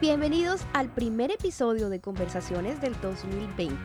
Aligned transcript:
Bienvenidos 0.00 0.62
al 0.72 0.88
primer 0.88 1.30
episodio 1.30 1.90
de 1.90 2.00
Conversaciones 2.00 2.80
del 2.80 2.98
2020. 3.02 3.76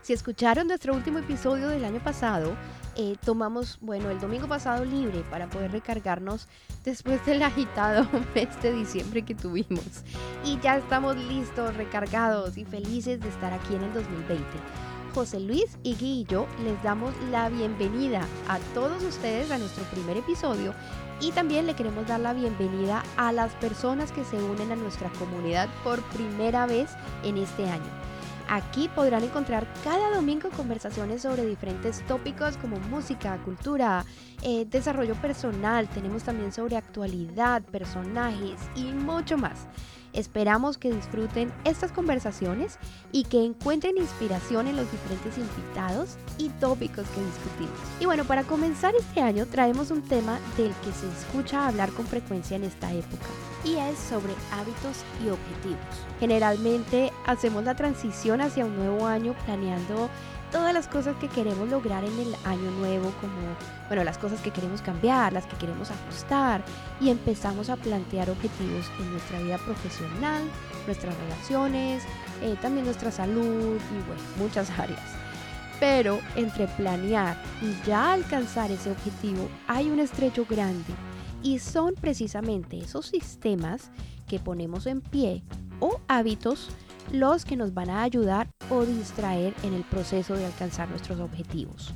Si 0.00 0.14
escucharon 0.14 0.66
nuestro 0.66 0.94
último 0.94 1.18
episodio 1.18 1.68
del 1.68 1.84
año 1.84 2.02
pasado, 2.02 2.56
eh, 2.96 3.16
tomamos, 3.22 3.76
bueno, 3.82 4.08
el 4.08 4.18
domingo 4.18 4.48
pasado 4.48 4.86
libre 4.86 5.22
para 5.30 5.50
poder 5.50 5.70
recargarnos 5.70 6.48
después 6.86 7.24
del 7.26 7.42
agitado 7.42 8.08
mes 8.34 8.62
de 8.62 8.72
diciembre 8.72 9.26
que 9.26 9.34
tuvimos. 9.34 10.04
Y 10.42 10.58
ya 10.60 10.78
estamos 10.78 11.18
listos, 11.18 11.76
recargados 11.76 12.56
y 12.56 12.64
felices 12.64 13.20
de 13.20 13.28
estar 13.28 13.52
aquí 13.52 13.74
en 13.74 13.82
el 13.82 13.92
2020. 13.92 14.42
José 15.14 15.38
Luis, 15.38 15.78
y 15.82 16.24
yo 16.24 16.46
les 16.64 16.82
damos 16.82 17.12
la 17.30 17.50
bienvenida 17.50 18.26
a 18.48 18.58
todos 18.72 19.02
ustedes 19.02 19.50
a 19.50 19.58
nuestro 19.58 19.84
primer 19.84 20.16
episodio 20.16 20.72
y 21.20 21.32
también 21.32 21.66
le 21.66 21.74
queremos 21.74 22.06
dar 22.06 22.20
la 22.20 22.32
bienvenida 22.32 23.02
a 23.16 23.32
las 23.32 23.52
personas 23.54 24.12
que 24.12 24.24
se 24.24 24.36
unen 24.36 24.72
a 24.72 24.76
nuestra 24.76 25.10
comunidad 25.18 25.68
por 25.82 26.02
primera 26.10 26.66
vez 26.66 26.90
en 27.24 27.38
este 27.38 27.68
año. 27.68 28.08
Aquí 28.48 28.88
podrán 28.88 29.24
encontrar 29.24 29.66
cada 29.84 30.14
domingo 30.14 30.48
conversaciones 30.50 31.22
sobre 31.22 31.44
diferentes 31.44 32.04
tópicos 32.06 32.56
como 32.56 32.78
música, 32.78 33.36
cultura, 33.44 34.06
eh, 34.42 34.64
desarrollo 34.64 35.14
personal, 35.16 35.86
tenemos 35.88 36.22
también 36.22 36.50
sobre 36.50 36.76
actualidad, 36.76 37.62
personajes 37.62 38.58
y 38.74 38.84
mucho 38.84 39.36
más. 39.36 39.66
Esperamos 40.12 40.78
que 40.78 40.92
disfruten 40.92 41.52
estas 41.64 41.92
conversaciones 41.92 42.78
y 43.12 43.24
que 43.24 43.44
encuentren 43.44 43.98
inspiración 43.98 44.66
en 44.66 44.76
los 44.76 44.90
diferentes 44.90 45.38
invitados 45.38 46.16
y 46.38 46.48
tópicos 46.60 47.06
que 47.08 47.24
discutimos. 47.24 47.78
Y 48.00 48.06
bueno, 48.06 48.24
para 48.24 48.44
comenzar 48.44 48.94
este 48.94 49.20
año 49.20 49.46
traemos 49.46 49.90
un 49.90 50.02
tema 50.02 50.38
del 50.56 50.72
que 50.84 50.92
se 50.92 51.08
escucha 51.08 51.66
hablar 51.68 51.90
con 51.90 52.06
frecuencia 52.06 52.56
en 52.56 52.64
esta 52.64 52.92
época 52.92 53.26
y 53.64 53.76
es 53.76 53.98
sobre 53.98 54.32
hábitos 54.52 55.04
y 55.24 55.28
objetivos. 55.28 55.78
Generalmente 56.20 57.12
hacemos 57.26 57.64
la 57.64 57.74
transición 57.74 58.40
hacia 58.40 58.64
un 58.64 58.76
nuevo 58.76 59.06
año 59.06 59.34
planeando 59.44 60.08
todas 60.50 60.72
las 60.72 60.88
cosas 60.88 61.16
que 61.16 61.28
queremos 61.28 61.68
lograr 61.68 62.04
en 62.04 62.18
el 62.18 62.34
año 62.44 62.70
nuevo, 62.72 63.12
como, 63.20 63.56
bueno, 63.88 64.04
las 64.04 64.18
cosas 64.18 64.40
que 64.40 64.50
queremos 64.50 64.82
cambiar, 64.82 65.32
las 65.32 65.46
que 65.46 65.56
queremos 65.56 65.90
ajustar, 65.90 66.62
y 67.00 67.10
empezamos 67.10 67.70
a 67.70 67.76
plantear 67.76 68.30
objetivos 68.30 68.86
en 69.00 69.12
nuestra 69.12 69.38
vida 69.40 69.58
profesional, 69.58 70.42
nuestras 70.86 71.14
relaciones, 71.18 72.02
eh, 72.42 72.56
también 72.60 72.84
nuestra 72.84 73.10
salud 73.10 73.76
y, 73.76 74.06
bueno, 74.06 74.22
muchas 74.38 74.70
áreas. 74.78 75.00
Pero 75.80 76.18
entre 76.34 76.66
planear 76.66 77.36
y 77.62 77.86
ya 77.86 78.12
alcanzar 78.12 78.70
ese 78.70 78.90
objetivo 78.90 79.48
hay 79.68 79.90
un 79.90 80.00
estrecho 80.00 80.44
grande 80.48 80.92
y 81.42 81.60
son 81.60 81.94
precisamente 81.94 82.78
esos 82.78 83.06
sistemas 83.06 83.90
que 84.26 84.40
ponemos 84.40 84.86
en 84.86 85.00
pie 85.00 85.44
o 85.78 86.00
hábitos 86.08 86.70
los 87.12 87.44
que 87.44 87.56
nos 87.56 87.74
van 87.74 87.90
a 87.90 88.02
ayudar 88.02 88.48
o 88.70 88.84
distraer 88.84 89.54
en 89.62 89.74
el 89.74 89.84
proceso 89.84 90.34
de 90.34 90.46
alcanzar 90.46 90.88
nuestros 90.88 91.20
objetivos. 91.20 91.94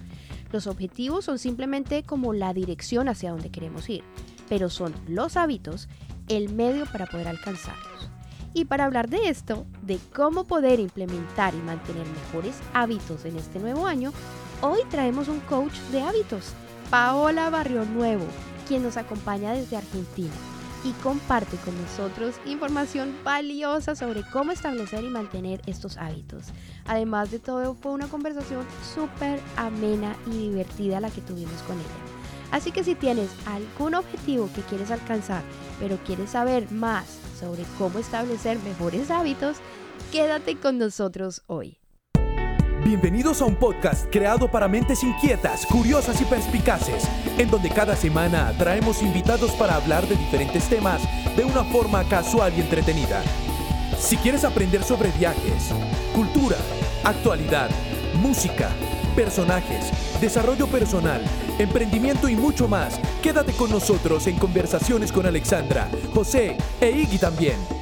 Los 0.52 0.66
objetivos 0.66 1.24
son 1.24 1.38
simplemente 1.38 2.02
como 2.02 2.32
la 2.32 2.52
dirección 2.52 3.08
hacia 3.08 3.30
donde 3.30 3.50
queremos 3.50 3.88
ir, 3.88 4.04
pero 4.48 4.70
son 4.70 4.94
los 5.08 5.36
hábitos 5.36 5.88
el 6.28 6.52
medio 6.52 6.86
para 6.86 7.06
poder 7.06 7.28
alcanzarlos. 7.28 8.10
Y 8.54 8.66
para 8.66 8.84
hablar 8.84 9.08
de 9.08 9.28
esto, 9.28 9.66
de 9.82 9.98
cómo 10.14 10.44
poder 10.44 10.78
implementar 10.78 11.54
y 11.54 11.58
mantener 11.58 12.06
mejores 12.06 12.58
hábitos 12.74 13.24
en 13.24 13.36
este 13.36 13.58
nuevo 13.58 13.86
año, 13.86 14.12
hoy 14.60 14.80
traemos 14.90 15.28
un 15.28 15.40
coach 15.40 15.78
de 15.90 16.02
hábitos, 16.02 16.52
Paola 16.90 17.48
Barrio 17.48 17.86
Nuevo, 17.86 18.26
quien 18.68 18.82
nos 18.82 18.98
acompaña 18.98 19.52
desde 19.52 19.78
Argentina 19.78 20.51
y 20.84 20.92
comparte 21.02 21.56
con 21.58 21.80
nosotros 21.80 22.36
información 22.44 23.14
valiosa 23.24 23.94
sobre 23.94 24.22
cómo 24.30 24.52
establecer 24.52 25.04
y 25.04 25.08
mantener 25.08 25.60
estos 25.66 25.96
hábitos. 25.96 26.46
Además 26.86 27.30
de 27.30 27.38
todo, 27.38 27.74
fue 27.74 27.92
una 27.92 28.08
conversación 28.08 28.66
súper 28.94 29.40
amena 29.56 30.16
y 30.26 30.48
divertida 30.48 31.00
la 31.00 31.10
que 31.10 31.20
tuvimos 31.20 31.62
con 31.62 31.76
ella. 31.76 31.88
Así 32.50 32.70
que 32.70 32.84
si 32.84 32.94
tienes 32.94 33.30
algún 33.46 33.94
objetivo 33.94 34.50
que 34.54 34.60
quieres 34.62 34.90
alcanzar, 34.90 35.42
pero 35.80 35.96
quieres 36.04 36.30
saber 36.30 36.70
más 36.70 37.06
sobre 37.38 37.64
cómo 37.78 37.98
establecer 37.98 38.58
mejores 38.58 39.10
hábitos, 39.10 39.56
quédate 40.12 40.56
con 40.56 40.78
nosotros 40.78 41.42
hoy. 41.46 41.81
Bienvenidos 42.84 43.40
a 43.40 43.44
un 43.44 43.54
podcast 43.54 44.06
creado 44.10 44.50
para 44.50 44.66
mentes 44.66 45.04
inquietas, 45.04 45.66
curiosas 45.66 46.20
y 46.20 46.24
perspicaces, 46.24 47.04
en 47.38 47.48
donde 47.48 47.70
cada 47.70 47.94
semana 47.94 48.52
traemos 48.58 49.02
invitados 49.02 49.52
para 49.52 49.76
hablar 49.76 50.04
de 50.08 50.16
diferentes 50.16 50.68
temas 50.68 51.00
de 51.36 51.44
una 51.44 51.62
forma 51.62 52.02
casual 52.02 52.52
y 52.56 52.60
entretenida. 52.60 53.22
Si 54.00 54.16
quieres 54.16 54.42
aprender 54.44 54.82
sobre 54.82 55.12
viajes, 55.12 55.70
cultura, 56.12 56.56
actualidad, 57.04 57.70
música, 58.14 58.68
personajes, 59.14 59.92
desarrollo 60.20 60.66
personal, 60.66 61.22
emprendimiento 61.60 62.28
y 62.28 62.34
mucho 62.34 62.66
más, 62.66 62.98
quédate 63.22 63.52
con 63.52 63.70
nosotros 63.70 64.26
en 64.26 64.36
conversaciones 64.40 65.12
con 65.12 65.24
Alexandra, 65.24 65.88
José 66.12 66.56
e 66.80 66.90
Iggy 66.90 67.18
también. 67.18 67.81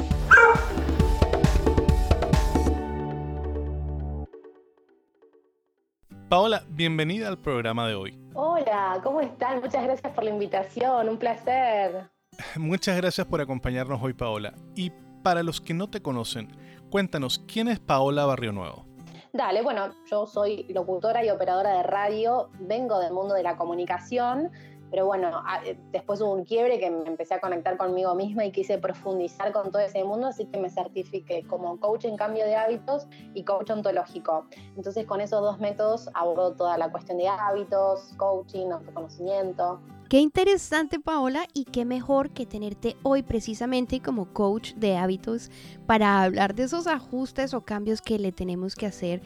Paola, 6.30 6.62
bienvenida 6.68 7.26
al 7.26 7.38
programa 7.38 7.88
de 7.88 7.96
hoy. 7.96 8.16
Hola, 8.34 9.00
¿cómo 9.02 9.20
están? 9.20 9.58
Muchas 9.58 9.82
gracias 9.82 10.12
por 10.12 10.22
la 10.22 10.30
invitación, 10.30 11.08
un 11.08 11.18
placer. 11.18 12.08
Muchas 12.56 12.96
gracias 12.98 13.26
por 13.26 13.41
acompañarnos 13.41 14.00
hoy, 14.00 14.14
Paola. 14.14 14.54
Y 14.76 14.92
para 15.24 15.42
los 15.42 15.60
que 15.60 15.74
no 15.74 15.91
te 15.91 16.00
conocen, 16.00 16.46
cuéntanos, 16.88 17.44
¿quién 17.52 17.66
es 17.66 17.80
Paola 17.80 18.26
Barrio 18.26 18.52
Nuevo? 18.52 18.86
Dale, 19.32 19.60
bueno, 19.62 19.91
yo 20.08 20.24
soy 20.24 20.66
locutora 20.68 21.24
y 21.24 21.30
operadora 21.30 21.78
de 21.78 21.82
radio, 21.82 22.50
vengo 22.60 23.00
del 23.00 23.12
mundo 23.12 23.34
de 23.34 23.42
la 23.42 23.56
comunicación, 23.56 24.52
pero 24.90 25.06
bueno, 25.06 25.42
eh, 25.64 25.78
después 25.92 26.20
hubo 26.20 26.32
un 26.32 26.44
quiebre 26.44 26.78
que 26.78 26.90
me 26.90 27.06
empecé 27.06 27.34
a 27.34 27.40
conectar 27.40 27.76
conmigo 27.76 28.14
misma 28.14 28.44
y 28.44 28.52
quise 28.52 28.78
profundizar 28.78 29.52
con 29.52 29.70
todo 29.70 29.82
ese 29.82 30.02
mundo, 30.04 30.28
así 30.28 30.46
que 30.46 30.58
me 30.58 30.70
certifiqué 30.70 31.44
como 31.46 31.78
coach 31.78 32.04
en 32.04 32.16
cambio 32.16 32.44
de 32.44 32.56
hábitos 32.56 33.06
y 33.34 33.44
coach 33.44 33.70
ontológico. 33.70 34.46
Entonces 34.76 35.06
con 35.06 35.20
esos 35.20 35.40
dos 35.40 35.58
métodos 35.60 36.08
abordo 36.14 36.54
toda 36.54 36.76
la 36.78 36.90
cuestión 36.90 37.18
de 37.18 37.28
hábitos, 37.28 38.12
coaching, 38.16 38.70
autoconocimiento. 38.70 39.80
Qué 40.10 40.18
interesante 40.18 40.98
Paola 40.98 41.46
y 41.54 41.66
qué 41.66 41.84
mejor 41.84 42.30
que 42.30 42.44
tenerte 42.44 42.96
hoy 43.04 43.22
precisamente 43.22 44.02
como 44.02 44.32
coach 44.32 44.74
de 44.74 44.96
hábitos 44.96 45.52
para 45.86 46.24
hablar 46.24 46.56
de 46.56 46.64
esos 46.64 46.88
ajustes 46.88 47.54
o 47.54 47.60
cambios 47.60 48.02
que 48.02 48.18
le 48.18 48.32
tenemos 48.32 48.74
que 48.74 48.86
hacer 48.86 49.22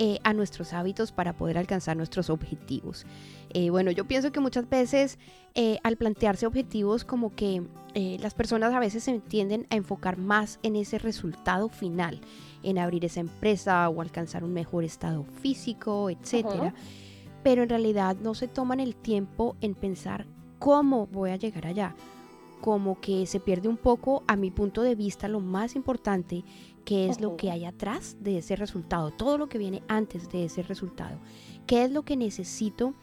eh, 0.00 0.20
a 0.22 0.32
nuestros 0.32 0.74
hábitos 0.74 1.10
para 1.10 1.32
poder 1.32 1.58
alcanzar 1.58 1.96
nuestros 1.96 2.30
objetivos. 2.30 3.04
Eh, 3.50 3.70
bueno, 3.70 3.90
yo 3.90 4.06
pienso 4.06 4.30
que 4.30 4.38
muchas 4.38 4.68
veces 4.68 5.18
eh, 5.56 5.78
al 5.82 5.96
plantearse 5.96 6.46
objetivos 6.46 7.04
como 7.04 7.34
que 7.34 7.64
las 8.20 8.32
personas 8.32 8.72
a 8.72 8.78
veces 8.78 9.02
se 9.02 9.18
tienden 9.18 9.66
a 9.70 9.74
enfocar 9.74 10.18
más 10.18 10.60
en 10.62 10.76
ese 10.76 11.00
resultado 11.00 11.68
final, 11.68 12.20
en 12.62 12.78
abrir 12.78 13.04
esa 13.04 13.18
empresa 13.18 13.88
o 13.88 14.00
alcanzar 14.00 14.44
un 14.44 14.52
mejor 14.52 14.84
estado 14.84 15.24
físico, 15.42 16.08
etcétera. 16.08 16.74
Pero 17.42 17.64
en 17.64 17.68
realidad 17.68 18.16
no 18.22 18.36
se 18.36 18.46
toman 18.46 18.78
el 18.78 18.94
tiempo 18.94 19.56
en 19.60 19.74
pensar 19.74 20.26
cómo 20.60 21.08
voy 21.08 21.30
a 21.30 21.36
llegar 21.36 21.66
allá. 21.66 21.96
Como 22.60 23.00
que 23.00 23.26
se 23.26 23.40
pierde 23.40 23.68
un 23.68 23.76
poco, 23.76 24.22
a 24.28 24.36
mi 24.36 24.52
punto 24.52 24.82
de 24.82 24.94
vista, 24.94 25.26
lo 25.26 25.40
más 25.40 25.74
importante 25.74 26.44
qué 26.88 27.06
es 27.06 27.20
lo 27.20 27.36
que 27.36 27.50
hay 27.50 27.66
atrás 27.66 28.16
de 28.18 28.38
ese 28.38 28.56
resultado, 28.56 29.10
todo 29.10 29.36
lo 29.36 29.50
que 29.50 29.58
viene 29.58 29.82
antes 29.88 30.30
de 30.30 30.46
ese 30.46 30.62
resultado, 30.62 31.18
qué 31.66 31.84
es 31.84 31.90
lo 31.90 32.02
que 32.02 32.16
necesito 32.16 32.94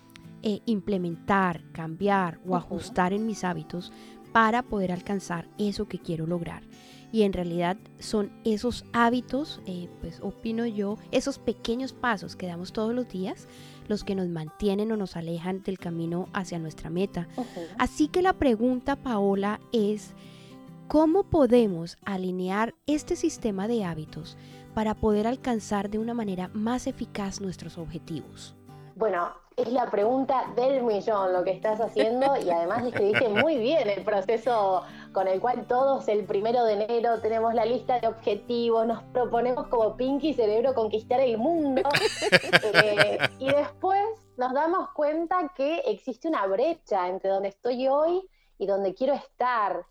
eh, 0.42 0.62
implementar, 0.66 1.62
cambiar 1.72 2.40
o 2.48 2.56
ajustar 2.56 3.14
en 3.14 3.28
mis 3.28 3.44
hábitos 3.44 3.94
para 4.34 4.64
poder 4.64 4.92
alcanzar 4.92 5.48
eso 5.60 5.88
que 5.88 6.00
quiero 6.00 6.26
lograr. 6.26 6.64
Y 7.12 7.22
en 7.22 7.34
realidad 7.34 7.78
son 8.00 8.32
esos 8.44 8.86
hábitos, 8.92 9.62
eh, 9.68 9.88
pues 10.02 10.20
opino 10.20 10.66
yo, 10.66 10.98
esos 11.12 11.38
pequeños 11.38 11.94
pasos 11.94 12.36
que 12.36 12.48
damos 12.48 12.74
todos 12.74 12.96
los 12.96 13.08
días, 13.08 13.48
los 13.88 14.04
que 14.04 14.16
nos 14.16 14.30
mantienen 14.30 14.92
o 14.94 14.98
nos 14.98 15.16
alejan 15.16 15.62
del 15.62 15.78
camino 15.78 16.28
hacia 16.34 16.58
nuestra 16.58 16.90
meta. 16.90 17.28
Así 17.78 18.08
que 18.08 18.24
la 18.24 18.34
pregunta, 18.34 18.96
Paola, 18.96 19.60
es, 19.72 20.16
¿Cómo 20.88 21.24
podemos 21.24 21.98
alinear 22.06 22.76
este 22.86 23.16
sistema 23.16 23.68
de 23.68 23.84
hábitos 23.84 24.38
para 24.76 24.94
poder 24.94 25.26
alcanzar 25.26 25.90
de 25.90 25.98
una 25.98 26.14
manera 26.14 26.52
más 26.54 26.86
eficaz 26.86 27.42
nuestros 27.42 27.80
objetivos? 27.80 28.56
Bueno, 28.96 29.34
es 29.58 29.68
la 29.74 29.90
pregunta 29.90 30.54
del 30.56 30.84
millón 30.84 31.34
lo 31.34 31.44
que 31.44 31.52
estás 31.52 31.82
haciendo 31.82 32.38
y 32.38 32.52
además 32.52 32.84
describiste 32.84 33.30
muy 33.30 33.58
bien 33.58 33.90
el 33.90 34.04
proceso 34.04 34.84
con 35.12 35.28
el 35.28 35.42
cual 35.42 35.66
todos 35.66 36.08
el 36.08 36.24
primero 36.26 36.64
de 36.66 36.74
enero 36.74 37.20
tenemos 37.20 37.56
la 37.56 37.66
lista 37.66 38.00
de 38.00 38.08
objetivos, 38.08 38.86
nos 38.86 39.02
proponemos 39.06 39.68
como 39.70 39.98
Pinky 39.98 40.36
Cerebro 40.36 40.76
conquistar 40.76 41.20
el 41.20 41.40
mundo 41.40 41.82
eh, 42.74 43.18
y 43.40 43.48
después 43.48 44.06
nos 44.38 44.54
damos 44.54 44.92
cuenta 44.92 45.52
que 45.58 45.80
existe 45.88 46.28
una 46.28 46.46
brecha 46.46 47.08
entre 47.08 47.32
donde 47.32 47.50
estoy 47.50 47.88
hoy 47.88 48.30
y 48.60 48.68
donde 48.68 48.94
quiero 48.94 49.16
estar 49.16 49.84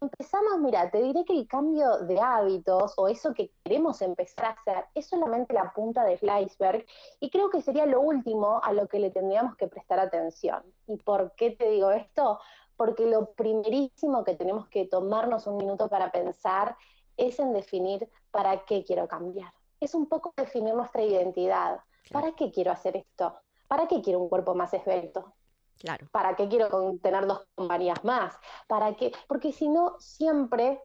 empezamos, 0.00 0.58
mira, 0.60 0.90
te 0.90 1.02
diré 1.02 1.24
que 1.24 1.32
el 1.32 1.46
cambio 1.46 1.98
de 1.98 2.20
hábitos 2.20 2.94
o 2.96 3.08
eso 3.08 3.32
que 3.34 3.50
queremos 3.64 4.02
empezar 4.02 4.46
a 4.46 4.50
hacer 4.50 4.86
es 4.94 5.06
solamente 5.06 5.54
la 5.54 5.72
punta 5.72 6.04
del 6.04 6.18
iceberg 6.42 6.84
y 7.20 7.30
creo 7.30 7.50
que 7.50 7.62
sería 7.62 7.86
lo 7.86 8.00
último 8.00 8.60
a 8.62 8.72
lo 8.72 8.88
que 8.88 8.98
le 8.98 9.10
tendríamos 9.10 9.56
que 9.56 9.68
prestar 9.68 9.98
atención. 9.98 10.62
¿Y 10.86 10.96
por 10.96 11.32
qué 11.36 11.50
te 11.50 11.70
digo 11.70 11.90
esto? 11.90 12.40
Porque 12.76 13.06
lo 13.06 13.32
primerísimo 13.32 14.24
que 14.24 14.34
tenemos 14.34 14.68
que 14.68 14.86
tomarnos 14.86 15.46
un 15.46 15.56
minuto 15.56 15.88
para 15.88 16.12
pensar 16.12 16.76
es 17.16 17.38
en 17.38 17.52
definir 17.52 18.08
para 18.30 18.64
qué 18.64 18.84
quiero 18.84 19.08
cambiar. 19.08 19.52
Es 19.80 19.94
un 19.94 20.06
poco 20.06 20.32
definir 20.36 20.74
nuestra 20.74 21.02
identidad. 21.02 21.80
¿Para 22.12 22.32
qué 22.32 22.50
quiero 22.50 22.70
hacer 22.70 22.96
esto? 22.96 23.34
¿Para 23.66 23.88
qué 23.88 24.00
quiero 24.02 24.20
un 24.20 24.28
cuerpo 24.28 24.54
más 24.54 24.72
esbelto? 24.74 25.35
Claro. 25.78 26.06
¿Para 26.10 26.36
qué 26.36 26.48
quiero 26.48 26.96
tener 27.02 27.26
dos 27.26 27.46
compañías 27.54 28.02
más? 28.04 28.34
¿Para 28.66 28.94
qué? 28.96 29.12
Porque 29.28 29.52
si 29.52 29.68
no, 29.68 29.96
siempre, 29.98 30.80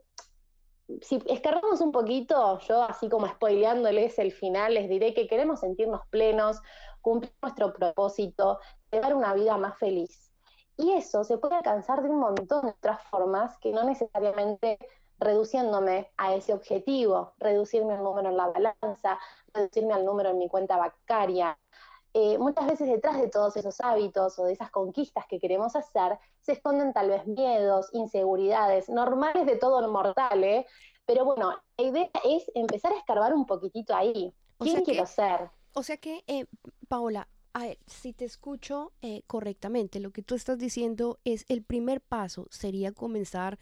si 1.02 1.22
escargamos 1.28 1.82
un 1.82 1.92
poquito, 1.92 2.60
yo 2.60 2.84
así 2.84 3.10
como 3.10 3.28
spoileándoles 3.28 4.20
el 4.20 4.32
final, 4.32 4.74
les 4.74 4.90
diré 4.90 5.14
que 5.14 5.28
queremos 5.28 5.62
sentirnos 5.62 6.02
plenos, 6.10 6.60
cumplir 7.02 7.34
nuestro 7.42 7.74
propósito, 7.74 8.60
tener 8.90 9.16
una 9.16 9.34
vida 9.34 9.58
más 9.58 9.78
feliz. 9.78 10.32
Y 10.78 10.94
eso 10.94 11.24
se 11.24 11.38
puede 11.38 11.56
alcanzar 11.56 12.02
de 12.02 12.10
un 12.10 12.20
montón 12.20 12.66
de 12.66 12.72
otras 12.72 13.04
formas 13.04 13.58
que 13.60 13.72
no 13.72 13.84
necesariamente 13.84 14.78
reduciéndome 15.20 16.12
a 16.18 16.34
ese 16.34 16.54
objetivo, 16.54 17.34
reducirme 17.38 17.94
al 17.94 18.04
número 18.04 18.30
en 18.30 18.38
la 18.38 18.48
balanza, 18.48 19.20
reducirme 19.54 19.94
al 19.94 20.04
número 20.04 20.32
en 20.32 20.40
mi 20.40 20.50
cuenta 20.50 20.78
bancaria, 20.78 21.58
eh, 22.14 22.38
muchas 22.38 22.68
veces 22.68 22.88
detrás 22.90 23.20
de 23.20 23.30
todos 23.30 23.56
esos 23.58 23.80
hábitos 23.82 24.38
o 24.40 24.44
de 24.44 24.54
esas 24.54 24.72
conquistas 24.72 25.26
que 25.28 25.40
queremos 25.40 25.76
hacer, 25.76 26.20
se 26.42 26.54
esconden 26.54 26.94
tal 26.94 27.10
vez 27.10 27.26
miedos, 27.26 27.90
inseguridades, 27.94 28.90
normales 28.90 29.46
de 29.46 29.56
todo 29.56 29.82
lo 29.82 29.90
mortal, 29.90 30.44
¿eh? 30.44 30.66
Pero 31.06 31.26
bueno, 31.26 31.54
la 31.78 31.84
idea 31.84 32.10
es 32.24 32.44
empezar 32.54 32.94
a 32.94 32.98
escarbar 32.98 33.34
un 33.34 33.46
poquitito 33.46 33.96
ahí. 33.96 34.34
¿Quién 34.60 34.84
quiero 34.84 35.06
ser? 35.06 35.50
O 35.74 35.84
sea 35.84 35.98
que, 35.98 36.24
eh, 36.28 36.46
Paola, 36.88 37.28
si 37.86 38.14
te 38.14 38.26
escucho 38.26 38.94
eh, 39.02 39.24
correctamente, 39.28 40.00
lo 40.00 40.12
que 40.12 40.22
tú 40.22 40.36
estás 40.36 40.58
diciendo 40.58 41.20
es 41.26 41.46
el 41.50 41.64
primer 41.64 42.02
paso 42.02 42.48
sería 42.50 42.92
comenzar 42.92 43.60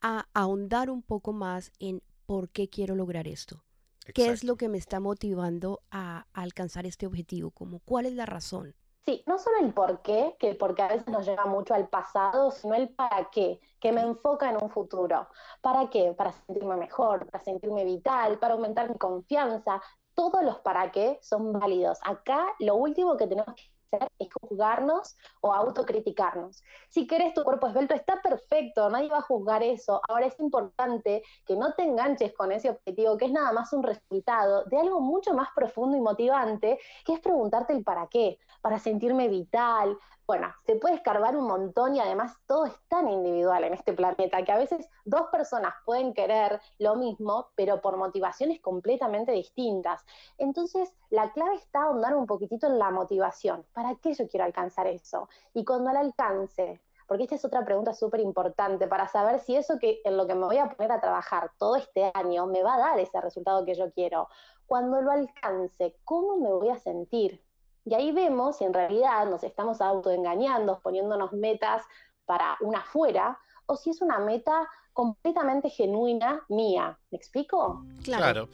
a 0.00 0.28
ahondar 0.34 0.90
un 0.90 1.02
poco 1.02 1.32
más 1.32 1.72
en 1.78 2.02
por 2.26 2.48
qué 2.48 2.68
quiero 2.68 2.94
lograr 2.94 3.26
esto. 3.26 3.64
¿Qué 4.12 4.28
es 4.28 4.44
lo 4.44 4.56
que 4.56 4.68
me 4.68 4.78
está 4.78 5.00
motivando 5.00 5.80
a, 5.90 6.26
alcanzar 6.32 6.86
este 6.86 7.06
objetivo? 7.06 7.50
Como, 7.50 7.80
¿Cuál 7.80 8.06
es 8.06 8.14
la 8.14 8.26
razón? 8.26 8.74
Sí, 9.04 9.22
no 9.26 9.38
solo 9.38 9.58
el 9.60 9.74
por 9.74 10.00
qué, 10.00 10.34
que 10.38 10.54
porque 10.54 10.82
a 10.82 10.88
veces 10.88 11.06
nos 11.08 11.26
lleva 11.26 11.44
mucho 11.44 11.74
al 11.74 11.88
pasado, 11.88 12.50
sino 12.50 12.74
el 12.74 12.88
para 12.88 13.28
qué, 13.30 13.60
que 13.78 13.92
me 13.92 14.00
enfoca 14.00 14.48
en 14.48 14.62
un 14.62 14.70
futuro. 14.70 15.28
¿Para 15.60 15.90
qué? 15.90 16.14
Para 16.16 16.32
sentirme 16.32 16.76
mejor, 16.76 17.26
para 17.30 17.44
sentirme 17.44 17.84
vital, 17.84 18.38
para 18.38 18.54
aumentar 18.54 18.88
mi 18.88 18.96
confianza. 18.96 19.82
Todos 20.14 20.42
los 20.42 20.58
para 20.60 20.90
qué 20.90 21.18
son 21.20 21.52
válidos. 21.52 21.98
Acá 22.02 22.46
lo 22.60 22.76
último 22.76 23.16
que 23.16 23.26
tenemos 23.26 23.54
que 23.54 23.73
es 23.92 24.28
juzgarnos 24.40 25.16
o 25.40 25.52
autocriticarnos. 25.52 26.62
Si 26.88 27.06
querés 27.06 27.34
tu 27.34 27.42
cuerpo 27.44 27.68
esbelto, 27.68 27.94
está 27.94 28.20
perfecto, 28.22 28.88
nadie 28.90 29.08
va 29.08 29.18
a 29.18 29.22
juzgar 29.22 29.62
eso. 29.62 30.00
Ahora 30.08 30.26
es 30.26 30.38
importante 30.40 31.22
que 31.46 31.56
no 31.56 31.74
te 31.74 31.84
enganches 31.84 32.32
con 32.34 32.52
ese 32.52 32.70
objetivo, 32.70 33.16
que 33.16 33.26
es 33.26 33.32
nada 33.32 33.52
más 33.52 33.72
un 33.72 33.82
resultado 33.82 34.64
de 34.64 34.78
algo 34.78 35.00
mucho 35.00 35.34
más 35.34 35.48
profundo 35.54 35.96
y 35.96 36.00
motivante, 36.00 36.78
que 37.04 37.14
es 37.14 37.20
preguntarte 37.20 37.72
el 37.72 37.84
para 37.84 38.06
qué, 38.08 38.38
para 38.60 38.78
sentirme 38.78 39.28
vital, 39.28 39.96
bueno, 40.26 40.54
se 40.64 40.76
puede 40.76 40.94
escarbar 40.94 41.36
un 41.36 41.46
montón 41.46 41.94
y 41.94 42.00
además 42.00 42.34
todo 42.46 42.64
es 42.64 42.74
tan 42.88 43.08
individual 43.08 43.62
en 43.64 43.74
este 43.74 43.92
planeta 43.92 44.42
que 44.42 44.52
a 44.52 44.58
veces 44.58 44.88
dos 45.04 45.26
personas 45.30 45.74
pueden 45.84 46.14
querer 46.14 46.60
lo 46.78 46.96
mismo, 46.96 47.48
pero 47.54 47.82
por 47.82 47.98
motivaciones 47.98 48.60
completamente 48.60 49.32
distintas. 49.32 50.04
Entonces, 50.38 50.94
la 51.10 51.30
clave 51.32 51.56
está 51.56 51.82
ahondar 51.82 52.16
un 52.16 52.26
poquitito 52.26 52.66
en 52.66 52.78
la 52.78 52.90
motivación. 52.90 53.66
¿Para 53.74 53.96
qué 53.96 54.14
yo 54.14 54.26
quiero 54.26 54.46
alcanzar 54.46 54.86
eso? 54.86 55.28
Y 55.52 55.64
cuando 55.64 55.90
al 55.90 55.98
alcance, 55.98 56.80
porque 57.06 57.24
esta 57.24 57.34
es 57.34 57.44
otra 57.44 57.64
pregunta 57.64 57.92
súper 57.92 58.20
importante 58.20 58.88
para 58.88 59.08
saber 59.08 59.40
si 59.40 59.56
eso 59.56 59.78
que 59.78 60.00
en 60.04 60.16
lo 60.16 60.26
que 60.26 60.34
me 60.34 60.46
voy 60.46 60.56
a 60.56 60.70
poner 60.70 60.92
a 60.92 61.00
trabajar 61.00 61.50
todo 61.58 61.76
este 61.76 62.10
año 62.14 62.46
me 62.46 62.62
va 62.62 62.76
a 62.76 62.78
dar 62.78 62.98
ese 62.98 63.20
resultado 63.20 63.64
que 63.66 63.74
yo 63.74 63.92
quiero. 63.92 64.28
Cuando 64.66 65.02
lo 65.02 65.10
alcance, 65.10 65.96
¿cómo 66.04 66.38
me 66.38 66.50
voy 66.50 66.70
a 66.70 66.78
sentir? 66.78 67.44
Y 67.84 67.94
ahí 67.94 68.12
vemos 68.12 68.58
si 68.58 68.64
en 68.64 68.74
realidad 68.74 69.26
nos 69.28 69.44
estamos 69.44 69.80
autoengañando, 69.80 70.80
poniéndonos 70.80 71.32
metas 71.32 71.82
para 72.24 72.56
una 72.60 72.78
afuera, 72.78 73.38
o 73.66 73.76
si 73.76 73.90
es 73.90 74.00
una 74.00 74.18
meta 74.18 74.68
completamente 74.92 75.68
genuina 75.68 76.42
mía. 76.48 76.98
¿Me 77.10 77.18
explico? 77.18 77.84
Claro. 78.02 78.48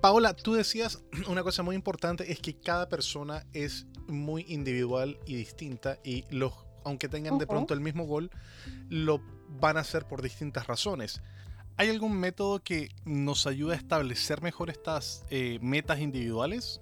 Paola, 0.00 0.34
tú 0.34 0.54
decías 0.54 1.04
una 1.28 1.44
cosa 1.44 1.62
muy 1.62 1.76
importante, 1.76 2.32
es 2.32 2.40
que 2.40 2.58
cada 2.58 2.88
persona 2.88 3.46
es 3.52 3.86
muy 4.08 4.44
individual 4.48 5.18
y 5.26 5.36
distinta 5.36 5.98
y 6.02 6.24
los, 6.30 6.52
aunque 6.84 7.08
tengan 7.08 7.38
de 7.38 7.46
pronto 7.46 7.72
el 7.72 7.80
mismo 7.80 8.04
gol, 8.04 8.30
lo 8.88 9.20
van 9.60 9.76
a 9.76 9.80
hacer 9.80 10.06
por 10.06 10.20
distintas 10.20 10.66
razones. 10.66 11.22
¿Hay 11.76 11.88
algún 11.88 12.18
método 12.18 12.60
que 12.62 12.90
nos 13.04 13.46
ayude 13.46 13.74
a 13.74 13.76
establecer 13.76 14.42
mejor 14.42 14.70
estas 14.70 15.24
eh, 15.30 15.58
metas 15.62 16.00
individuales? 16.00 16.81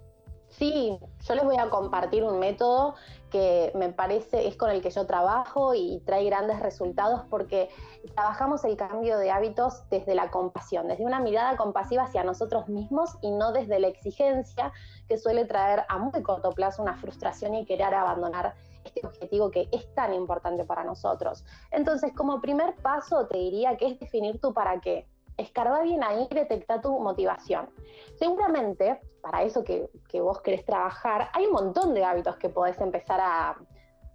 Sí, 0.60 0.98
yo 1.26 1.34
les 1.34 1.42
voy 1.42 1.56
a 1.56 1.70
compartir 1.70 2.22
un 2.22 2.38
método 2.38 2.94
que 3.30 3.72
me 3.74 3.88
parece 3.88 4.46
es 4.46 4.58
con 4.58 4.68
el 4.68 4.82
que 4.82 4.90
yo 4.90 5.06
trabajo 5.06 5.72
y 5.72 6.02
trae 6.04 6.22
grandes 6.26 6.60
resultados 6.60 7.22
porque 7.30 7.70
trabajamos 8.14 8.62
el 8.64 8.76
cambio 8.76 9.16
de 9.16 9.30
hábitos 9.30 9.88
desde 9.88 10.14
la 10.14 10.30
compasión, 10.30 10.86
desde 10.86 11.06
una 11.06 11.18
mirada 11.18 11.56
compasiva 11.56 12.02
hacia 12.02 12.24
nosotros 12.24 12.68
mismos 12.68 13.16
y 13.22 13.30
no 13.30 13.52
desde 13.52 13.80
la 13.80 13.88
exigencia 13.88 14.70
que 15.08 15.16
suele 15.16 15.46
traer 15.46 15.86
a 15.88 15.96
muy 15.96 16.22
corto 16.22 16.50
plazo 16.50 16.82
una 16.82 16.98
frustración 16.98 17.54
y 17.54 17.64
querer 17.64 17.94
abandonar 17.94 18.54
este 18.84 19.00
objetivo 19.06 19.50
que 19.50 19.66
es 19.72 19.94
tan 19.94 20.12
importante 20.12 20.66
para 20.66 20.84
nosotros. 20.84 21.42
Entonces, 21.70 22.12
como 22.14 22.42
primer 22.42 22.74
paso, 22.82 23.26
te 23.28 23.38
diría 23.38 23.78
que 23.78 23.86
es 23.86 23.98
definir 23.98 24.38
tu 24.38 24.52
para 24.52 24.78
qué 24.82 25.06
escarba 25.38 25.80
bien 25.80 26.04
ahí 26.04 26.28
y 26.30 26.34
detecta 26.34 26.82
tu 26.82 27.00
motivación. 27.00 27.70
Seguramente, 28.18 29.00
para 29.20 29.42
eso 29.42 29.64
que, 29.64 29.88
vos 30.20 30.40
querés 30.40 30.64
trabajar, 30.64 31.30
hay 31.32 31.46
un 31.46 31.52
montón 31.52 31.94
de 31.94 32.04
hábitos 32.04 32.36
que 32.36 32.48
podés 32.48 32.80
empezar 32.80 33.20
a, 33.20 33.56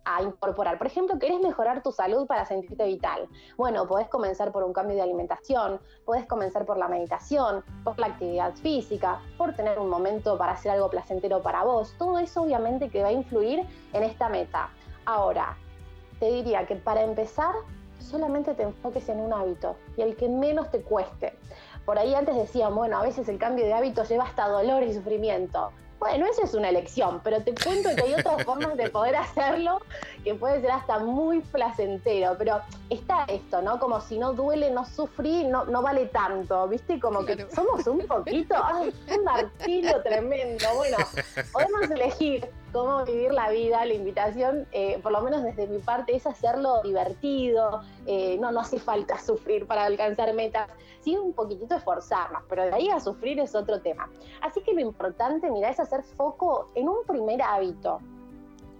a 0.06 0.22
incorporar. 0.22 0.78
Por 0.78 0.88
ejemplo, 0.88 1.18
querés 1.20 1.40
mejorar 1.40 1.82
tu 1.82 1.92
salud 1.92 2.28
para 2.28 2.46
sentirte 2.46 2.86
vital. 2.86 3.28
Bueno, 3.58 3.88
podés 3.88 4.08
comenzar 4.08 4.52
por 4.52 4.64
un 4.64 4.74
cambio 4.74 4.96
de 4.96 5.02
alimentación, 5.02 5.80
podés 6.06 6.26
comenzar 6.26 6.66
por 6.66 6.78
la 6.78 6.88
meditación, 6.88 7.64
por 7.84 7.98
la 8.00 8.08
actividad 8.08 8.54
física, 8.56 9.22
por 9.38 9.56
tener 9.56 9.80
un 9.80 9.90
momento 9.90 10.38
para 10.38 10.54
hacer 10.54 10.72
algo 10.72 10.90
placentero 10.90 11.42
para 11.42 11.64
vos. 11.64 11.94
Todo 11.98 12.20
eso 12.20 12.44
obviamente 12.44 12.90
que 12.90 13.02
va 13.02 13.10
a 13.10 13.14
influir 13.14 13.66
en 13.94 14.04
esta 14.04 14.30
meta. 14.30 14.70
Ahora, 15.06 15.58
te 16.20 16.32
diría 16.32 16.66
que 16.66 16.76
para 16.76 17.02
empezar 17.02 17.54
solamente 18.00 18.54
te 18.54 18.64
enfoques 18.64 19.10
en 19.10 19.20
un 19.20 19.34
hábito 19.34 19.76
y 19.98 20.02
el 20.02 20.16
que 20.16 20.30
menos 20.30 20.70
te 20.72 20.82
cueste. 20.82 21.38
Por 21.86 22.00
ahí 22.00 22.16
antes 22.16 22.36
decían, 22.36 22.74
bueno, 22.76 22.98
a 22.98 23.04
veces 23.04 23.28
el 23.30 23.38
cambio 23.38 23.66
de 23.66 23.74
hábito 23.74 24.04
lleva 24.04 24.24
hasta 24.24 24.48
dolor 24.48 24.84
y 24.84 24.94
sufrimiento. 24.94 25.72
Bueno, 26.00 26.26
eso 26.28 26.44
es 26.44 26.54
una 26.54 26.70
elección, 26.70 27.22
pero 27.24 27.42
te 27.42 27.56
cuento 27.56 27.90
que 27.96 28.02
hay 28.02 28.14
otras 28.14 28.44
formas 28.46 28.76
de 28.76 28.90
poder 28.90 29.16
hacerlo 29.16 29.82
que 30.24 30.36
puede 30.36 30.62
ser 30.62 30.72
hasta 30.72 31.00
muy 31.00 31.42
placentero. 31.42 32.36
Pero 32.38 32.62
está 32.90 33.24
esto, 33.26 33.62
¿no? 33.62 33.80
Como 33.80 34.02
si 34.02 34.18
no 34.18 34.34
duele, 34.34 34.72
no 34.72 34.86
sufrí, 34.86 35.46
no, 35.46 35.66
no 35.66 35.82
vale 35.82 36.08
tanto, 36.08 36.68
¿viste? 36.68 37.00
Como 37.00 37.26
que 37.26 37.48
somos 37.56 37.88
un 37.88 38.06
poquito, 38.06 38.56
¡ay, 38.62 38.94
un 39.16 39.24
martillo 39.24 40.02
tremendo! 40.04 40.66
Bueno, 40.76 40.98
podemos 41.54 41.90
elegir 41.90 42.50
cómo 42.76 43.06
vivir 43.06 43.32
la 43.32 43.50
vida, 43.52 43.86
la 43.86 43.94
invitación, 43.94 44.68
eh, 44.74 45.00
por 45.02 45.14
lo 45.14 45.22
menos 45.22 45.44
desde 45.44 45.66
mi 45.66 45.80
parte, 45.80 46.14
es 46.14 46.28
hacerlo 46.28 46.82
divertido, 46.84 47.82
eh, 48.06 48.38
no, 48.38 48.52
no 48.52 48.60
hace 48.60 48.80
falta 48.80 49.18
sufrir 49.26 49.66
para 49.66 49.86
alcanzar 49.86 50.34
metas, 50.34 50.70
sí 51.00 51.16
un 51.16 51.32
poquitito 51.32 51.76
esforzarnos, 51.76 52.44
pero 52.50 52.64
de 52.64 52.74
ahí 52.74 52.90
a 52.90 53.00
sufrir 53.00 53.40
es 53.40 53.56
otro 53.56 53.80
tema. 53.80 54.10
Así 54.42 54.62
que 54.62 54.74
lo 54.74 54.82
importante, 54.82 55.50
mira, 55.50 55.70
es 55.70 55.80
hacer 55.80 56.04
foco 56.04 56.70
en 56.76 56.90
un 56.90 57.06
primer 57.08 57.42
hábito. 57.42 58.00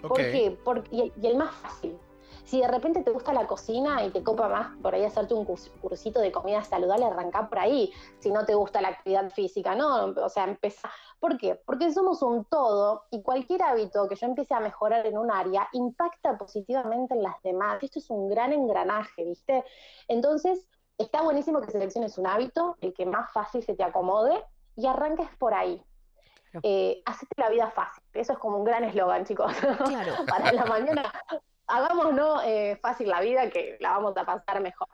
¿Por 0.02 0.18
qué? 0.18 0.58
Porque, 0.66 1.14
y 1.16 1.28
el 1.28 1.38
más 1.38 1.56
fácil, 1.56 1.98
si 2.46 2.62
de 2.62 2.68
repente 2.68 3.02
te 3.02 3.12
gusta 3.12 3.34
la 3.34 3.48
cocina 3.48 4.06
y 4.06 4.12
te 4.12 4.24
copa 4.24 4.48
más 4.48 4.78
por 4.78 4.94
ahí 4.94 5.04
hacerte 5.04 5.34
un 5.34 5.46
cursito 5.46 6.20
de 6.20 6.32
comida 6.32 6.64
saludable, 6.64 7.06
arranca 7.06 7.50
por 7.50 7.58
ahí. 7.58 7.92
Si 8.20 8.30
no 8.32 8.46
te 8.46 8.54
gusta 8.54 8.82
la 8.82 8.90
actividad 8.90 9.32
física, 9.32 9.74
¿no? 9.74 10.06
O 10.06 10.30
sea, 10.30 10.44
empieza. 10.44 10.90
¿Por 11.20 11.38
qué? 11.38 11.56
Porque 11.66 11.92
somos 11.92 12.22
un 12.22 12.46
todo 12.46 13.06
y 13.10 13.22
cualquier 13.24 13.64
hábito 13.64 14.08
que 14.08 14.16
yo 14.16 14.28
empiece 14.28 14.54
a 14.54 14.60
mejorar 14.60 15.06
en 15.06 15.18
un 15.18 15.32
área 15.32 15.68
impacta 15.74 16.38
positivamente 16.38 17.14
en 17.14 17.24
las 17.24 17.42
demás. 17.42 17.82
Esto 17.82 18.00
es 18.00 18.10
un 18.10 18.30
gran 18.30 18.54
engranaje, 18.54 19.24
¿viste? 19.24 19.64
Entonces, 20.08 20.68
está 20.98 21.22
buenísimo 21.22 21.62
que 21.62 21.72
selecciones 21.72 22.18
un 22.18 22.28
hábito, 22.28 22.78
el 22.82 22.94
que 22.94 23.06
más 23.06 23.32
fácil 23.32 23.64
se 23.64 23.76
te 23.76 23.84
acomode, 23.84 24.44
y 24.76 24.88
arranques 24.88 25.30
por 25.38 25.54
ahí. 25.54 25.82
Eh, 26.64 27.02
hacete 27.06 27.34
la 27.38 27.50
vida 27.50 27.70
fácil. 27.72 28.04
Eso 28.14 28.34
es 28.34 28.40
como 28.40 28.58
un 28.58 28.64
gran 28.64 28.84
eslogan, 28.84 29.26
chicos. 29.26 29.54
Claro. 29.54 30.14
Para 30.28 30.52
la 30.54 30.66
mañana, 30.66 31.12
hagamos 31.68 32.14
no 32.14 32.42
eh, 32.42 32.78
fácil 32.82 33.10
la 33.10 33.22
vida, 33.22 33.50
que 33.50 33.78
la 33.80 33.92
vamos 33.92 34.16
a 34.18 34.26
pasar 34.26 34.62
mejor. 34.62 34.88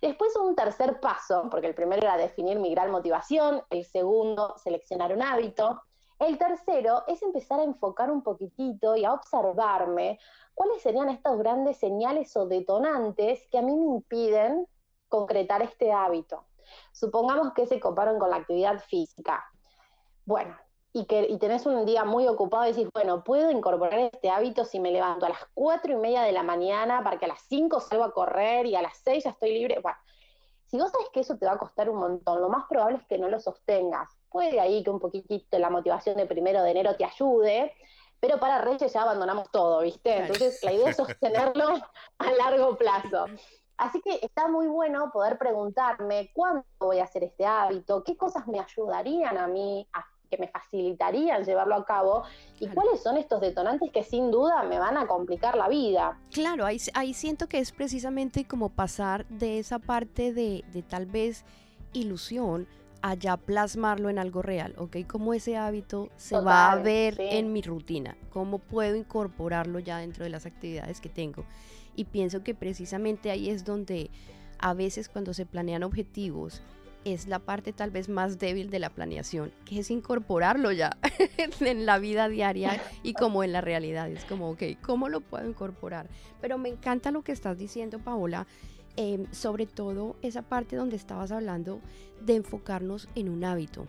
Después 0.00 0.34
un 0.36 0.54
tercer 0.54 1.00
paso, 1.00 1.48
porque 1.50 1.66
el 1.68 1.74
primero 1.74 2.02
era 2.02 2.16
definir 2.16 2.58
mi 2.58 2.70
gran 2.70 2.90
motivación, 2.90 3.62
el 3.70 3.84
segundo, 3.84 4.56
seleccionar 4.58 5.12
un 5.14 5.22
hábito. 5.22 5.82
El 6.18 6.38
tercero 6.38 7.04
es 7.06 7.22
empezar 7.22 7.60
a 7.60 7.64
enfocar 7.64 8.10
un 8.10 8.22
poquitito 8.22 8.96
y 8.96 9.04
a 9.04 9.12
observarme 9.12 10.18
cuáles 10.54 10.82
serían 10.82 11.10
estos 11.10 11.38
grandes 11.38 11.76
señales 11.76 12.36
o 12.36 12.46
detonantes 12.46 13.46
que 13.50 13.58
a 13.58 13.62
mí 13.62 13.76
me 13.76 13.96
impiden 13.96 14.66
concretar 15.08 15.62
este 15.62 15.92
hábito. 15.92 16.46
Supongamos 16.92 17.52
que 17.52 17.66
se 17.66 17.78
comparan 17.78 18.18
con 18.18 18.30
la 18.30 18.36
actividad 18.36 18.78
física. 18.80 19.44
Bueno, 20.24 20.56
y 20.96 21.04
que 21.04 21.26
y 21.28 21.36
tenés 21.36 21.66
un 21.66 21.84
día 21.84 22.04
muy 22.04 22.26
ocupado 22.26 22.64
y 22.64 22.72
decís, 22.72 22.88
bueno, 22.94 23.22
puedo 23.22 23.50
incorporar 23.50 23.98
este 23.98 24.30
hábito 24.30 24.64
si 24.64 24.80
me 24.80 24.90
levanto 24.90 25.26
a 25.26 25.28
las 25.28 25.44
cuatro 25.52 25.92
y 25.92 25.96
media 25.96 26.22
de 26.22 26.32
la 26.32 26.42
mañana 26.42 27.04
para 27.04 27.18
que 27.18 27.26
a 27.26 27.28
las 27.28 27.42
cinco 27.42 27.80
salgo 27.80 28.04
a 28.04 28.14
correr 28.14 28.64
y 28.64 28.76
a 28.76 28.80
las 28.80 28.96
seis 29.04 29.24
ya 29.24 29.30
estoy 29.30 29.52
libre. 29.52 29.78
Bueno, 29.82 29.98
si 30.64 30.78
vos 30.78 30.90
sabes 30.90 31.08
que 31.12 31.20
eso 31.20 31.36
te 31.36 31.44
va 31.44 31.52
a 31.52 31.58
costar 31.58 31.90
un 31.90 31.98
montón, 31.98 32.40
lo 32.40 32.48
más 32.48 32.64
probable 32.66 32.96
es 32.96 33.06
que 33.08 33.18
no 33.18 33.28
lo 33.28 33.38
sostengas. 33.38 34.08
Puede 34.30 34.58
ahí 34.58 34.82
que 34.82 34.88
un 34.88 34.98
poquitito 34.98 35.58
la 35.58 35.68
motivación 35.68 36.16
de 36.16 36.24
primero 36.24 36.62
de 36.62 36.70
enero 36.70 36.96
te 36.96 37.04
ayude, 37.04 37.74
pero 38.18 38.40
para 38.40 38.62
Reyes 38.62 38.90
ya 38.90 39.02
abandonamos 39.02 39.50
todo, 39.50 39.82
¿viste? 39.82 40.16
Entonces 40.16 40.64
la 40.64 40.72
idea 40.72 40.88
es 40.88 40.96
sostenerlo 40.96 41.74
a 42.16 42.32
largo 42.32 42.74
plazo. 42.78 43.26
Así 43.76 44.00
que 44.00 44.18
está 44.22 44.48
muy 44.48 44.66
bueno 44.66 45.10
poder 45.12 45.36
preguntarme 45.36 46.30
cuándo 46.32 46.64
voy 46.78 47.00
a 47.00 47.04
hacer 47.04 47.22
este 47.24 47.44
hábito, 47.44 48.02
qué 48.02 48.16
cosas 48.16 48.46
me 48.46 48.58
ayudarían 48.58 49.36
a 49.36 49.46
mí 49.46 49.86
a 49.92 50.02
que 50.30 50.38
me 50.38 50.48
facilitarían 50.48 51.44
llevarlo 51.44 51.74
a 51.74 51.84
cabo 51.84 52.24
y 52.60 52.68
cuáles 52.68 53.02
son 53.02 53.16
estos 53.16 53.40
detonantes 53.40 53.90
que 53.92 54.02
sin 54.02 54.30
duda 54.30 54.62
me 54.64 54.78
van 54.78 54.96
a 54.96 55.06
complicar 55.06 55.56
la 55.56 55.68
vida. 55.68 56.18
Claro, 56.30 56.64
ahí, 56.64 56.78
ahí 56.94 57.14
siento 57.14 57.48
que 57.48 57.58
es 57.58 57.72
precisamente 57.72 58.44
como 58.44 58.70
pasar 58.70 59.26
de 59.28 59.58
esa 59.58 59.78
parte 59.78 60.32
de, 60.32 60.64
de 60.72 60.82
tal 60.82 61.06
vez 61.06 61.44
ilusión 61.92 62.66
a 63.02 63.14
ya 63.14 63.36
plasmarlo 63.36 64.10
en 64.10 64.18
algo 64.18 64.42
real, 64.42 64.74
¿ok? 64.78 64.96
Cómo 65.06 65.34
ese 65.34 65.56
hábito 65.56 66.08
se 66.16 66.40
va 66.40 66.72
a 66.72 66.76
ver 66.76 67.16
en 67.20 67.52
mi 67.52 67.62
rutina, 67.62 68.16
cómo 68.30 68.58
puedo 68.58 68.96
incorporarlo 68.96 69.78
ya 69.78 69.98
dentro 69.98 70.24
de 70.24 70.30
las 70.30 70.46
actividades 70.46 71.00
que 71.00 71.08
tengo. 71.08 71.44
Y 71.94 72.04
pienso 72.04 72.42
que 72.42 72.54
precisamente 72.54 73.30
ahí 73.30 73.48
es 73.48 73.64
donde 73.64 74.10
a 74.58 74.74
veces 74.74 75.08
cuando 75.08 75.34
se 75.34 75.46
planean 75.46 75.82
objetivos, 75.82 76.62
es 77.06 77.28
la 77.28 77.38
parte 77.38 77.72
tal 77.72 77.92
vez 77.92 78.08
más 78.08 78.40
débil 78.40 78.68
de 78.68 78.80
la 78.80 78.90
planeación, 78.90 79.52
que 79.64 79.78
es 79.78 79.92
incorporarlo 79.92 80.72
ya 80.72 80.96
en 81.60 81.86
la 81.86 82.00
vida 82.00 82.28
diaria 82.28 82.82
y 83.04 83.12
como 83.12 83.44
en 83.44 83.52
la 83.52 83.60
realidad. 83.60 84.10
Es 84.10 84.24
como, 84.24 84.50
ok, 84.50 84.62
¿cómo 84.82 85.08
lo 85.08 85.20
puedo 85.20 85.48
incorporar? 85.48 86.08
Pero 86.40 86.58
me 86.58 86.68
encanta 86.68 87.12
lo 87.12 87.22
que 87.22 87.30
estás 87.30 87.58
diciendo, 87.58 88.00
Paola, 88.00 88.48
em, 88.96 89.30
sobre 89.30 89.66
todo 89.66 90.16
esa 90.20 90.42
parte 90.42 90.74
donde 90.74 90.96
estabas 90.96 91.30
hablando 91.30 91.80
de 92.22 92.34
enfocarnos 92.34 93.08
en 93.14 93.28
un 93.28 93.44
hábito, 93.44 93.86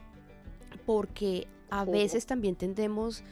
porque 0.85 1.47
a 1.71 1.85
veces 1.85 2.27
también 2.27 2.55
tendemos 2.55 3.23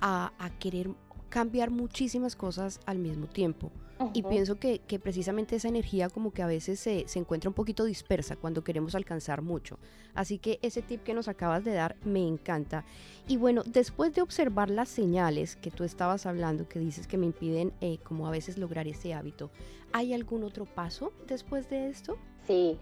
a, 0.00 0.32
a 0.40 0.50
querer 0.58 0.90
cambiar 1.28 1.70
muchísimas 1.70 2.34
cosas 2.34 2.80
al 2.86 2.98
mismo 2.98 3.28
tiempo. 3.28 3.70
Y 4.14 4.22
pienso 4.22 4.58
que, 4.58 4.80
precisamente 5.02 5.56
esa 5.56 5.68
energía 5.68 6.08
como 6.08 6.32
que 6.32 6.42
a 6.42 6.46
veces 6.46 6.78
se, 6.80 7.06
encuentra 7.14 7.50
un 7.50 7.54
poquito 7.54 7.84
dispersa 7.84 8.36
cuando 8.36 8.62
queremos 8.62 8.94
alcanzar 8.94 9.42
mucho. 9.42 9.78
Así 10.14 10.38
que 10.38 10.58
ese 10.62 10.82
tip 10.82 11.02
que 11.02 11.14
nos 11.14 11.28
acabas 11.28 11.64
de 11.64 11.72
dar 11.72 11.96
me 12.04 12.26
encanta. 12.26 12.84
Y 13.26 13.36
bueno, 13.36 13.62
después 13.66 14.14
de 14.14 14.22
observar 14.22 14.70
las 14.70 14.88
señales 14.88 15.56
que 15.56 15.70
tú 15.70 15.84
estabas 15.84 16.26
hablando, 16.26 16.68
que 16.68 16.78
dices 16.78 17.06
que 17.06 17.18
me 17.18 17.26
impiden 17.26 17.72
eh, 17.80 17.98
como 18.02 18.26
a 18.26 18.30
veces 18.30 18.56
lograr 18.58 18.86
ese 18.86 19.14
hábito, 19.14 19.50
¿hay 19.92 20.12
algún 20.14 20.44
otro 20.44 20.64
paso 20.64 21.12
después 21.26 21.68
de 21.68 21.88
esto? 21.88 22.16
Sí, 22.46 22.78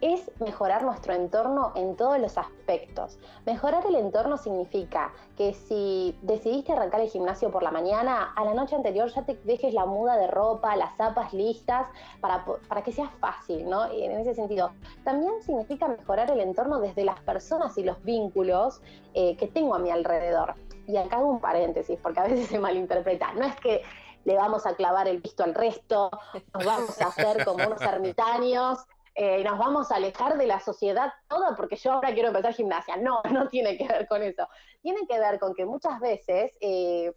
es 0.00 0.30
mejorar 0.40 0.82
nuestro 0.84 1.12
entorno 1.12 1.72
en 1.74 1.96
todos 1.96 2.18
los 2.18 2.38
aspectos. 2.38 3.18
Mejorar 3.46 3.84
el 3.86 3.96
entorno 3.96 4.36
significa 4.36 5.12
que 5.36 5.54
si 5.54 6.16
decidiste 6.22 6.72
arrancar 6.72 7.00
el 7.00 7.08
gimnasio 7.08 7.50
por 7.50 7.62
la 7.62 7.70
mañana, 7.70 8.32
a 8.36 8.44
la 8.44 8.54
noche 8.54 8.76
anterior 8.76 9.12
ya 9.12 9.22
te 9.22 9.34
dejes 9.44 9.74
la 9.74 9.86
muda 9.86 10.16
de 10.16 10.28
ropa, 10.28 10.76
las 10.76 10.96
zapas 10.96 11.32
listas, 11.32 11.86
para, 12.20 12.44
para 12.68 12.82
que 12.82 12.92
sea 12.92 13.10
fácil, 13.20 13.68
¿no? 13.68 13.90
En 13.90 14.12
ese 14.12 14.34
sentido. 14.34 14.72
También 15.04 15.32
significa 15.42 15.88
mejorar 15.88 16.30
el 16.30 16.40
entorno 16.40 16.78
desde 16.80 17.04
las 17.04 17.20
personas 17.20 17.76
y 17.78 17.82
los 17.82 18.02
vínculos 18.04 18.80
eh, 19.14 19.36
que 19.36 19.48
tengo 19.48 19.74
a 19.74 19.78
mi 19.78 19.90
alrededor. 19.90 20.54
Y 20.86 20.96
acá 20.96 21.16
hago 21.16 21.28
un 21.28 21.40
paréntesis, 21.40 21.98
porque 22.02 22.20
a 22.20 22.24
veces 22.24 22.46
se 22.46 22.58
malinterpreta. 22.58 23.32
No 23.34 23.44
es 23.44 23.56
que 23.56 23.82
le 24.24 24.36
vamos 24.36 24.66
a 24.66 24.74
clavar 24.74 25.08
el 25.08 25.20
visto 25.20 25.42
al 25.42 25.54
resto, 25.54 26.10
nos 26.54 26.64
vamos 26.64 27.00
a 27.00 27.06
hacer 27.06 27.44
como 27.44 27.66
unos 27.66 27.80
ermitaños 27.80 28.78
eh, 29.20 29.42
nos 29.42 29.58
vamos 29.58 29.90
a 29.90 29.96
alejar 29.96 30.38
de 30.38 30.46
la 30.46 30.60
sociedad 30.60 31.12
toda 31.26 31.56
porque 31.56 31.74
yo 31.74 31.94
ahora 31.94 32.14
quiero 32.14 32.28
empezar 32.28 32.54
gimnasia. 32.54 32.96
No, 32.98 33.20
no 33.32 33.48
tiene 33.48 33.76
que 33.76 33.88
ver 33.88 34.06
con 34.06 34.22
eso. 34.22 34.46
Tiene 34.80 35.08
que 35.08 35.18
ver 35.18 35.40
con 35.40 35.54
que 35.54 35.64
muchas 35.64 35.98
veces, 35.98 36.52
eh, 36.60 37.12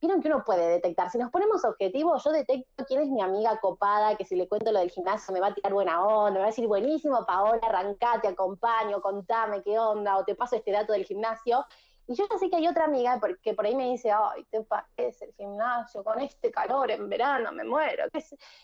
vieron 0.00 0.22
que 0.22 0.28
uno 0.28 0.44
puede 0.44 0.66
detectar, 0.66 1.10
si 1.10 1.18
nos 1.18 1.30
ponemos 1.30 1.62
objetivos, 1.66 2.24
yo 2.24 2.32
detecto 2.32 2.86
quién 2.86 3.02
es 3.02 3.08
mi 3.10 3.20
amiga 3.20 3.60
copada, 3.60 4.16
que 4.16 4.24
si 4.24 4.34
le 4.34 4.48
cuento 4.48 4.72
lo 4.72 4.78
del 4.78 4.90
gimnasio 4.90 5.34
me 5.34 5.40
va 5.40 5.48
a 5.48 5.54
tirar 5.54 5.74
buena 5.74 6.02
onda, 6.02 6.30
me 6.30 6.38
va 6.38 6.44
a 6.44 6.48
decir, 6.48 6.66
buenísimo, 6.66 7.26
Paola, 7.26 7.60
arrancate, 7.62 8.28
acompaño, 8.28 9.02
contame 9.02 9.62
qué 9.62 9.78
onda, 9.78 10.16
o 10.16 10.24
te 10.24 10.34
paso 10.34 10.56
este 10.56 10.72
dato 10.72 10.94
del 10.94 11.04
gimnasio. 11.04 11.66
Y 12.06 12.14
yo 12.14 12.24
ya 12.30 12.38
sé 12.38 12.48
que 12.48 12.56
hay 12.56 12.66
otra 12.66 12.86
amiga 12.86 13.20
que 13.42 13.52
por 13.52 13.66
ahí 13.66 13.76
me 13.76 13.90
dice, 13.90 14.10
ay, 14.10 14.44
te 14.50 14.62
parece 14.62 15.26
el 15.26 15.34
gimnasio 15.34 16.02
con 16.02 16.18
este 16.18 16.50
calor 16.50 16.90
en 16.90 17.10
verano, 17.10 17.52
me 17.52 17.62
muero. 17.62 18.06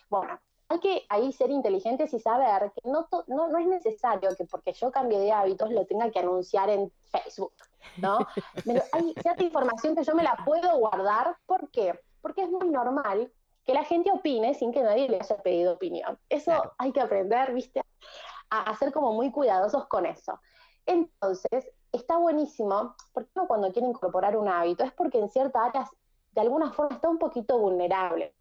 Bueno, 0.09 0.41
hay 0.69 0.81
que 0.81 1.07
ahí 1.09 1.33
ser 1.33 1.51
inteligentes 1.51 2.13
y 2.13 2.19
saber 2.19 2.73
que 2.73 2.89
no, 2.89 3.09
no, 3.27 3.49
no, 3.49 3.59
es 3.59 3.67
necesario 3.67 4.31
que 4.37 4.45
porque 4.45 4.73
yo 4.75 4.91
cambie 4.93 5.19
de 5.19 5.33
hábitos 5.33 5.71
lo 5.71 5.87
tenga 5.87 6.11
que 6.11 6.19
anunciar 6.19 6.69
en 6.69 6.93
Facebook, 7.07 7.55
¿no? 7.97 8.19
Pero 8.67 8.83
hay 8.93 9.15
cierta 9.23 9.43
información 9.43 9.97
que 9.97 10.05
yo 10.05 10.15
me 10.15 10.23
la 10.23 10.37
puedo 10.45 10.77
guardar. 10.79 11.37
¿Por 11.47 11.71
qué? 11.71 11.99
Porque 12.21 12.43
es 12.43 12.51
muy 12.51 12.69
normal 12.69 13.33
que 13.65 13.73
la 13.73 13.85
gente 13.85 14.11
opine 14.11 14.55
sin 14.55 14.73
que 14.73 14.83
nadie 14.83 15.09
le 15.09 15.21
haya 15.21 15.37
pedido 15.39 15.75
opinión. 15.75 16.19
Eso 16.29 16.53
hay 16.77 16.93
que 16.93 17.01
aprender, 17.01 17.53
¿viste? 17.55 17.83
A, 18.51 18.75
ser 18.77 18.93
como 18.93 19.13
muy 19.13 19.31
cuidadosos 19.31 19.87
con 19.89 20.07
eso. 20.07 20.41
Entonces, 20.87 21.71
está 21.93 22.17
buenísimo, 22.17 22.95
porque 23.13 23.31
uno 23.37 23.47
cuando 23.47 23.73
quiere 23.73 23.89
incorporar 23.89 24.37
un 24.37 24.49
hábito 24.49 24.85
es 24.85 24.93
porque 24.93 25.19
en 25.19 25.29
ciertas 25.29 25.69
áreas 25.69 25.91
de 26.33 26.41
alguna 26.41 26.73
forma 26.73 26.97
está 26.97 27.09
un 27.09 27.19
poquito 27.19 27.59
vulnerable 27.59 28.35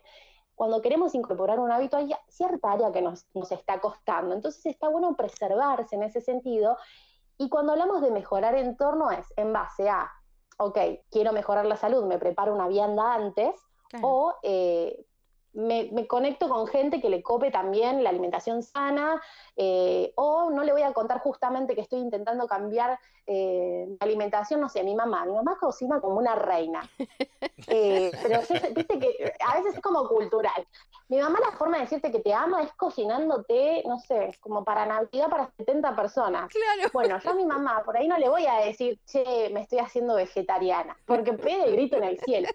cuando 0.58 0.82
queremos 0.82 1.14
incorporar 1.14 1.60
un 1.60 1.72
hábito 1.72 1.98
hay 1.98 2.10
cierta 2.28 2.72
área 2.72 2.92
que 2.92 3.04
nos, 3.04 3.28
está 3.52 3.80
costando. 3.80 4.34
Entonces 4.34 4.66
está 4.66 4.90
bueno 4.90 5.16
preservarse 5.16 5.96
en 5.96 6.02
ese 6.02 6.20
sentido. 6.20 6.78
Y 7.38 7.48
cuando 7.48 7.74
hablamos 7.74 8.02
de 8.02 8.10
mejorar 8.10 8.56
entorno 8.56 9.12
es 9.12 9.32
en 9.36 9.54
base 9.54 9.88
a, 9.88 10.12
ok, 10.58 10.80
quiero 11.12 11.32
mejorar 11.32 11.68
la 11.68 11.78
salud, 11.78 12.06
me 12.06 12.18
preparo 12.18 12.56
una 12.56 12.68
vianda 12.68 13.14
antes, 13.14 13.54
o 14.02 14.34
eh, 14.42 15.06
me, 15.54 16.08
conecto 16.08 16.50
con 16.50 16.66
gente 16.66 17.02
que 17.02 17.12
le 17.12 17.22
cope 17.22 17.52
también 17.52 18.04
la 18.04 18.10
alimentación 18.10 18.64
sana, 18.64 19.22
eh, 19.56 20.12
o 20.16 20.50
no 20.50 20.64
le 20.64 20.72
voy 20.72 20.82
a 20.82 20.94
contar 20.94 21.20
justamente 21.20 21.76
que 21.76 21.82
estoy 21.82 22.00
intentando 22.00 22.48
cambiar 22.48 23.00
eh, 23.27 23.98
alimentación, 24.00 24.62
no 24.62 24.69
sé, 24.69 24.84
mi 24.84 24.96
mamá. 24.96 25.25
Mi 25.25 25.34
mamá 25.34 25.57
cocina 25.60 26.00
como 26.00 26.17
una 26.17 26.36
reina. 26.36 26.81
Eh, 27.69 28.12
pero 28.24 28.39
viste 28.74 28.98
que 28.98 29.34
a 29.46 29.57
veces 29.57 29.75
es 29.75 29.81
como 29.81 30.07
cultural. 30.07 30.65
Mi 31.10 31.19
mamá 31.19 31.39
la 31.39 31.51
forma 31.57 31.77
de 31.77 31.84
decirte 31.84 32.12
que 32.12 32.19
te 32.19 32.34
ama 32.34 32.63
es 32.63 32.72
cocinándote, 32.74 33.84
no 33.86 34.00
sé, 34.00 34.38
como 34.39 34.63
para 34.63 34.86
Navidad 34.86 35.29
para 35.29 35.51
70 35.57 35.96
personas. 35.96 36.50
Claro. 36.50 36.89
Bueno, 36.93 37.19
yo 37.19 37.31
a 37.31 37.34
mi 37.34 37.46
mamá 37.46 37.81
por 37.84 37.98
ahí 37.98 38.07
no 38.07 38.17
le 38.17 38.29
voy 38.29 38.46
a 38.46 38.65
decir, 38.65 39.00
che, 39.05 39.50
me 39.51 39.62
estoy 39.62 39.79
haciendo 39.79 40.15
vegetariana, 40.15 40.96
porque 41.05 41.34
pide 41.34 41.72
grito 41.72 41.98
en 41.98 42.03
el 42.05 42.19
cielo. 42.19 42.48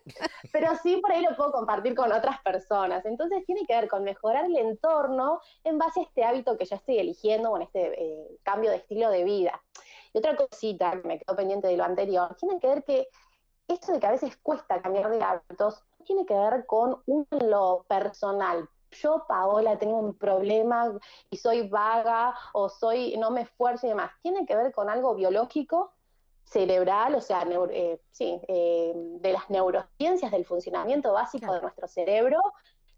Pero 0.53 0.71
sí 0.83 0.97
por 0.97 1.13
ahí 1.13 1.23
lo 1.23 1.37
puedo 1.37 1.53
compartir 1.53 1.95
con 1.95 2.13
otras 2.13 2.41
personas. 2.43 3.05
Entonces 3.05 3.45
tiene 3.45 3.67
que 3.67 3.75
ver 3.75 3.89
con 3.89 4.05
mejorar 4.05 4.47
el 4.47 4.57
entorno 4.57 5.41
en 5.65 5.79
base 5.79 6.01
a 6.01 6.05
este 6.05 6.25
hábito 6.25 6.57
que 6.57 6.65
yo 6.65 6.77
estoy 6.77 6.99
eligiendo, 6.99 7.51
con 7.51 7.63
este 7.63 8.03
eh, 8.03 8.39
cambio 8.43 8.71
de 8.71 8.77
estilo 8.77 9.11
de 9.11 9.25
vida. 9.25 9.63
Y 10.13 10.19
otra 10.19 10.37
cosita 10.37 10.93
que 10.93 11.09
me 11.09 11.19
quedó 11.19 11.37
pendiente 11.37 11.69
de 11.69 11.77
lo 11.77 11.85
anterior, 11.85 12.37
tiene 12.39 12.59
que 12.61 12.67
ver 12.69 12.85
que 12.85 13.09
esto 13.69 13.93
de 13.93 14.01
que 14.01 14.07
a 14.07 14.13
veces 14.13 14.37
cuesta 14.43 14.83
cambiar 14.83 15.11
de 15.11 15.23
hábitos 15.23 15.83
tiene 16.05 16.27
que 16.27 16.35
ver 16.35 16.67
con 16.67 17.03
lo 17.07 17.85
personal. 17.89 18.69
Yo, 18.91 19.25
Paola, 19.27 19.79
tengo 19.79 19.99
un 19.99 20.15
problema 20.15 20.93
y 21.31 21.37
soy 21.39 21.69
vaga 21.69 22.35
o 22.53 22.69
soy 22.69 23.17
no 23.17 23.31
me 23.31 23.43
esfuerzo 23.43 23.87
y 23.87 23.91
demás. 23.91 24.11
Tiene 24.23 24.45
que 24.45 24.55
ver 24.55 24.73
con 24.73 24.91
algo 24.91 25.15
biológico, 25.15 25.93
cerebral, 26.45 27.15
o 27.15 27.21
sea, 27.21 27.47
eh, 27.71 28.01
sí, 28.11 28.41
eh, 28.47 28.93
de 28.95 29.33
las 29.33 29.49
neurociencias 29.49 30.31
del 30.31 30.45
funcionamiento 30.45 31.13
básico 31.13 31.53
de 31.55 31.63
nuestro 31.63 31.89
cerebro, 31.89 32.39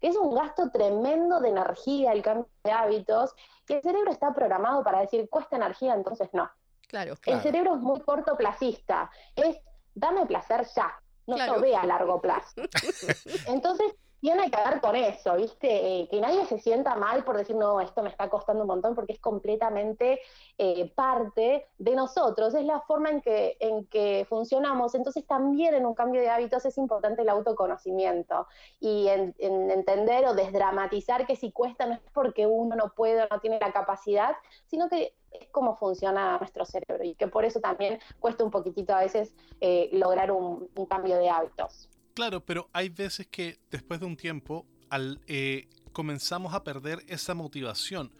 que 0.01 0.09
es 0.09 0.17
un 0.17 0.35
gasto 0.35 0.69
tremendo 0.71 1.39
de 1.39 1.49
energía 1.49 2.11
el 2.11 2.21
cambio 2.21 2.49
de 2.63 2.71
hábitos, 2.71 3.33
y 3.69 3.73
el 3.73 3.81
cerebro 3.81 4.11
está 4.11 4.33
programado 4.33 4.83
para 4.83 4.99
decir, 4.99 5.29
cuesta 5.29 5.55
energía, 5.55 5.93
entonces 5.93 6.29
no. 6.33 6.49
Claro, 6.95 7.15
El 7.25 7.41
cerebro 7.41 7.75
es 7.75 7.81
muy 7.81 7.99
cortoplacista, 7.99 9.11
es 9.35 9.57
dame 9.93 10.25
placer 10.25 10.65
ya, 10.73 10.97
no 11.27 11.35
lo 11.35 11.59
ve 11.59 11.75
a 11.75 11.85
largo 11.85 12.21
plazo. 12.21 12.61
Entonces, 13.47 13.93
tiene 14.21 14.49
que 14.49 14.57
ver 14.57 14.81
con 14.81 14.95
eso, 14.95 15.35
¿viste? 15.35 15.67
Eh, 15.69 16.07
que 16.09 16.19
nadie 16.19 16.45
se 16.45 16.57
sienta 16.57 16.95
mal 16.95 17.23
por 17.23 17.37
decir, 17.37 17.55
no, 17.55 17.79
esto 17.79 18.01
me 18.01 18.09
está 18.09 18.27
costando 18.27 18.61
un 18.61 18.67
montón, 18.67 18.95
porque 18.95 19.13
es 19.13 19.19
completamente 19.19 20.19
eh, 20.57 20.91
parte 20.95 21.67
de 21.77 21.95
nosotros, 21.95 22.55
es 22.55 22.65
la 22.65 22.79
forma 22.81 23.11
en 23.11 23.21
que, 23.21 23.55
en 23.59 23.85
que 23.85 24.25
funcionamos. 24.27 24.95
Entonces 24.95 25.27
también 25.27 25.75
en 25.75 25.85
un 25.85 25.93
cambio 25.93 26.21
de 26.21 26.29
hábitos 26.29 26.65
es 26.65 26.77
importante 26.79 27.21
el 27.21 27.29
autoconocimiento 27.29 28.47
y 28.79 29.09
en, 29.09 29.35
entender 29.37 30.25
o 30.25 30.33
desdramatizar 30.33 31.27
que 31.27 31.35
si 31.35 31.51
cuesta 31.51 31.85
no 31.85 31.93
es 31.93 31.99
porque 32.11 32.47
uno 32.47 32.75
no 32.75 32.93
puede 32.95 33.25
o 33.25 33.27
no 33.29 33.39
tiene 33.41 33.59
la 33.59 33.71
capacidad, 33.71 34.35
sino 34.65 34.89
que 34.89 35.13
es 35.41 35.49
cómo 35.51 35.75
funciona 35.75 36.37
nuestro 36.37 36.65
cerebro 36.65 37.03
y 37.03 37.15
que 37.15 37.27
por 37.27 37.45
eso 37.45 37.59
también 37.59 37.99
cuesta 38.19 38.43
un 38.43 38.51
poquitito 38.51 38.93
a 38.93 39.01
veces 39.01 39.33
eh, 39.61 39.89
lograr 39.93 40.31
un 40.31 40.69
cambio 40.89 41.17
de 41.17 41.29
hábitos. 41.29 41.89
Claro, 42.15 42.39
pero 42.39 42.69
hay 42.71 42.89
veces 42.89 43.27
que 43.27 43.59
después 43.69 43.99
de 43.99 44.05
un 44.05 44.15
tiempo 44.15 44.65
al, 44.89 45.19
eh, 45.27 45.67
comenzamos 45.91 46.53
a 46.53 46.63
perder 46.63 46.99
esa 47.07 47.33
motivación. 47.33 48.11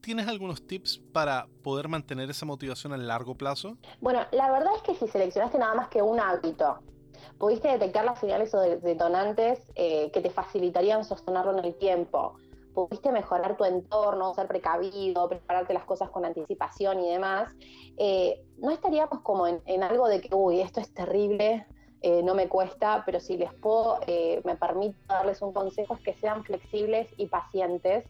¿Tienes 0.00 0.28
algunos 0.28 0.66
tips 0.66 0.98
para 1.12 1.46
poder 1.62 1.88
mantener 1.88 2.30
esa 2.30 2.46
motivación 2.46 2.92
a 2.92 2.96
largo 2.96 3.34
plazo? 3.34 3.76
Bueno, 4.00 4.20
la 4.32 4.50
verdad 4.50 4.72
es 4.76 4.82
que 4.82 4.94
si 4.94 5.10
seleccionaste 5.10 5.58
nada 5.58 5.74
más 5.74 5.88
que 5.88 6.00
un 6.00 6.18
hábito, 6.20 6.78
pudiste 7.38 7.68
detectar 7.68 8.04
las 8.04 8.18
señales 8.18 8.54
o 8.54 8.60
detonantes 8.60 9.60
eh, 9.74 10.10
que 10.10 10.20
te 10.20 10.30
facilitarían 10.30 11.04
sostenerlo 11.04 11.58
en 11.58 11.64
el 11.64 11.74
tiempo. 11.74 12.36
Pudiste 12.86 13.10
mejorar 13.10 13.56
tu 13.56 13.64
entorno, 13.64 14.32
ser 14.34 14.46
precavido, 14.46 15.28
prepararte 15.28 15.74
las 15.74 15.82
cosas 15.82 16.10
con 16.10 16.24
anticipación 16.24 17.00
y 17.00 17.10
demás. 17.10 17.52
Eh, 17.96 18.40
no 18.58 18.70
estaríamos 18.70 19.20
como 19.22 19.48
en, 19.48 19.82
algo 19.82 20.06
de 20.06 20.20
que, 20.20 20.32
uy, 20.32 20.60
esto 20.60 20.78
es 20.78 20.94
terrible, 20.94 21.66
eh, 22.02 22.22
no 22.22 22.36
me 22.36 22.48
cuesta, 22.48 23.02
pero 23.04 23.18
si 23.18 23.36
les 23.36 23.52
puedo, 23.52 23.98
eh, 24.06 24.40
me 24.44 24.54
permito 24.54 24.96
darles 25.08 25.42
un 25.42 25.52
consejo 25.52 25.94
es 25.94 26.00
que 26.02 26.14
sean 26.14 26.44
flexibles 26.44 27.08
y 27.16 27.26
pacientes. 27.26 28.04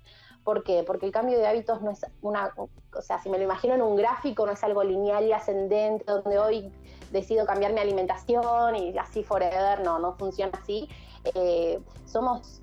¿Por 0.44 0.64
qué? 0.64 0.84
Porque 0.86 1.06
el 1.06 1.12
cambio 1.12 1.38
de 1.38 1.46
hábitos 1.46 1.80
no 1.80 1.90
es 1.90 2.04
una, 2.20 2.52
o 2.58 3.00
sea, 3.00 3.22
si 3.22 3.30
me 3.30 3.38
lo 3.38 3.44
imagino 3.44 3.74
en 3.74 3.80
un 3.80 3.96
gráfico, 3.96 4.44
no 4.44 4.52
es 4.52 4.62
algo 4.64 4.84
lineal 4.84 5.24
y 5.24 5.32
ascendente, 5.32 6.04
donde 6.06 6.38
hoy 6.38 6.70
decido 7.10 7.46
cambiar 7.46 7.72
mi 7.72 7.80
alimentación 7.80 8.76
y 8.76 8.98
así 8.98 9.24
forever, 9.24 9.80
no, 9.80 9.98
no 9.98 10.12
funciona 10.18 10.52
así. 10.60 10.90
Somos 12.04 12.62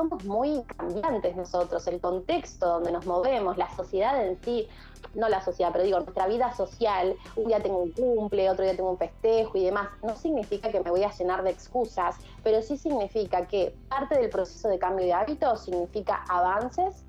somos 0.00 0.24
muy 0.24 0.62
cambiantes 0.76 1.36
nosotros, 1.36 1.86
el 1.86 2.00
contexto 2.00 2.66
donde 2.66 2.90
nos 2.90 3.04
movemos, 3.04 3.58
la 3.58 3.68
sociedad 3.76 4.26
en 4.26 4.40
sí, 4.42 4.66
no 5.14 5.28
la 5.28 5.44
sociedad, 5.44 5.70
pero 5.72 5.84
digo, 5.84 6.00
nuestra 6.00 6.26
vida 6.26 6.54
social, 6.54 7.14
un 7.36 7.48
día 7.48 7.60
tengo 7.62 7.78
un 7.78 7.90
cumple, 7.90 8.48
otro 8.48 8.64
día 8.64 8.74
tengo 8.74 8.90
un 8.90 8.96
festejo 8.96 9.58
y 9.58 9.64
demás, 9.64 9.88
no 10.02 10.16
significa 10.16 10.70
que 10.70 10.80
me 10.80 10.90
voy 10.90 11.04
a 11.04 11.10
llenar 11.10 11.42
de 11.42 11.50
excusas, 11.50 12.16
pero 12.42 12.62
sí 12.62 12.78
significa 12.78 13.46
que 13.46 13.74
parte 13.90 14.18
del 14.18 14.30
proceso 14.30 14.68
de 14.68 14.78
cambio 14.78 15.04
de 15.04 15.12
hábitos 15.12 15.64
significa 15.64 16.24
avances 16.30 17.04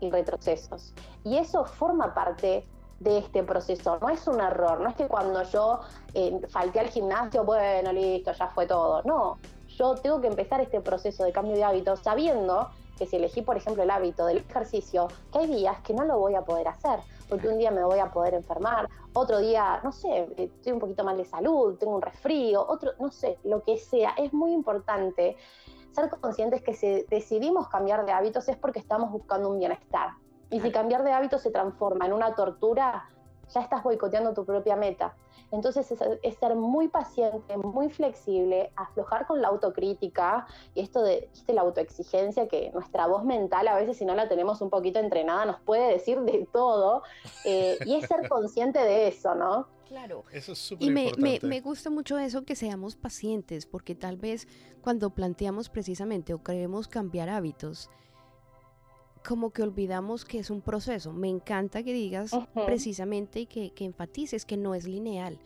y 0.00 0.10
retrocesos. 0.10 0.92
Y 1.22 1.36
eso 1.36 1.64
forma 1.64 2.12
parte 2.12 2.66
de 2.98 3.18
este 3.18 3.44
proceso. 3.44 3.98
No 4.00 4.08
es 4.08 4.26
un 4.26 4.40
error, 4.40 4.80
no 4.80 4.88
es 4.88 4.96
que 4.96 5.06
cuando 5.06 5.44
yo 5.44 5.80
eh, 6.14 6.40
falté 6.48 6.80
al 6.80 6.88
gimnasio, 6.88 7.44
bueno, 7.44 7.92
listo, 7.92 8.32
ya 8.32 8.48
fue 8.48 8.66
todo. 8.66 9.02
No, 9.04 9.38
yo 9.76 9.94
tengo 9.96 10.20
que 10.20 10.28
empezar 10.28 10.60
este 10.60 10.80
proceso 10.80 11.24
de 11.24 11.32
cambio 11.32 11.54
de 11.56 11.64
hábitos 11.64 12.00
sabiendo 12.00 12.70
que 12.98 13.06
si 13.06 13.16
elegí, 13.16 13.42
por 13.42 13.56
ejemplo, 13.56 13.82
el 13.82 13.90
hábito 13.90 14.26
del 14.26 14.38
ejercicio, 14.38 15.08
que 15.32 15.40
hay 15.40 15.46
días 15.46 15.80
que 15.80 15.94
no 15.94 16.04
lo 16.04 16.18
voy 16.18 16.34
a 16.34 16.42
poder 16.42 16.68
hacer, 16.68 17.00
porque 17.28 17.48
un 17.48 17.58
día 17.58 17.70
me 17.70 17.82
voy 17.82 17.98
a 17.98 18.10
poder 18.10 18.34
enfermar, 18.34 18.88
otro 19.14 19.38
día, 19.38 19.80
no 19.82 19.92
sé, 19.92 20.28
estoy 20.36 20.72
un 20.72 20.78
poquito 20.78 21.02
mal 21.02 21.16
de 21.16 21.24
salud, 21.24 21.76
tengo 21.78 21.94
un 21.94 22.02
resfrío, 22.02 22.64
otro, 22.66 22.92
no 23.00 23.10
sé, 23.10 23.38
lo 23.44 23.62
que 23.62 23.78
sea. 23.78 24.10
Es 24.16 24.32
muy 24.32 24.52
importante 24.52 25.36
ser 25.92 26.10
conscientes 26.20 26.62
que 26.62 26.74
si 26.74 27.02
decidimos 27.08 27.68
cambiar 27.68 28.04
de 28.06 28.12
hábitos 28.12 28.48
es 28.48 28.56
porque 28.56 28.78
estamos 28.78 29.10
buscando 29.10 29.50
un 29.50 29.58
bienestar. 29.58 30.10
Y 30.50 30.60
si 30.60 30.70
cambiar 30.70 31.02
de 31.02 31.12
hábitos 31.12 31.42
se 31.42 31.50
transforma 31.50 32.06
en 32.06 32.12
una 32.12 32.34
tortura, 32.34 33.08
ya 33.52 33.60
estás 33.60 33.82
boicoteando 33.82 34.34
tu 34.34 34.44
propia 34.44 34.76
meta. 34.76 35.14
Entonces 35.50 35.92
es, 36.22 36.38
ser 36.38 36.54
muy 36.54 36.88
paciente, 36.88 37.56
muy 37.58 37.90
flexible, 37.90 38.72
aflojar 38.74 39.26
con 39.26 39.42
la 39.42 39.48
autocrítica 39.48 40.46
y 40.74 40.80
esto 40.80 41.02
de 41.02 41.28
la 41.48 41.60
autoexigencia 41.60 42.48
que 42.48 42.70
nuestra 42.72 43.06
voz 43.06 43.24
mental 43.24 43.68
a 43.68 43.76
veces 43.76 43.98
si 43.98 44.06
no 44.06 44.14
la 44.14 44.28
tenemos 44.28 44.62
un 44.62 44.70
poquito 44.70 44.98
entrenada 44.98 45.44
nos 45.44 45.60
puede 45.60 45.92
decir 45.92 46.20
de 46.20 46.48
todo 46.50 47.02
eh, 47.44 47.76
y 47.84 47.96
es 47.96 48.06
ser 48.06 48.28
consciente 48.28 48.78
de 48.78 49.08
eso, 49.08 49.34
¿no? 49.34 49.68
Claro. 49.86 50.24
Eso 50.32 50.52
es 50.52 50.58
súper 50.58 50.88
Y 50.88 50.90
me, 50.90 51.12
me, 51.18 51.38
me, 51.42 51.60
gusta 51.60 51.90
mucho 51.90 52.16
eso 52.16 52.44
que 52.44 52.56
seamos 52.56 52.96
pacientes, 52.96 53.66
porque 53.66 53.94
tal 53.94 54.16
vez 54.16 54.48
cuando 54.80 55.10
planteamos 55.10 55.68
precisamente 55.68 56.32
o 56.32 56.42
queremos 56.42 56.88
cambiar 56.88 57.28
hábitos, 57.28 57.90
como 59.22 59.50
que 59.50 59.62
olvidamos 59.62 60.24
que 60.24 60.38
es 60.38 60.50
un 60.50 60.60
proceso. 60.60 61.12
Me 61.12 61.28
encanta 61.28 61.82
que 61.82 61.92
digas 61.92 62.32
precisamente 62.66 63.40
y 63.40 63.46
que, 63.46 63.70
que, 63.70 63.84
enfatices 63.84 64.44
que 64.44 64.56
no 64.56 64.74
es 64.74 64.86
lineal. 64.86 65.38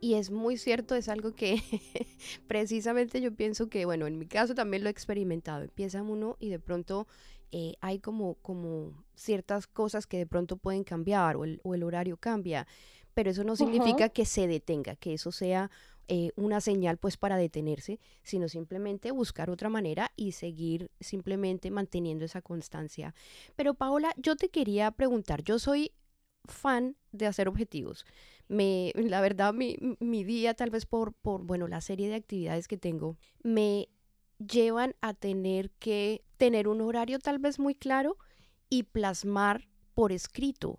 Y 0.00 0.14
es 0.14 0.30
muy 0.30 0.56
cierto, 0.56 0.94
es 0.94 1.08
algo 1.08 1.34
que 1.34 1.60
precisamente 2.46 3.20
yo 3.20 3.34
pienso 3.34 3.68
que, 3.68 3.84
bueno, 3.84 4.06
en 4.06 4.18
mi 4.18 4.26
caso 4.26 4.54
también 4.54 4.84
lo 4.84 4.88
he 4.88 4.92
experimentado. 4.92 5.64
Empieza 5.64 6.02
uno 6.02 6.36
y 6.38 6.50
de 6.50 6.60
pronto 6.60 7.06
eh, 7.50 7.74
hay 7.80 7.98
como, 7.98 8.34
como 8.36 9.04
ciertas 9.14 9.66
cosas 9.66 10.06
que 10.06 10.18
de 10.18 10.26
pronto 10.26 10.56
pueden 10.56 10.84
cambiar 10.84 11.36
o 11.36 11.44
el, 11.44 11.60
o 11.64 11.74
el 11.74 11.82
horario 11.82 12.16
cambia, 12.16 12.66
pero 13.14 13.30
eso 13.30 13.42
no 13.42 13.56
significa 13.56 14.10
que 14.10 14.26
se 14.26 14.46
detenga, 14.46 14.94
que 14.96 15.14
eso 15.14 15.32
sea 15.32 15.70
eh, 16.08 16.30
una 16.36 16.60
señal 16.60 16.96
pues 16.96 17.16
para 17.18 17.36
detenerse, 17.36 18.00
sino 18.22 18.48
simplemente 18.48 19.10
buscar 19.10 19.50
otra 19.50 19.68
manera 19.68 20.10
y 20.16 20.32
seguir 20.32 20.90
simplemente 21.00 21.70
manteniendo 21.70 22.24
esa 22.24 22.40
constancia. 22.40 23.14
Pero 23.56 23.74
Paola, 23.74 24.12
yo 24.16 24.34
te 24.34 24.48
quería 24.48 24.90
preguntar, 24.90 25.44
yo 25.44 25.58
soy 25.58 25.92
fan 26.46 26.96
de 27.12 27.26
hacer 27.26 27.46
objetivos. 27.46 28.06
Me, 28.48 28.92
la 28.96 29.20
verdad, 29.20 29.52
mi, 29.52 29.76
mi 30.00 30.24
día, 30.24 30.54
tal 30.54 30.70
vez 30.70 30.86
por, 30.86 31.12
por, 31.12 31.44
bueno, 31.44 31.68
la 31.68 31.82
serie 31.82 32.08
de 32.08 32.14
actividades 32.14 32.68
que 32.68 32.78
tengo, 32.78 33.18
me 33.42 33.90
llevan 34.38 34.94
a 35.02 35.12
tener 35.12 35.70
que 35.72 36.24
tener 36.38 36.68
un 36.68 36.80
horario 36.80 37.18
tal 37.18 37.38
vez 37.38 37.58
muy 37.58 37.74
claro 37.74 38.16
y 38.70 38.84
plasmar 38.84 39.68
por 39.94 40.12
escrito 40.12 40.78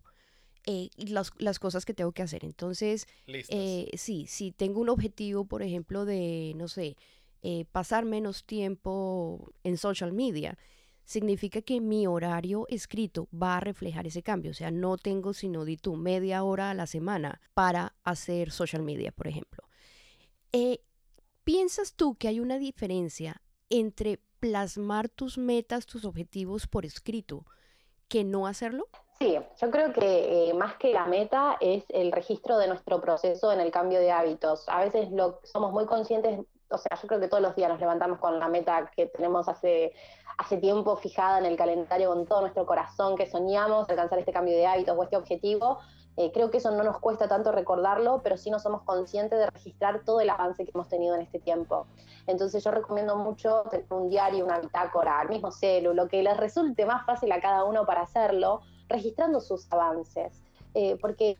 eh, 0.66 0.90
las, 0.98 1.60
cosas 1.60 1.86
que 1.86 1.94
tengo 1.94 2.12
que 2.12 2.22
hacer. 2.22 2.44
Entonces, 2.46 3.08
eh, 3.28 3.90
sí, 3.96 4.26
si 4.28 4.52
tengo 4.52 4.82
un 4.82 4.90
objetivo, 4.90 5.46
por 5.46 5.62
ejemplo, 5.62 6.06
de, 6.06 6.54
no 6.56 6.68
sé, 6.68 6.98
eh, 7.42 7.66
pasar 7.72 8.06
menos 8.06 8.46
tiempo 8.46 9.52
en 9.64 9.78
social 9.78 10.12
media, 10.12 10.58
significa 11.06 11.62
que 11.62 11.82
mi 11.82 12.06
horario 12.06 12.66
escrito 12.70 13.28
va 13.34 13.58
a 13.58 13.62
reflejar 13.62 14.06
ese 14.06 14.22
cambio. 14.22 14.52
O 14.52 14.54
sea, 14.54 14.70
no 14.70 14.98
tengo 14.98 15.34
sino, 15.34 15.66
di 15.66 15.78
tú, 15.78 15.96
media 15.96 16.44
hora 16.44 16.70
a 16.70 16.74
la 16.74 16.86
semana 16.86 17.42
para 17.54 17.96
hacer 18.04 18.52
social 18.52 18.84
media, 18.84 19.12
por 19.12 19.28
ejemplo. 19.28 19.64
¿Piensas 21.44 21.96
tú 21.96 22.16
que 22.16 22.28
hay 22.28 22.40
una 22.40 22.60
diferencia 22.60 23.42
entre 23.70 24.20
plasmar 24.40 25.10
tus 25.10 25.38
metas, 25.38 25.88
tus 25.88 26.06
objetivos 26.06 26.68
por 26.68 26.86
escrito, 26.86 27.46
que 28.08 28.24
no 28.24 28.46
hacerlo? 28.46 28.88
Sí, 29.22 29.38
yo 29.60 29.70
creo 29.70 29.92
que 29.92 30.50
eh, 30.50 30.54
más 30.54 30.78
que 30.78 30.94
la 30.94 31.06
meta 31.06 31.58
es 31.60 31.84
el 31.90 32.14
registro 32.14 32.58
de 32.58 32.70
nuestro 32.70 33.02
proceso 33.02 33.52
en 33.52 33.60
el 33.60 33.70
cambio 33.70 34.00
de 34.00 34.12
hábitos. 34.12 34.64
A 34.70 34.80
veces 34.80 35.12
lo, 35.12 35.42
somos 35.44 35.74
muy 35.74 35.86
conscientes, 35.86 36.40
o 36.70 36.78
sea, 36.78 36.98
yo 37.02 37.06
creo 37.06 37.20
que 37.20 37.28
todos 37.28 37.44
los 37.44 37.54
días 37.54 37.70
nos 37.70 37.82
levantamos 37.82 38.20
con 38.20 38.40
la 38.40 38.48
meta 38.48 38.90
que 38.96 39.08
tenemos 39.08 39.50
hace, 39.50 39.92
hace 40.38 40.56
tiempo 40.56 40.96
fijada 40.96 41.38
en 41.38 41.46
el 41.46 41.58
calendario 41.58 42.14
con 42.14 42.26
todo 42.28 42.40
nuestro 42.40 42.66
corazón, 42.66 43.18
que 43.18 43.30
soñamos 43.30 43.90
alcanzar 43.90 44.20
este 44.20 44.32
cambio 44.32 44.56
de 44.56 44.66
hábitos 44.66 44.98
o 44.98 45.04
este 45.04 45.18
objetivo. 45.18 45.80
Eh, 46.16 46.32
creo 46.32 46.50
que 46.50 46.60
eso 46.60 46.72
no 46.72 46.84
nos 46.84 47.00
cuesta 47.00 47.28
tanto 47.28 47.52
recordarlo, 47.52 48.22
pero 48.24 48.38
sí 48.38 48.50
no 48.50 48.60
somos 48.60 48.84
conscientes 48.84 49.38
de 49.38 49.48
registrar 49.48 50.06
todo 50.06 50.22
el 50.22 50.30
avance 50.30 50.64
que 50.64 50.72
hemos 50.74 50.88
tenido 50.88 51.16
en 51.16 51.22
este 51.22 51.40
tiempo. 51.40 51.88
Entonces 52.26 52.64
yo 52.64 52.72
recomiendo 52.72 53.18
mucho 53.18 53.64
tener 53.70 53.86
un 53.90 54.08
diario, 54.08 54.46
una 54.46 54.60
bitácora, 54.60 55.20
al 55.20 55.28
mismo 55.28 55.52
celu, 55.52 55.94
lo 55.94 56.08
que 56.08 56.24
les 56.24 56.38
resulte 56.38 56.86
más 56.86 57.06
fácil 57.06 57.34
a 57.34 57.42
cada 57.42 57.66
uno 57.66 57.86
para 57.86 58.04
hacerlo 58.04 58.62
registrando 58.90 59.40
sus 59.40 59.72
avances, 59.72 60.42
eh, 60.74 60.98
porque 61.00 61.38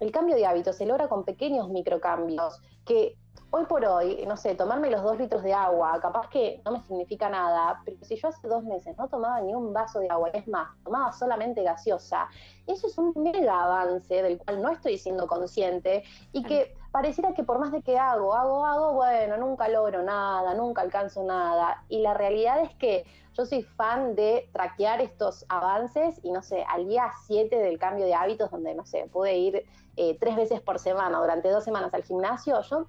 el 0.00 0.12
cambio 0.12 0.36
de 0.36 0.46
hábito 0.46 0.72
se 0.72 0.86
logra 0.86 1.08
con 1.08 1.24
pequeños 1.24 1.68
microcambios 1.68 2.60
que 2.84 3.16
hoy 3.54 3.66
por 3.66 3.84
hoy, 3.84 4.24
no 4.26 4.36
sé, 4.38 4.54
tomarme 4.54 4.90
los 4.90 5.02
dos 5.02 5.18
litros 5.18 5.42
de 5.42 5.52
agua, 5.52 6.00
capaz 6.00 6.26
que 6.30 6.62
no 6.64 6.72
me 6.72 6.80
significa 6.80 7.28
nada, 7.28 7.82
pero 7.84 7.98
si 8.00 8.16
yo 8.16 8.28
hace 8.28 8.48
dos 8.48 8.64
meses 8.64 8.96
no 8.96 9.08
tomaba 9.08 9.42
ni 9.42 9.54
un 9.54 9.74
vaso 9.74 10.00
de 10.00 10.08
agua, 10.08 10.30
es 10.30 10.48
más, 10.48 10.70
tomaba 10.82 11.12
solamente 11.12 11.62
gaseosa, 11.62 12.28
eso 12.66 12.86
es 12.86 12.96
un 12.96 13.12
mega 13.14 13.64
avance 13.64 14.22
del 14.22 14.38
cual 14.38 14.62
no 14.62 14.70
estoy 14.70 14.96
siendo 14.96 15.26
consciente 15.26 16.02
y 16.32 16.42
que 16.44 16.74
pareciera 16.92 17.34
que 17.34 17.44
por 17.44 17.58
más 17.58 17.72
de 17.72 17.82
que 17.82 17.98
hago, 17.98 18.34
hago, 18.34 18.64
hago, 18.64 18.94
bueno, 18.94 19.36
nunca 19.36 19.68
logro 19.68 20.02
nada, 20.02 20.54
nunca 20.54 20.80
alcanzo 20.80 21.22
nada. 21.22 21.84
Y 21.88 22.00
la 22.00 22.14
realidad 22.14 22.60
es 22.60 22.74
que 22.76 23.04
yo 23.34 23.44
soy 23.44 23.62
fan 23.62 24.14
de 24.14 24.48
traquear 24.52 25.00
estos 25.00 25.44
avances 25.48 26.20
y 26.22 26.30
no 26.30 26.42
sé, 26.42 26.64
al 26.68 26.86
día 26.86 27.10
7 27.26 27.54
del 27.54 27.78
cambio 27.78 28.06
de 28.06 28.14
hábitos, 28.14 28.50
donde 28.50 28.74
no 28.74 28.84
sé, 28.86 29.08
pude 29.12 29.36
ir 29.36 29.66
eh, 29.96 30.16
tres 30.18 30.36
veces 30.36 30.60
por 30.60 30.78
semana 30.78 31.18
durante 31.18 31.50
dos 31.50 31.64
semanas 31.64 31.92
al 31.92 32.02
gimnasio, 32.02 32.60
yo 32.62 32.86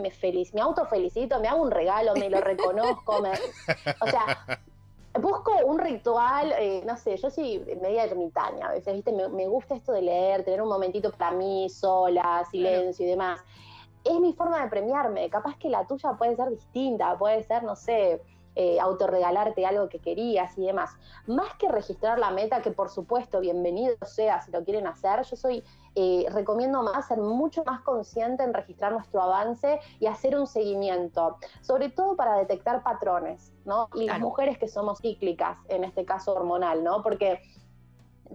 me 0.00 0.10
feliz, 0.10 0.54
me 0.54 0.60
autofelicito, 0.60 1.40
me 1.40 1.48
hago 1.48 1.62
un 1.62 1.70
regalo, 1.70 2.14
me 2.14 2.30
lo 2.30 2.40
reconozco, 2.40 3.16
o 4.00 4.06
sea, 4.06 4.60
busco 5.20 5.52
un 5.64 5.78
ritual, 5.78 6.52
eh, 6.58 6.82
no 6.86 6.96
sé, 6.96 7.16
yo 7.16 7.30
soy 7.30 7.58
media 7.80 8.04
ermitaña 8.04 8.68
a 8.68 8.72
veces, 8.72 8.94
¿viste? 8.94 9.12
Me, 9.12 9.46
gusta 9.46 9.74
esto 9.74 9.92
de 9.92 10.02
leer, 10.02 10.44
tener 10.44 10.62
un 10.62 10.68
momentito 10.68 11.10
para 11.12 11.32
mí, 11.32 11.68
sola, 11.68 12.44
silencio 12.50 13.04
y 13.04 13.10
demás. 13.10 13.40
Es 14.04 14.18
mi 14.18 14.32
forma 14.32 14.62
de 14.62 14.68
premiarme, 14.68 15.28
capaz 15.28 15.56
que 15.58 15.68
la 15.68 15.86
tuya 15.86 16.14
puede 16.14 16.34
ser 16.34 16.50
distinta, 16.50 17.16
puede 17.18 17.42
ser, 17.42 17.62
no 17.62 17.76
sé, 17.76 18.20
eh, 18.54 18.80
autorregalarte 18.80 19.64
algo 19.64 19.88
que 19.88 19.98
querías 19.98 20.56
y 20.58 20.66
demás. 20.66 20.90
Más 21.26 21.54
que 21.56 21.68
registrar 21.68 22.18
la 22.18 22.30
meta, 22.30 22.62
que 22.62 22.70
por 22.70 22.88
supuesto, 22.88 23.40
bienvenido 23.40 23.96
sea 24.04 24.40
si 24.40 24.50
lo 24.50 24.64
quieren 24.64 24.86
hacer, 24.86 25.22
yo 25.24 25.36
soy, 25.36 25.62
eh, 25.94 26.26
recomiendo 26.30 26.82
más 26.82 27.08
ser 27.08 27.18
mucho 27.18 27.64
más 27.64 27.82
consciente 27.82 28.42
en 28.42 28.54
registrar 28.54 28.92
nuestro 28.92 29.20
avance 29.22 29.80
y 30.00 30.06
hacer 30.06 30.38
un 30.38 30.46
seguimiento, 30.46 31.36
sobre 31.60 31.90
todo 31.90 32.16
para 32.16 32.36
detectar 32.36 32.82
patrones, 32.82 33.52
¿no? 33.64 33.88
Y 33.94 34.06
las 34.06 34.20
mujeres 34.20 34.58
que 34.58 34.68
somos 34.68 35.00
cíclicas, 35.00 35.58
en 35.68 35.84
este 35.84 36.04
caso 36.04 36.34
hormonal, 36.34 36.82
¿no? 36.82 37.02
Porque 37.02 37.40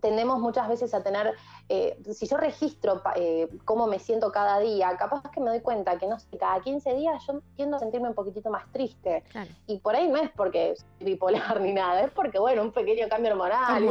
tendemos 0.01 0.39
muchas 0.39 0.67
veces 0.67 0.93
a 0.93 1.03
tener, 1.03 1.33
eh, 1.69 1.99
si 2.13 2.27
yo 2.27 2.37
registro 2.37 3.01
eh, 3.15 3.49
cómo 3.65 3.87
me 3.87 3.99
siento 3.99 4.31
cada 4.31 4.59
día, 4.59 4.95
capaz 4.97 5.23
que 5.31 5.39
me 5.39 5.49
doy 5.49 5.61
cuenta 5.61 5.97
que 5.97 6.07
no 6.07 6.19
sé, 6.19 6.37
cada 6.37 6.61
15 6.61 6.93
días 6.95 7.23
yo 7.25 7.41
tiendo 7.55 7.77
a 7.77 7.79
sentirme 7.79 8.09
un 8.09 8.15
poquitito 8.15 8.49
más 8.49 8.71
triste. 8.71 9.23
Y 9.65 9.79
por 9.79 9.95
ahí 9.95 10.07
no 10.07 10.17
es 10.17 10.29
porque 10.31 10.75
soy 10.75 11.05
bipolar 11.05 11.59
ni 11.61 11.73
nada, 11.73 12.01
es 12.01 12.11
porque, 12.11 12.39
bueno, 12.39 12.61
un 12.61 12.71
pequeño 12.71 13.07
cambio 13.09 13.31
hormonal, 13.31 13.83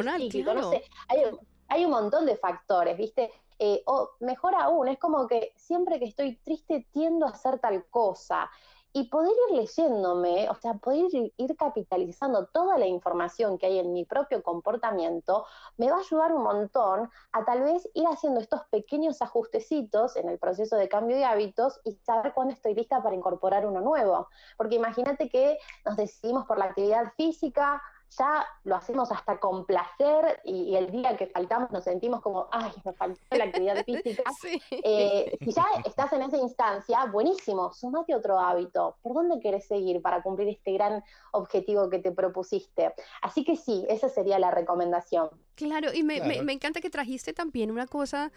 no 0.54 0.70
sé, 0.70 0.82
hay, 1.08 1.22
hay, 1.68 1.84
un 1.84 1.90
montón 1.90 2.26
de 2.26 2.36
factores, 2.36 2.96
¿viste? 2.96 3.30
Eh, 3.58 3.82
o 3.86 4.10
mejor 4.20 4.54
aún, 4.54 4.88
es 4.88 4.98
como 4.98 5.26
que 5.26 5.52
siempre 5.56 5.98
que 5.98 6.06
estoy 6.06 6.36
triste 6.36 6.86
tiendo 6.92 7.26
a 7.26 7.30
hacer 7.30 7.58
tal 7.58 7.86
cosa 7.86 8.50
y 8.96 9.10
poder 9.10 9.32
ir 9.50 9.56
leyéndome, 9.58 10.48
o 10.48 10.54
sea, 10.54 10.72
poder 10.72 11.04
ir, 11.36 11.56
capitalizando 11.58 12.46
toda 12.46 12.78
la 12.78 12.86
información 12.86 13.58
que 13.58 13.66
hay 13.66 13.78
en 13.78 13.92
mi 13.92 14.06
propio 14.06 14.42
comportamiento, 14.42 15.44
me 15.76 15.90
va 15.90 15.98
a 15.98 16.00
ayudar 16.00 16.32
un 16.32 16.42
montón 16.42 17.10
a 17.32 17.44
tal 17.44 17.60
vez 17.62 17.86
ir 17.92 18.06
haciendo 18.06 18.40
estos 18.40 18.62
pequeños 18.70 19.20
ajustecitos 19.20 20.16
en 20.16 20.30
el 20.30 20.38
proceso 20.38 20.76
de 20.76 20.88
cambio 20.88 21.14
de 21.14 21.26
hábitos 21.26 21.78
y 21.84 21.92
saber 21.96 22.32
cuándo 22.32 22.54
estoy 22.54 22.74
lista 22.74 23.02
para 23.02 23.14
incorporar 23.14 23.66
uno 23.66 23.82
nuevo. 23.82 24.28
Porque 24.56 24.76
imagínate 24.76 25.28
que 25.28 25.58
nos 25.84 25.96
decidimos 25.96 26.46
por 26.46 26.56
la 26.56 26.64
actividad 26.64 27.12
física, 27.18 27.82
ya 28.18 28.46
lo 28.64 28.76
hacemos 28.76 29.10
hasta 29.12 29.38
con 29.38 29.64
placer 29.66 30.40
y, 30.44 30.74
el 30.76 30.90
día 30.90 31.16
que 31.16 31.26
faltamos 31.26 31.70
nos 31.70 31.84
sentimos 31.84 32.20
como, 32.20 32.48
ay, 32.52 32.72
me 32.84 32.92
faltó 32.92 33.20
la 33.30 33.44
actividad 33.44 33.76
física. 33.84 34.22
Eh, 34.70 35.36
si 35.40 35.52
ya 35.52 35.66
estás 35.84 36.12
en 36.12 36.22
esa 36.22 36.36
instancia, 36.36 37.04
buenísimo, 37.06 37.72
sumate 37.72 38.14
otro 38.14 38.38
hábito. 38.38 38.96
¿Por 39.02 39.14
dónde 39.14 39.40
querés 39.40 39.66
seguir 39.66 40.00
para 40.02 40.22
cumplir 40.22 40.48
este 40.48 40.72
gran 40.72 41.02
objetivo 41.32 41.90
que 41.90 41.98
te 41.98 42.12
propusiste? 42.12 42.94
Así 43.22 43.44
que 43.44 43.56
sí, 43.56 43.84
esa 43.88 44.08
sería 44.08 44.38
la 44.38 44.50
recomendación. 44.50 45.30
Claro, 45.54 45.92
y 45.92 46.02
me, 46.02 46.20
me, 46.20 46.52
encanta 46.52 46.80
que 46.80 46.90
trajiste 46.90 47.32
también 47.32 47.70
una 47.70 47.86
cosa, 47.86 48.30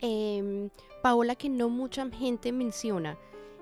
eh, 0.00 0.68
Paola, 1.02 1.36
que 1.36 1.48
no 1.48 1.68
mucha 1.68 2.08
gente 2.10 2.52
menciona. 2.52 3.18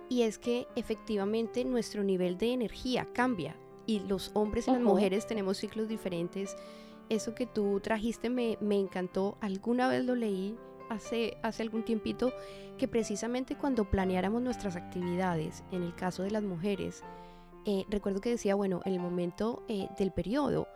Y 0.08 0.22
es 0.22 0.38
que 0.38 0.66
efectivamente 0.76 1.64
nuestro 1.64 2.02
nivel 2.02 2.36
de 2.36 2.52
energía 2.52 3.08
cambia 3.14 3.56
y 3.86 4.00
los 4.00 4.30
hombres 4.34 4.68
y 4.68 4.72
las 4.72 4.80
mujeres 4.80 5.26
tenemos 5.26 5.58
ciclos 5.58 5.88
diferentes. 5.88 6.56
Eso 7.08 7.34
que 7.34 7.46
tú 7.46 7.80
trajiste 7.80 8.30
me, 8.30 8.56
me 8.60 8.78
encantó. 8.78 9.36
Alguna 9.40 9.88
vez 9.88 10.04
lo 10.04 10.14
leí 10.14 10.56
hace, 10.88 11.36
hace 11.42 11.62
algún 11.62 11.84
tiempito 11.84 12.32
que 12.78 12.88
precisamente 12.88 13.56
cuando 13.56 13.84
planeáramos 13.84 14.42
nuestras 14.42 14.76
actividades, 14.76 15.64
en 15.72 15.82
el 15.82 15.94
caso 15.94 16.22
de 16.22 16.30
las 16.30 16.42
mujeres, 16.42 17.02
eh, 17.64 17.84
recuerdo 17.88 18.20
que 18.20 18.30
decía, 18.30 18.54
bueno, 18.54 18.80
en 18.84 18.94
el 18.94 19.00
momento 19.00 19.62
eh, 19.68 19.88
del 19.98 20.12
periodo, 20.12 20.66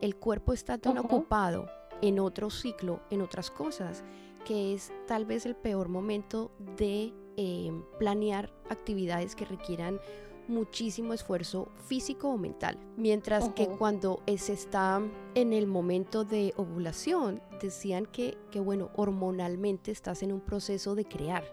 el 0.00 0.16
cuerpo 0.16 0.52
está 0.52 0.78
tan 0.78 0.98
ocupado 0.98 1.68
en 2.00 2.20
otro 2.20 2.50
ciclo, 2.50 3.00
en 3.10 3.22
otras 3.22 3.50
cosas, 3.50 4.04
que 4.44 4.72
es 4.74 4.92
tal 5.06 5.24
vez 5.24 5.46
el 5.46 5.56
peor 5.56 5.88
momento 5.88 6.52
de 6.76 7.12
eh, 7.36 7.72
planear 7.98 8.52
actividades 8.68 9.34
que 9.34 9.44
requieran 9.44 10.00
muchísimo 10.48 11.12
esfuerzo 11.12 11.68
físico 11.86 12.28
o 12.28 12.38
mental. 12.38 12.78
Mientras 12.96 13.48
que 13.50 13.66
cuando 13.66 14.22
se 14.36 14.52
está 14.52 15.00
en 15.34 15.52
el 15.52 15.66
momento 15.66 16.24
de 16.24 16.54
ovulación, 16.56 17.40
decían 17.60 18.06
que, 18.06 18.38
que, 18.50 18.60
bueno, 18.60 18.90
hormonalmente 18.96 19.90
estás 19.90 20.22
en 20.22 20.32
un 20.32 20.40
proceso 20.40 20.94
de 20.94 21.04
crear. 21.04 21.44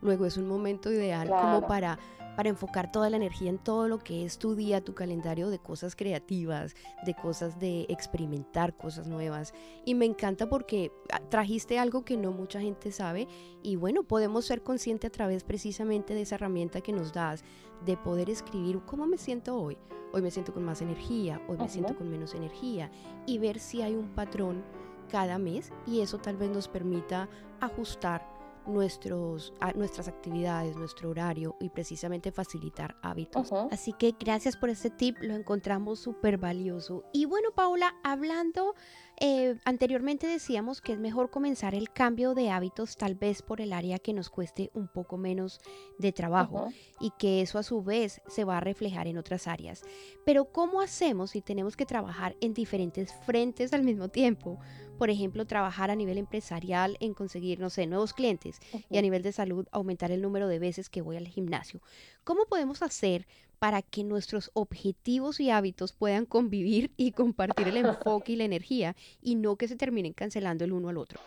Luego 0.00 0.26
es 0.26 0.36
un 0.36 0.46
momento 0.46 0.92
ideal 0.92 1.28
como 1.28 1.66
para 1.66 1.98
para 2.36 2.48
enfocar 2.48 2.90
toda 2.90 3.10
la 3.10 3.16
energía 3.16 3.50
en 3.50 3.58
todo 3.58 3.88
lo 3.88 3.98
que 3.98 4.24
es 4.24 4.38
tu 4.38 4.54
día, 4.54 4.82
tu 4.82 4.94
calendario 4.94 5.50
de 5.50 5.58
cosas 5.58 5.96
creativas, 5.96 6.74
de 7.04 7.14
cosas 7.14 7.58
de 7.58 7.86
experimentar 7.88 8.76
cosas 8.76 9.06
nuevas. 9.06 9.54
Y 9.84 9.94
me 9.94 10.06
encanta 10.06 10.48
porque 10.48 10.92
ah, 11.12 11.20
trajiste 11.28 11.78
algo 11.78 12.04
que 12.04 12.16
no 12.16 12.32
mucha 12.32 12.60
gente 12.60 12.92
sabe 12.92 13.28
y 13.62 13.76
bueno, 13.76 14.02
podemos 14.02 14.44
ser 14.44 14.62
conscientes 14.62 15.08
a 15.08 15.12
través 15.12 15.44
precisamente 15.44 16.14
de 16.14 16.22
esa 16.22 16.36
herramienta 16.36 16.80
que 16.80 16.92
nos 16.92 17.12
das 17.12 17.44
de 17.84 17.96
poder 17.96 18.30
escribir 18.30 18.80
cómo 18.86 19.06
me 19.06 19.18
siento 19.18 19.56
hoy. 19.56 19.76
Hoy 20.12 20.22
me 20.22 20.30
siento 20.30 20.54
con 20.54 20.64
más 20.64 20.80
energía, 20.80 21.40
hoy 21.48 21.58
me 21.58 21.68
siento 21.68 21.96
con 21.96 22.08
menos 22.08 22.34
energía 22.34 22.90
y 23.26 23.38
ver 23.38 23.58
si 23.58 23.82
hay 23.82 23.94
un 23.96 24.08
patrón 24.10 24.62
cada 25.10 25.38
mes 25.38 25.72
y 25.86 26.00
eso 26.00 26.18
tal 26.18 26.36
vez 26.36 26.50
nos 26.50 26.68
permita 26.68 27.28
ajustar 27.60 28.34
nuestros, 28.66 29.52
nuestras 29.74 30.08
actividades, 30.08 30.76
nuestro 30.76 31.10
horario 31.10 31.56
y 31.60 31.68
precisamente 31.68 32.32
facilitar 32.32 32.96
hábitos. 33.02 33.52
Así 33.70 33.92
que 33.92 34.14
gracias 34.18 34.56
por 34.56 34.70
este 34.70 34.90
tip, 34.90 35.18
lo 35.20 35.34
encontramos 35.34 35.98
súper 35.98 36.38
valioso. 36.38 37.04
Y 37.12 37.26
bueno, 37.26 37.50
Paula, 37.54 37.94
hablando, 38.02 38.74
eh, 39.20 39.56
anteriormente 39.64 40.26
decíamos 40.26 40.80
que 40.80 40.92
es 40.92 40.98
mejor 40.98 41.30
comenzar 41.30 41.74
el 41.74 41.90
cambio 41.90 42.34
de 42.34 42.50
hábitos 42.50 42.96
tal 42.96 43.14
vez 43.14 43.42
por 43.42 43.60
el 43.60 43.72
área 43.72 43.98
que 43.98 44.12
nos 44.12 44.28
cueste 44.28 44.70
un 44.74 44.88
poco 44.88 45.16
menos 45.16 45.60
de 45.98 46.12
trabajo 46.12 46.68
y 47.00 47.12
que 47.18 47.40
eso 47.40 47.58
a 47.58 47.62
su 47.62 47.82
vez 47.82 48.20
se 48.26 48.44
va 48.44 48.58
a 48.58 48.60
reflejar 48.60 49.06
en 49.06 49.18
otras 49.18 49.46
áreas. 49.46 49.82
Pero 50.24 50.46
¿cómo 50.46 50.80
hacemos 50.80 51.30
si 51.30 51.42
tenemos 51.42 51.76
que 51.76 51.86
trabajar 51.86 52.36
en 52.40 52.54
diferentes 52.54 53.14
frentes 53.24 53.72
al 53.72 53.84
mismo 53.84 54.08
tiempo? 54.08 54.58
por 54.98 55.10
ejemplo, 55.10 55.46
trabajar 55.46 55.90
a 55.90 55.96
nivel 55.96 56.18
empresarial 56.18 56.96
en 57.00 57.14
conseguir, 57.14 57.60
no 57.60 57.70
sé, 57.70 57.86
nuevos 57.86 58.12
clientes 58.12 58.60
y 58.90 58.98
a 58.98 59.02
nivel 59.02 59.22
de 59.22 59.32
salud 59.32 59.66
aumentar 59.72 60.10
el 60.10 60.22
número 60.22 60.48
de 60.48 60.58
veces 60.58 60.88
que 60.88 61.02
voy 61.02 61.16
al 61.16 61.28
gimnasio. 61.28 61.80
¿Cómo 62.22 62.46
podemos 62.46 62.82
hacer 62.82 63.26
para 63.58 63.82
que 63.82 64.04
nuestros 64.04 64.50
objetivos 64.54 65.40
y 65.40 65.50
hábitos 65.50 65.92
puedan 65.92 66.26
convivir 66.26 66.92
y 66.96 67.12
compartir 67.12 67.68
el 67.68 67.78
enfoque 67.78 68.32
y 68.32 68.36
la 68.36 68.44
energía 68.44 68.94
y 69.20 69.36
no 69.36 69.56
que 69.56 69.68
se 69.68 69.76
terminen 69.76 70.12
cancelando 70.12 70.64
el 70.64 70.72
uno 70.72 70.88
al 70.88 70.98
otro? 70.98 71.20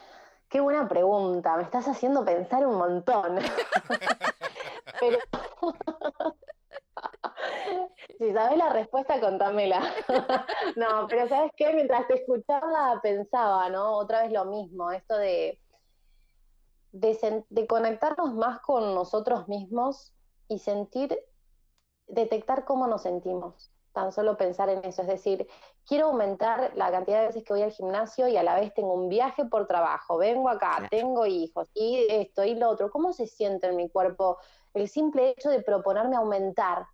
Qué 0.49 0.59
buena 0.59 0.87
pregunta, 0.87 1.57
me 1.57 1.63
estás 1.63 1.87
haciendo 1.87 2.23
pensar 2.23 2.65
un 2.65 2.77
montón. 2.77 3.39
Pero 4.99 5.19
si 8.17 8.33
sabes 8.33 8.57
la 8.57 8.69
respuesta, 8.69 9.19
contámela. 9.19 9.81
no, 10.75 11.07
pero 11.07 11.27
¿sabes 11.27 11.51
qué? 11.55 11.73
Mientras 11.73 12.07
te 12.07 12.15
escuchaba 12.15 12.99
pensaba, 13.01 13.69
¿no? 13.69 13.97
Otra 13.97 14.23
vez 14.23 14.31
lo 14.31 14.45
mismo, 14.45 14.91
esto 14.91 15.17
de, 15.17 15.59
de, 16.91 17.67
conectarnos 17.67 18.33
más 18.33 18.59
con 18.61 18.95
nosotros 18.95 19.47
mismos 19.47 20.13
y 20.47 20.59
sentir, 20.59 21.17
detectar 22.07 22.65
cómo 22.65 22.87
nos 22.87 23.03
sentimos. 23.03 23.71
Tan 23.93 24.11
solo 24.11 24.37
pensar 24.37 24.69
en 24.69 24.83
eso, 24.85 25.01
es 25.01 25.07
decir, 25.07 25.47
quiero 25.85 26.07
aumentar 26.07 26.71
la 26.75 26.91
cantidad 26.91 27.21
de 27.21 27.27
veces 27.27 27.43
que 27.43 27.53
voy 27.53 27.63
al 27.63 27.71
gimnasio 27.71 28.27
y 28.27 28.37
a 28.37 28.43
la 28.43 28.55
vez 28.55 28.73
tengo 28.73 28.93
un 28.93 29.09
viaje 29.09 29.45
por 29.45 29.65
trabajo, 29.65 30.17
vengo 30.17 30.49
acá, 30.49 30.87
tengo 30.91 31.25
hijos 31.25 31.67
y 31.73 32.05
esto 32.09 32.43
y 32.43 32.55
lo 32.55 32.69
otro. 32.69 32.91
¿Cómo 32.91 33.11
se 33.13 33.25
siente 33.25 33.67
en 33.67 33.75
mi 33.75 33.89
cuerpo 33.89 34.37
el 34.75 34.87
simple 34.87 35.29
hecho 35.29 35.49
de 35.49 35.63
proponerme 35.63 36.15
aumentar 36.15 36.85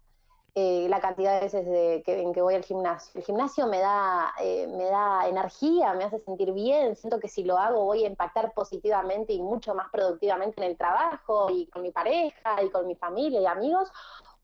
eh, 0.55 0.85
la 0.87 1.01
cantidad 1.01 1.33
de 1.33 1.45
veces 1.45 1.65
de 1.65 2.03
que, 2.05 2.21
en 2.21 2.31
que 2.31 2.43
voy 2.43 2.53
al 2.53 2.63
gimnasio. 2.63 3.11
El 3.15 3.25
gimnasio 3.25 3.65
me 3.65 3.79
da, 3.79 4.35
eh, 4.39 4.67
me 4.67 4.83
da 4.83 5.27
energía, 5.27 5.93
me 5.95 6.03
hace 6.03 6.19
sentir 6.19 6.53
bien, 6.53 6.95
siento 6.95 7.19
que 7.19 7.27
si 7.27 7.43
lo 7.43 7.57
hago 7.57 7.83
voy 7.83 8.03
a 8.03 8.07
impactar 8.07 8.53
positivamente 8.53 9.33
y 9.33 9.41
mucho 9.41 9.73
más 9.73 9.89
productivamente 9.91 10.61
en 10.61 10.69
el 10.69 10.77
trabajo 10.77 11.49
y 11.49 11.65
con 11.65 11.81
mi 11.81 11.91
pareja 11.91 12.61
y 12.61 12.69
con 12.69 12.85
mi 12.85 12.93
familia 12.93 13.41
y 13.41 13.45
amigos, 13.47 13.91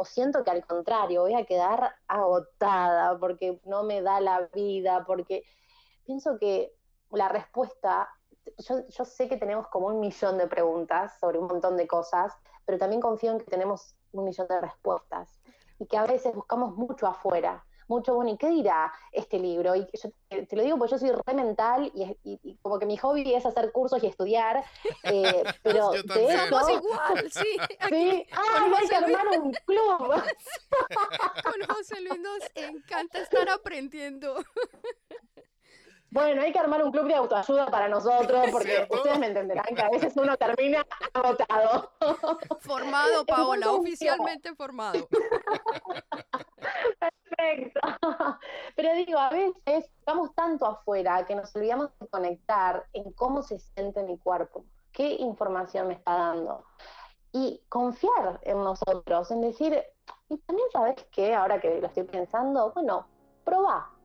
o 0.01 0.05
siento 0.05 0.45
que 0.45 0.51
al 0.51 0.65
contrario, 0.65 1.23
voy 1.23 1.33
a 1.33 1.45
quedar 1.45 1.93
agotada 2.07 3.19
porque 3.19 3.59
no 3.65 3.83
me 3.83 4.01
da 4.01 4.21
la 4.21 4.47
vida, 4.53 5.03
porque 5.05 5.43
pienso 6.05 6.39
que 6.39 6.73
la 7.11 7.27
respuesta, 7.27 8.07
yo, 8.59 8.87
yo 8.87 9.03
sé 9.03 9.27
que 9.27 9.35
tenemos 9.35 9.67
como 9.67 9.87
un 9.87 9.99
millón 9.99 10.37
de 10.37 10.47
preguntas 10.47 11.19
sobre 11.19 11.37
un 11.37 11.47
montón 11.47 11.75
de 11.75 11.85
cosas, 11.85 12.33
pero 12.63 12.77
también 12.77 13.01
confío 13.01 13.33
en 13.33 13.39
que 13.39 13.51
tenemos 13.51 13.93
un 14.13 14.23
millón 14.23 14.47
de 14.47 14.61
respuestas 14.61 15.41
y 15.79 15.85
que 15.85 15.97
a 15.97 16.05
veces 16.05 16.33
buscamos 16.33 16.77
mucho 16.77 17.05
afuera, 17.05 17.65
mucho, 17.89 18.13
bueno, 18.13 18.31
¿y 18.31 18.37
qué 18.37 18.49
dirá 18.49 18.93
este 19.11 19.39
libro? 19.39 19.75
Y 19.75 19.87
yo 20.01 20.11
te, 20.29 20.55
lo 20.55 20.63
digo 20.63 20.77
porque 20.77 20.91
yo 20.91 20.99
soy 20.99 21.11
re 21.11 21.33
mental 21.33 21.91
y, 21.93 22.57
como 22.61 22.79
que 22.79 22.85
mi 22.85 22.97
hobby 22.97 23.33
es 23.33 23.45
hacer 23.45 23.71
cursos 23.71 24.03
y 24.03 24.07
estudiar, 24.07 24.63
eh, 25.03 25.43
pero 25.63 25.91
de 25.91 26.47
Somos 26.49 26.69
igual, 26.69 27.31
sí. 27.31 27.57
sí. 27.89 28.27
Ah, 28.31 28.71
hay 28.77 28.87
que 28.87 28.95
armar 28.95 29.27
un 29.39 29.51
club. 29.65 30.23
Con 31.43 31.75
José 31.75 32.01
Luis 32.01 32.19
nos 32.19 32.43
encanta 32.55 33.19
estar 33.19 33.49
aprendiendo. 33.49 34.35
Bueno, 36.11 36.41
hay 36.41 36.51
que 36.51 36.59
armar 36.59 36.83
un 36.83 36.91
club 36.91 37.07
de 37.07 37.15
autoayuda 37.15 37.67
para 37.67 37.87
nosotros, 37.87 38.47
porque 38.51 38.87
ustedes 38.89 39.19
me 39.19 39.27
entenderán 39.27 39.75
que 39.75 39.81
a 39.81 39.89
veces 39.89 40.13
uno 40.17 40.35
termina 40.37 40.85
agotado. 41.13 41.91
Formado, 42.61 43.25
Paola, 43.25 43.71
oficialmente 43.71 44.55
formado. 44.55 45.07
Perfecto. 47.37 47.79
Pero 48.75 48.93
digo, 48.95 49.19
a 49.19 49.29
veces 49.29 49.53
estamos 49.99 50.33
tanto 50.33 50.65
afuera 50.65 51.25
que 51.25 51.35
nos 51.35 51.55
olvidamos 51.55 51.89
de 51.99 52.07
conectar 52.07 52.85
en 52.93 53.11
cómo 53.13 53.43
se 53.43 53.59
siente 53.59 54.03
mi 54.03 54.17
cuerpo, 54.17 54.65
qué 54.91 55.13
información 55.13 55.87
me 55.87 55.93
está 55.93 56.13
dando. 56.13 56.65
Y 57.31 57.61
confiar 57.69 58.39
en 58.41 58.63
nosotros, 58.63 59.29
en 59.29 59.41
decir, 59.41 59.83
y 60.29 60.37
también 60.39 60.67
sabes 60.73 60.95
que 61.11 61.35
ahora 61.35 61.61
que 61.61 61.79
lo 61.79 61.87
estoy 61.87 62.03
pensando, 62.03 62.71
bueno, 62.73 63.05
probá. 63.43 63.98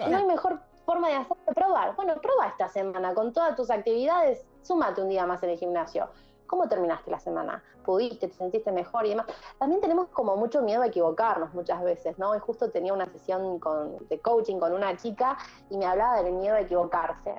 Claro. 0.00 0.12
No 0.12 0.18
hay 0.18 0.26
mejor 0.26 0.60
forma 0.86 1.08
de 1.08 1.14
hacer 1.16 1.36
que 1.46 1.52
probar. 1.52 1.94
Bueno, 1.94 2.14
prueba 2.22 2.46
esta 2.46 2.68
semana 2.68 3.12
con 3.14 3.34
todas 3.34 3.54
tus 3.54 3.70
actividades, 3.70 4.46
súmate 4.62 5.02
un 5.02 5.10
día 5.10 5.26
más 5.26 5.42
en 5.42 5.50
el 5.50 5.58
gimnasio. 5.58 6.08
¿Cómo 6.46 6.68
terminaste 6.68 7.10
la 7.10 7.20
semana? 7.20 7.62
¿Pudiste? 7.84 8.28
¿Te 8.28 8.34
sentiste 8.34 8.72
mejor 8.72 9.04
y 9.04 9.10
demás? 9.10 9.26
También 9.58 9.80
tenemos 9.82 10.08
como 10.08 10.36
mucho 10.36 10.62
miedo 10.62 10.82
a 10.82 10.86
equivocarnos 10.86 11.52
muchas 11.52 11.82
veces, 11.82 12.18
¿no? 12.18 12.34
Y 12.34 12.38
justo 12.38 12.70
tenía 12.70 12.94
una 12.94 13.06
sesión 13.06 13.60
de 14.08 14.20
coaching 14.20 14.58
con 14.58 14.72
una 14.72 14.96
chica 14.96 15.36
y 15.68 15.76
me 15.76 15.84
hablaba 15.84 16.22
del 16.22 16.32
miedo 16.32 16.56
a 16.56 16.60
equivocarse. 16.60 17.34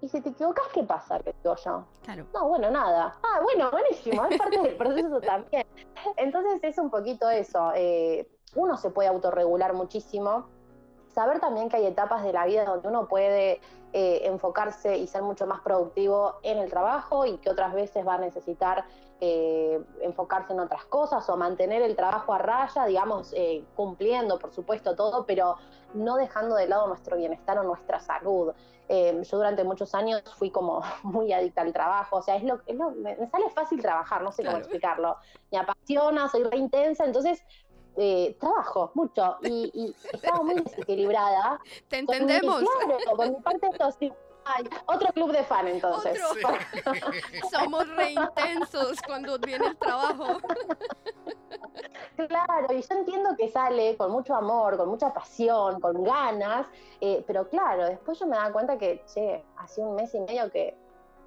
Y 0.00 0.08
si 0.08 0.20
te 0.22 0.30
equivocas, 0.30 0.64
¿qué 0.72 0.82
pasa? 0.82 1.20
Que 1.20 1.34
digo 1.42 1.54
yo. 1.56 1.84
Claro. 2.02 2.26
No, 2.32 2.48
bueno, 2.48 2.70
nada. 2.70 3.16
Ah, 3.22 3.40
bueno, 3.42 3.70
buenísimo, 3.70 4.24
es 4.24 4.38
parte 4.38 4.58
del 4.60 4.76
proceso 4.76 5.20
también. 5.20 5.66
Entonces 6.16 6.58
es 6.62 6.78
un 6.78 6.90
poquito 6.90 7.28
eso. 7.28 7.72
Eh, 7.74 8.28
uno 8.54 8.76
se 8.76 8.90
puede 8.90 9.08
autorregular 9.08 9.74
muchísimo 9.74 10.46
saber 11.14 11.40
también 11.40 11.68
que 11.68 11.76
hay 11.76 11.86
etapas 11.86 12.22
de 12.22 12.32
la 12.32 12.46
vida 12.46 12.64
donde 12.64 12.88
uno 12.88 13.08
puede 13.08 13.60
eh, 13.94 14.20
enfocarse 14.24 14.98
y 14.98 15.06
ser 15.06 15.22
mucho 15.22 15.46
más 15.46 15.60
productivo 15.60 16.34
en 16.42 16.58
el 16.58 16.68
trabajo 16.68 17.24
y 17.24 17.38
que 17.38 17.48
otras 17.48 17.72
veces 17.72 18.06
va 18.06 18.14
a 18.14 18.18
necesitar 18.18 18.84
eh, 19.20 19.82
enfocarse 20.02 20.52
en 20.52 20.60
otras 20.60 20.84
cosas 20.84 21.28
o 21.30 21.36
mantener 21.38 21.80
el 21.80 21.96
trabajo 21.96 22.34
a 22.34 22.38
raya, 22.38 22.84
digamos, 22.84 23.32
eh, 23.34 23.64
cumpliendo, 23.74 24.38
por 24.38 24.52
supuesto, 24.52 24.94
todo, 24.94 25.24
pero 25.24 25.56
no 25.94 26.16
dejando 26.16 26.54
de 26.54 26.68
lado 26.68 26.86
nuestro 26.86 27.16
bienestar 27.16 27.58
o 27.58 27.62
nuestra 27.62 27.98
salud. 27.98 28.52
yo 28.88 29.36
durante 29.36 29.64
muchos 29.64 29.94
años 29.94 30.22
fui 30.36 30.50
como 30.50 30.82
muy 31.02 31.32
adicta 31.32 31.62
al 31.62 31.72
trabajo, 31.72 32.16
o 32.16 32.22
sea, 32.22 32.36
es 32.36 32.44
lo, 32.44 32.60
es 32.66 32.76
me, 32.76 33.16
sale 33.30 33.48
fácil 33.50 33.80
trabajar, 33.80 34.22
no 34.22 34.32
sé 34.32 34.44
cómo 34.44 34.58
explicarlo. 34.58 35.16
Me 35.50 35.58
apasiona, 35.58 36.28
soy 36.28 36.44
re 36.44 36.58
intensa, 36.58 37.06
entonces 37.06 37.42
eh, 38.00 38.36
trabajo 38.38 38.92
mucho 38.94 39.38
y, 39.42 39.94
estaba 40.12 40.42
muy 40.42 40.54
desequilibrada. 40.62 41.60
Te 41.88 41.98
entendemos. 41.98 42.62
claro, 42.62 43.16
por 43.16 43.30
mi 43.30 43.40
parte 43.42 43.66
esto 43.72 43.90
sí. 43.98 44.12
otro 44.86 45.12
club 45.12 45.32
de 45.32 45.42
fan 45.42 45.66
entonces. 45.66 46.20
Somos 47.50 47.88
re 47.96 48.12
intensos 48.12 49.00
cuando 49.04 49.36
viene 49.38 49.66
el 49.66 49.76
trabajo. 49.76 50.38
Claro, 52.16 52.72
y 52.72 52.82
yo 52.82 52.94
entiendo 52.96 53.30
que 53.36 53.48
sale 53.48 53.96
con 53.96 54.10
mucho 54.10 54.34
amor, 54.34 54.76
con 54.76 54.88
mucha 54.88 55.12
pasión, 55.12 55.80
con 55.80 56.02
ganas, 56.04 56.66
eh, 57.00 57.24
pero 57.26 57.48
claro, 57.48 57.86
después 57.86 58.18
yo 58.18 58.26
me 58.26 58.36
daba 58.36 58.52
cuenta 58.52 58.78
que, 58.78 59.04
che, 59.12 59.44
hace 59.56 59.80
un 59.80 59.94
mes 59.96 60.14
y 60.14 60.20
medio 60.20 60.50
que 60.50 60.76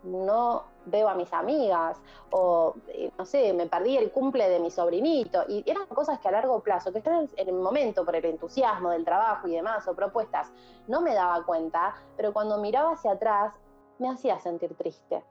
no 0.04 0.64
veo 0.86 1.08
a 1.08 1.14
mis 1.14 1.32
amigas 1.34 1.98
o, 2.32 2.76
eh, 2.88 3.12
no 3.18 3.26
sé, 3.26 3.54
me 3.54 3.68
perdí 3.68 3.98
el 3.98 4.12
cumple 4.12 4.50
de 4.50 4.60
mi 4.60 4.72
sobrinito. 4.72 5.44
Y 5.48 5.64
eran 5.70 5.86
cosas 5.88 6.20
que 6.20 6.28
a 6.28 6.32
largo 6.32 6.60
plazo, 6.62 6.92
que 6.92 7.00
están 7.00 7.30
en 7.36 7.48
el 7.48 7.54
momento 7.56 8.04
por 8.06 8.16
el 8.16 8.26
entusiasmo 8.26 8.90
del 8.90 9.06
trabajo 9.06 9.48
y 9.48 9.52
demás, 9.52 9.88
o 9.88 9.96
propuestas, 9.96 10.52
no 10.88 11.02
me 11.02 11.14
daba 11.14 11.44
cuenta, 11.46 11.96
pero 12.18 12.34
cuando 12.34 12.58
miraba 12.58 12.94
hacia 12.94 13.12
atrás 13.12 13.54
me 14.00 14.10
hacía 14.10 14.40
sentir 14.40 14.76
triste. 14.76 15.24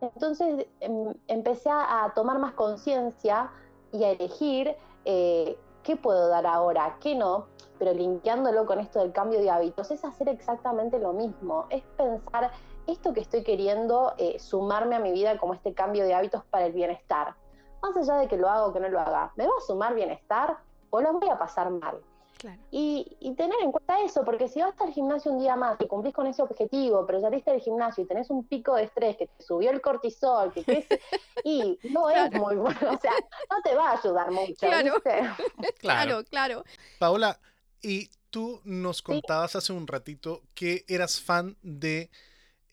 Entonces 0.00 0.66
em, 0.80 1.14
empecé 1.28 1.70
a 1.70 2.12
tomar 2.14 2.38
más 2.38 2.52
conciencia 2.54 3.50
y 3.92 4.04
a 4.04 4.10
elegir 4.10 4.76
eh, 5.04 5.56
qué 5.82 5.96
puedo 5.96 6.28
dar 6.28 6.46
ahora, 6.46 6.96
qué 7.00 7.14
no, 7.14 7.46
pero 7.78 7.92
limpiándolo 7.92 8.66
con 8.66 8.80
esto 8.80 9.00
del 9.00 9.12
cambio 9.12 9.38
de 9.38 9.50
hábitos, 9.50 9.90
es 9.90 10.04
hacer 10.04 10.28
exactamente 10.28 10.98
lo 10.98 11.12
mismo, 11.12 11.66
es 11.70 11.82
pensar 11.96 12.50
esto 12.86 13.12
que 13.12 13.20
estoy 13.20 13.42
queriendo 13.42 14.14
eh, 14.18 14.38
sumarme 14.38 14.96
a 14.96 15.00
mi 15.00 15.12
vida 15.12 15.38
como 15.38 15.54
este 15.54 15.74
cambio 15.74 16.04
de 16.04 16.14
hábitos 16.14 16.44
para 16.44 16.66
el 16.66 16.72
bienestar. 16.72 17.34
Más 17.82 17.96
allá 17.96 18.16
de 18.16 18.28
que 18.28 18.36
lo 18.36 18.48
haga 18.48 18.66
o 18.66 18.72
que 18.72 18.80
no 18.80 18.88
lo 18.88 19.00
haga, 19.00 19.32
¿me 19.36 19.46
va 19.46 19.52
a 19.58 19.66
sumar 19.66 19.94
bienestar 19.94 20.58
o 20.90 21.00
lo 21.00 21.12
voy 21.14 21.28
a 21.28 21.38
pasar 21.38 21.70
mal? 21.70 22.00
Y, 22.70 23.34
tener 23.36 23.56
en 23.62 23.72
cuenta 23.72 24.00
eso, 24.02 24.24
porque 24.24 24.48
si 24.48 24.60
vas 24.60 24.78
al 24.80 24.92
gimnasio 24.92 25.32
un 25.32 25.38
día 25.38 25.56
más 25.56 25.80
y 25.80 25.86
cumplís 25.86 26.14
con 26.14 26.26
ese 26.26 26.42
objetivo, 26.42 27.06
pero 27.06 27.20
saliste 27.20 27.50
del 27.50 27.60
gimnasio 27.60 28.04
y 28.04 28.06
tenés 28.06 28.30
un 28.30 28.44
pico 28.44 28.74
de 28.74 28.84
estrés 28.84 29.16
que 29.16 29.26
te 29.26 29.42
subió 29.42 29.70
el 29.70 29.80
cortisol, 29.80 30.52
que 30.52 30.62
y 31.44 31.78
no 31.90 32.10
es 32.10 32.32
muy 32.32 32.56
bueno, 32.56 32.92
o 32.92 32.98
sea, 32.98 33.12
no 33.50 33.62
te 33.62 33.74
va 33.74 33.90
a 33.90 33.98
ayudar 33.98 34.30
mucho. 34.30 34.54
Claro, 34.60 34.94
claro, 35.78 36.24
claro. 36.24 36.64
Paola, 36.98 37.40
y 37.82 38.10
tú 38.30 38.60
nos 38.64 39.02
contabas 39.02 39.56
hace 39.56 39.72
un 39.72 39.86
ratito 39.86 40.42
que 40.54 40.84
eras 40.88 41.20
fan 41.20 41.56
de 41.62 42.10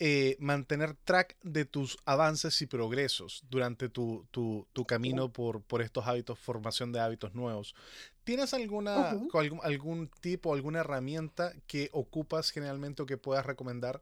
eh, 0.03 0.35
mantener 0.39 0.95
track 0.95 1.37
de 1.43 1.63
tus 1.63 1.95
avances 2.05 2.59
y 2.63 2.65
progresos 2.65 3.43
durante 3.51 3.87
tu, 3.87 4.25
tu, 4.31 4.67
tu 4.73 4.83
camino 4.83 5.31
por, 5.31 5.61
por, 5.61 5.83
estos 5.83 6.07
hábitos, 6.07 6.39
formación 6.39 6.91
de 6.91 6.99
hábitos 6.99 7.35
nuevos. 7.35 7.75
¿Tienes 8.23 8.55
alguna, 8.55 9.11
algún, 9.31 9.59
algún 9.61 10.09
tipo, 10.19 10.55
alguna 10.55 10.79
herramienta 10.79 11.53
que 11.67 11.91
ocupas 11.93 12.49
generalmente 12.49 13.03
o 13.03 13.05
que 13.05 13.17
puedas 13.17 13.45
recomendar 13.45 14.01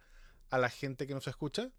a 0.50 0.58
la 0.58 0.70
gente 0.70 1.06
que 1.06 1.14
nos 1.14 1.28
escucha? 1.28 1.70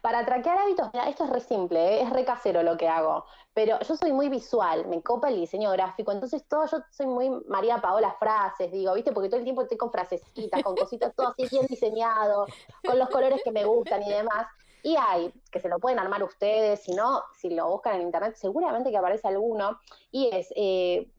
Para 0.00 0.24
traquear 0.24 0.58
hábitos, 0.58 0.90
esto 1.06 1.24
es 1.24 1.30
re 1.30 1.40
simple, 1.40 1.96
¿eh? 1.96 2.02
es 2.02 2.10
re 2.10 2.24
casero 2.24 2.62
lo 2.62 2.76
que 2.76 2.88
hago, 2.88 3.24
pero 3.54 3.78
yo 3.80 3.96
soy 3.96 4.12
muy 4.12 4.28
visual, 4.28 4.86
me 4.86 5.02
copa 5.02 5.28
el 5.28 5.36
diseño 5.36 5.70
gráfico, 5.72 6.12
entonces 6.12 6.44
todo, 6.46 6.66
yo 6.66 6.78
soy 6.90 7.06
muy 7.06 7.30
María 7.48 7.78
Paola 7.78 8.14
frases, 8.18 8.70
digo, 8.70 8.94
¿viste? 8.94 9.12
Porque 9.12 9.28
todo 9.28 9.38
el 9.38 9.44
tiempo 9.44 9.62
estoy 9.62 9.78
con 9.78 9.90
frasecitas, 9.90 10.62
con 10.62 10.76
cositas, 10.76 11.14
todo 11.14 11.28
así 11.28 11.48
bien 11.50 11.66
diseñado, 11.66 12.46
con 12.84 12.98
los 12.98 13.08
colores 13.08 13.40
que 13.42 13.52
me 13.52 13.64
gustan 13.64 14.02
y 14.02 14.10
demás. 14.10 14.46
Y 14.82 14.94
hay, 14.96 15.32
que 15.50 15.58
se 15.58 15.68
lo 15.68 15.80
pueden 15.80 15.98
armar 15.98 16.22
ustedes, 16.22 16.80
si 16.80 16.94
no, 16.94 17.22
si 17.34 17.50
lo 17.50 17.68
buscan 17.68 17.96
en 17.96 18.02
internet, 18.02 18.36
seguramente 18.36 18.90
que 18.90 18.96
aparece 18.96 19.26
alguno, 19.26 19.80
y 20.12 20.30
es 20.32 20.52
eh, 20.54 21.10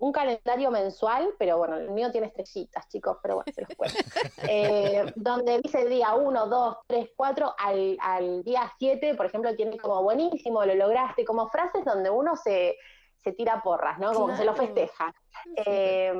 un 0.00 0.12
calendario 0.12 0.70
mensual, 0.70 1.34
pero 1.38 1.58
bueno, 1.58 1.76
el 1.76 1.90
mío 1.90 2.10
tiene 2.10 2.28
estrellitas, 2.28 2.88
chicos, 2.88 3.18
pero 3.22 3.36
bueno, 3.36 3.52
se 3.54 3.60
los 3.62 3.76
cuento. 3.76 3.98
Eh, 4.48 5.12
donde 5.14 5.60
dice 5.60 5.82
el 5.82 5.90
día 5.90 6.14
1, 6.14 6.46
2, 6.46 6.76
3, 6.86 7.10
4, 7.14 7.54
al, 7.58 7.96
al 8.00 8.42
día 8.42 8.72
7, 8.78 9.14
por 9.14 9.26
ejemplo, 9.26 9.54
tiene 9.54 9.78
como 9.78 10.02
buenísimo, 10.02 10.64
lo 10.64 10.74
lograste, 10.74 11.24
como 11.24 11.48
frases 11.48 11.84
donde 11.84 12.08
uno 12.10 12.34
se, 12.36 12.76
se 13.22 13.32
tira 13.32 13.62
porras, 13.62 13.98
¿no? 13.98 14.12
Como 14.12 14.28
que 14.28 14.36
se 14.36 14.44
lo 14.44 14.54
festeja. 14.54 15.14
Eh, 15.66 16.12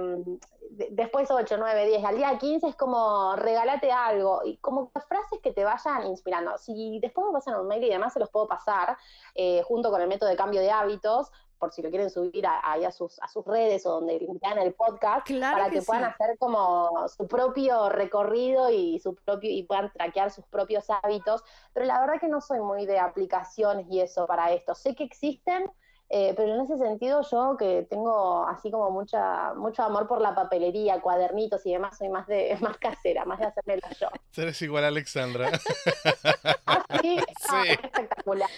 después 0.91 1.31
8, 1.31 1.57
9, 1.59 1.87
10, 1.87 2.05
al 2.05 2.17
día 2.17 2.39
15 2.39 2.69
es 2.69 2.77
como 2.77 3.35
regalate 3.37 3.91
algo, 3.91 4.43
y 4.45 4.59
como 4.59 4.91
frases 4.91 5.41
que 5.43 5.53
te 5.53 5.65
vayan 5.65 6.07
inspirando. 6.07 6.57
Si 6.59 7.01
después 7.01 7.27
me 7.27 7.33
pasan 7.33 7.59
un 7.59 7.67
mail 7.67 7.85
y 7.85 7.89
demás, 7.89 8.13
se 8.13 8.21
los 8.21 8.31
puedo 8.31 8.47
pasar, 8.47 8.97
eh, 9.35 9.63
junto 9.65 9.91
con 9.91 10.03
el 10.03 10.09
método 10.09 10.29
de 10.29 10.37
cambio 10.37 10.61
de 10.61 10.71
hábitos, 10.71 11.33
por 11.61 11.73
si 11.73 11.83
lo 11.83 11.91
quieren 11.91 12.11
subir 12.11 12.45
ahí 12.65 12.85
a, 12.85 12.91
sus, 12.91 13.21
a 13.21 13.29
sus 13.29 13.45
redes 13.45 13.87
o 13.87 13.91
donde 14.01 14.19
vean 14.43 14.59
el 14.59 14.73
podcast, 14.73 15.31
para 15.31 15.71
que, 15.71 15.83
puedan 15.83 16.05
hacer 16.05 16.39
como 16.39 17.07
su 17.09 17.29
propio 17.29 17.91
recorrido 17.91 18.71
y 18.71 18.99
su 18.99 19.15
propio 19.15 19.51
y 19.51 19.63
puedan 19.63 19.93
traquear 19.93 20.31
sus 20.31 20.47
propios 20.47 20.87
hábitos. 20.89 21.45
Pero 21.75 21.87
la 21.87 22.01
verdad 22.01 22.19
que 22.19 22.29
no 22.29 22.41
soy 22.41 22.61
muy 22.61 22.87
de 22.87 22.99
aplicaciones 22.99 23.87
y 23.91 24.01
eso 24.01 24.27
para 24.27 24.53
esto. 24.53 24.75
Sé 24.75 24.95
que 24.95 25.05
existen, 25.05 25.71
eh, 26.13 26.35
pero 26.37 26.55
en 26.57 26.63
ese 26.63 26.77
sentido 26.77 27.23
yo 27.31 27.57
que 27.57 27.87
tengo 27.89 28.45
así 28.45 28.69
como 28.73 28.91
mucha 28.91 29.55
mucho 29.55 29.85
amor 29.85 30.09
por 30.09 30.21
la 30.21 30.35
papelería, 30.35 31.01
cuadernitos 31.01 31.65
y 31.67 31.73
demás, 31.73 31.99
soy 31.99 32.09
más 32.09 32.27
de 32.27 32.57
más 32.61 32.79
casera, 32.79 33.25
más 33.25 33.39
de 33.39 33.47
hacérmelo 33.47 33.87
yo. 34.01 34.09
Eres 34.37 34.61
igual 34.63 34.85
a 34.85 34.89
Alexandra. 34.89 35.53
¿Ah, 36.67 36.85
sí? 37.03 37.17
Ah, 37.49 37.63
espectacular. 37.69 38.51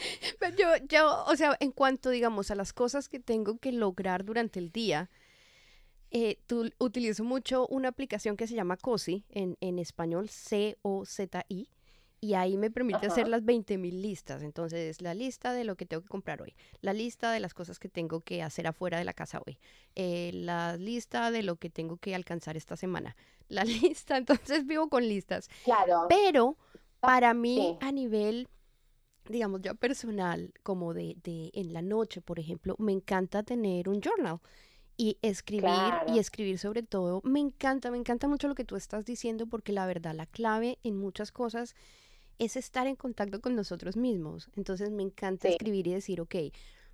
Yo, 0.58 0.66
yo, 0.88 1.24
o 1.26 1.36
sea, 1.36 1.56
en 1.60 1.72
cuanto, 1.72 2.10
digamos, 2.10 2.50
a 2.50 2.54
las 2.54 2.72
cosas 2.72 3.08
que 3.08 3.20
tengo 3.20 3.58
que 3.58 3.72
lograr 3.72 4.24
durante 4.24 4.58
el 4.58 4.70
día, 4.70 5.10
eh, 6.10 6.38
tú, 6.46 6.70
utilizo 6.78 7.22
mucho 7.24 7.66
una 7.68 7.88
aplicación 7.88 8.36
que 8.36 8.46
se 8.46 8.54
llama 8.54 8.76
COSI, 8.76 9.24
en, 9.30 9.56
en 9.60 9.78
español 9.78 10.28
C-O-Z-I, 10.28 11.68
y 12.22 12.34
ahí 12.34 12.58
me 12.58 12.70
permite 12.70 13.06
hacer 13.06 13.28
las 13.28 13.42
20.000 13.42 13.92
listas. 13.92 14.42
Entonces, 14.42 15.00
la 15.00 15.14
lista 15.14 15.52
de 15.52 15.64
lo 15.64 15.76
que 15.76 15.86
tengo 15.86 16.02
que 16.02 16.08
comprar 16.08 16.42
hoy, 16.42 16.54
la 16.82 16.92
lista 16.92 17.32
de 17.32 17.40
las 17.40 17.54
cosas 17.54 17.78
que 17.78 17.88
tengo 17.88 18.20
que 18.20 18.42
hacer 18.42 18.66
afuera 18.66 18.98
de 18.98 19.04
la 19.04 19.14
casa 19.14 19.40
hoy, 19.46 19.58
eh, 19.96 20.30
la 20.34 20.76
lista 20.76 21.30
de 21.30 21.42
lo 21.42 21.56
que 21.56 21.70
tengo 21.70 21.96
que 21.96 22.14
alcanzar 22.14 22.56
esta 22.56 22.76
semana, 22.76 23.16
la 23.48 23.64
lista, 23.64 24.16
entonces 24.16 24.66
vivo 24.66 24.88
con 24.88 25.08
listas. 25.08 25.48
Claro. 25.64 26.06
Pero 26.08 26.56
para 27.00 27.32
mí, 27.32 27.78
a 27.80 27.90
nivel, 27.90 28.48
digamos, 29.30 29.62
ya 29.62 29.74
personal, 29.74 30.52
como 30.62 30.94
de, 30.94 31.16
de 31.22 31.50
en 31.54 31.72
la 31.72 31.82
noche, 31.82 32.20
por 32.20 32.38
ejemplo, 32.38 32.76
me 32.78 32.92
encanta 32.92 33.42
tener 33.42 33.88
un 33.88 34.00
journal 34.00 34.40
y 34.96 35.16
escribir 35.22 35.94
y 36.08 36.18
escribir 36.18 36.58
sobre 36.58 36.82
todo. 36.82 37.22
Me 37.24 37.40
encanta, 37.40 37.90
me 37.90 37.96
encanta 37.96 38.28
mucho 38.28 38.48
lo 38.48 38.54
que 38.54 38.66
tú 38.66 38.76
estás 38.76 39.06
diciendo 39.06 39.46
porque 39.46 39.72
la 39.72 39.86
verdad, 39.86 40.14
la 40.14 40.26
clave 40.26 40.78
en 40.82 40.98
muchas 40.98 41.32
cosas 41.32 41.74
es 42.38 42.56
estar 42.56 42.86
en 42.86 42.96
contacto 42.96 43.40
con 43.40 43.54
nosotros 43.54 43.96
mismos. 43.96 44.50
Entonces 44.56 44.90
me 44.90 45.02
encanta 45.02 45.48
escribir 45.48 45.86
y 45.86 45.92
decir, 45.94 46.20
ok, 46.20 46.34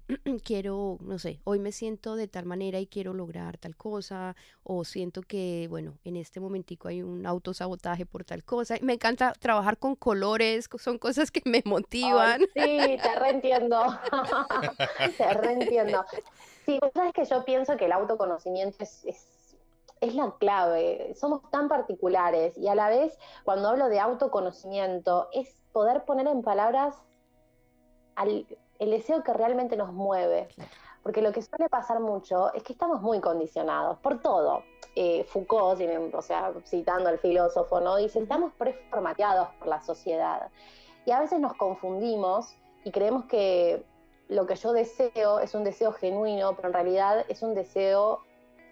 quiero, 0.44 0.98
no 1.00 1.18
sé, 1.18 1.40
hoy 1.44 1.58
me 1.58 1.72
siento 1.72 2.16
de 2.16 2.28
tal 2.28 2.46
manera 2.46 2.78
y 2.78 2.86
quiero 2.86 3.14
lograr 3.14 3.58
tal 3.58 3.76
cosa, 3.76 4.36
o 4.62 4.84
siento 4.84 5.22
que, 5.22 5.66
bueno, 5.68 5.98
en 6.04 6.16
este 6.16 6.40
momentico 6.40 6.88
hay 6.88 7.02
un 7.02 7.26
autosabotaje 7.26 8.06
por 8.06 8.24
tal 8.24 8.44
cosa. 8.44 8.76
Me 8.82 8.94
encanta 8.94 9.32
trabajar 9.38 9.78
con 9.78 9.96
colores, 9.96 10.68
son 10.78 10.98
cosas 10.98 11.30
que 11.30 11.42
me 11.44 11.62
motivan. 11.64 12.40
sí, 12.54 12.98
te 13.02 13.18
reentiendo. 13.18 13.82
te 15.16 15.34
reentiendo. 15.34 16.04
Sí, 16.64 16.78
sabes 16.94 17.12
que 17.12 17.24
yo 17.24 17.44
pienso 17.44 17.76
que 17.76 17.86
el 17.86 17.92
autoconocimiento 17.92 18.82
es 18.82 19.26
es 20.00 20.14
la 20.14 20.34
clave. 20.38 21.14
Somos 21.14 21.48
tan 21.50 21.68
particulares 21.68 22.56
y 22.58 22.68
a 22.68 22.74
la 22.74 22.88
vez, 22.88 23.18
cuando 23.44 23.68
hablo 23.68 23.88
de 23.88 24.00
autoconocimiento, 24.00 25.28
es 25.32 25.62
poder 25.72 26.04
poner 26.04 26.26
en 26.26 26.42
palabras 26.42 26.94
el 28.78 28.90
deseo 28.90 29.22
que 29.22 29.32
realmente 29.32 29.76
nos 29.76 29.92
mueve. 29.92 30.48
Porque 31.02 31.22
lo 31.22 31.30
que 31.30 31.40
suele 31.40 31.68
pasar 31.68 32.00
mucho 32.00 32.52
es 32.52 32.64
que 32.64 32.72
estamos 32.72 33.00
muy 33.00 33.20
condicionados 33.20 33.96
por 33.98 34.20
todo. 34.20 34.64
Eh, 34.96 35.24
Foucault, 35.24 35.80
o 36.14 36.22
sea, 36.22 36.52
citando 36.64 37.08
al 37.08 37.18
filósofo, 37.18 37.80
¿no? 37.80 37.96
Dice, 37.96 38.18
estamos 38.18 38.52
preformateados 38.58 39.48
por 39.58 39.68
la 39.68 39.80
sociedad. 39.82 40.50
Y 41.04 41.12
a 41.12 41.20
veces 41.20 41.38
nos 41.38 41.54
confundimos 41.54 42.56
y 42.82 42.90
creemos 42.90 43.26
que 43.26 43.84
lo 44.28 44.46
que 44.46 44.56
yo 44.56 44.72
deseo 44.72 45.38
es 45.38 45.54
un 45.54 45.62
deseo 45.62 45.92
genuino, 45.92 46.56
pero 46.56 46.68
en 46.68 46.74
realidad 46.74 47.24
es 47.28 47.42
un 47.42 47.54
deseo 47.54 48.20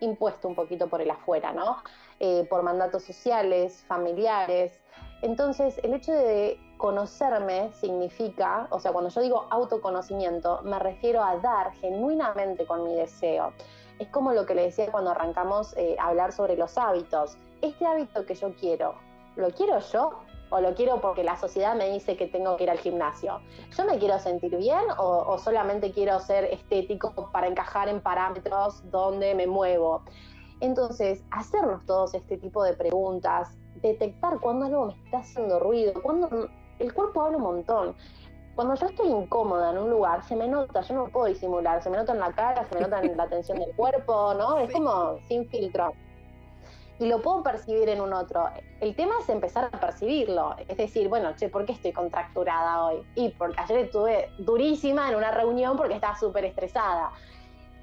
impuesto 0.01 0.49
un 0.49 0.57
poquito 0.57 0.88
por 0.88 1.01
el 1.01 1.11
afuera, 1.11 1.53
¿no? 1.53 1.77
Eh, 2.19 2.47
por 2.51 2.62
mandatos 2.62 3.05
sociales, 3.05 3.85
familiares. 3.87 4.81
Entonces, 5.23 5.79
el 5.85 5.95
hecho 5.95 6.12
de 6.12 6.59
conocerme 6.76 7.72
significa, 7.72 8.66
o 8.70 8.80
sea, 8.80 8.92
cuando 8.92 9.10
yo 9.10 9.20
digo 9.20 9.46
autoconocimiento, 9.50 10.60
me 10.62 10.78
refiero 10.78 11.22
a 11.22 11.37
dar 11.38 11.72
genuinamente 11.74 12.66
con 12.66 12.84
mi 12.84 12.94
deseo. 12.94 13.52
Es 13.98 14.08
como 14.08 14.32
lo 14.32 14.44
que 14.44 14.54
le 14.54 14.62
decía 14.62 14.90
cuando 14.90 15.12
arrancamos 15.12 15.76
eh, 15.76 15.96
a 15.98 16.08
hablar 16.08 16.32
sobre 16.32 16.56
los 16.56 16.76
hábitos. 16.76 17.37
Este 17.62 17.87
hábito 17.87 18.26
que 18.26 18.34
yo 18.34 18.54
quiero, 18.54 18.94
¿lo 19.37 19.50
quiero 19.50 19.78
yo 19.78 20.18
o 20.54 20.60
lo 20.60 20.74
quiero 20.74 21.00
porque 21.00 21.24
la 21.24 21.37
sociedad 21.37 21.74
me 21.74 21.90
dice 21.90 22.16
que 22.16 22.26
tengo 22.26 22.56
que 22.56 22.64
ir 22.64 22.70
al 22.70 22.78
gimnasio. 22.78 23.40
¿Yo 23.76 23.84
me 23.84 23.98
quiero 23.98 24.18
sentir 24.20 24.56
bien 24.56 24.84
o, 24.98 25.37
solamente 25.38 25.90
quiero 25.90 26.20
ser 26.20 26.44
estético 26.44 27.12
para 27.32 27.48
encajar 27.48 27.88
en 27.88 28.00
parámetros 28.00 28.88
donde 28.90 29.34
me 29.34 29.46
muevo? 29.46 30.02
Entonces, 30.60 31.24
hacernos 31.32 31.84
todos 31.87 32.14
este 32.14 32.38
tipo 32.38 32.62
de 32.62 32.74
preguntas, 32.74 33.56
detectar 33.82 34.38
cuando 34.38 34.66
algo 34.66 34.87
me 34.87 34.94
está 35.04 35.18
haciendo 35.18 35.58
ruido, 35.58 35.92
cuando 36.02 36.48
el 36.78 36.92
cuerpo 36.92 37.22
habla 37.22 37.37
un 37.37 37.42
montón. 37.42 37.96
Cuando 38.54 38.74
yo 38.74 38.87
estoy 38.87 39.08
incómoda 39.08 39.70
en 39.70 39.78
un 39.78 39.90
lugar, 39.90 40.22
se 40.22 40.37
me 40.37 40.46
nota, 40.46 40.80
yo 40.82 40.94
no 40.94 41.08
puedo 41.08 41.26
disimular, 41.26 41.82
se 41.82 41.90
me 41.90 41.96
nota 41.96 42.12
en 42.12 42.20
la 42.20 42.32
cara, 42.32 42.64
se 42.64 42.74
me 42.76 42.82
nota 42.82 43.00
en 43.00 43.16
la 43.16 43.28
tensión 43.28 43.58
del 43.58 43.74
cuerpo, 43.74 44.34
¿no? 44.34 44.58
Es 44.58 44.72
como 44.72 45.18
sin 45.26 45.48
filtro 45.48 45.92
y 46.98 47.06
lo 47.06 47.20
puedo 47.20 47.42
percibir 47.42 47.88
en 47.88 48.00
un 48.00 48.12
otro. 48.12 48.48
El 48.80 48.94
tema 48.94 49.14
es 49.20 49.28
empezar 49.28 49.68
a 49.72 49.80
percibirlo. 49.80 50.54
Es 50.68 50.76
decir, 50.76 51.08
bueno, 51.08 51.34
che, 51.37 51.48
¿por 51.48 51.66
qué 51.66 51.72
estoy 51.72 51.92
contracturada 51.92 52.84
hoy? 52.84 53.04
Y 53.14 53.30
porque 53.30 53.60
ayer 53.60 53.78
estuve 53.78 54.30
durísima 54.38 55.08
en 55.08 55.16
una 55.16 55.30
reunión 55.30 55.76
porque 55.76 55.94
estaba 55.94 56.16
súper 56.16 56.44
estresada. 56.44 57.10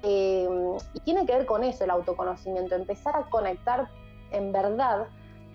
Em, 0.02 0.76
y 0.94 1.00
tiene 1.00 1.26
que 1.26 1.32
ver 1.36 1.46
con 1.46 1.62
eso 1.62 1.84
el 1.84 1.90
autoconocimiento, 1.90 2.74
empezar 2.74 3.14
a 3.16 3.24
conectar 3.30 3.88
en 4.30 4.50
verdad 4.50 5.06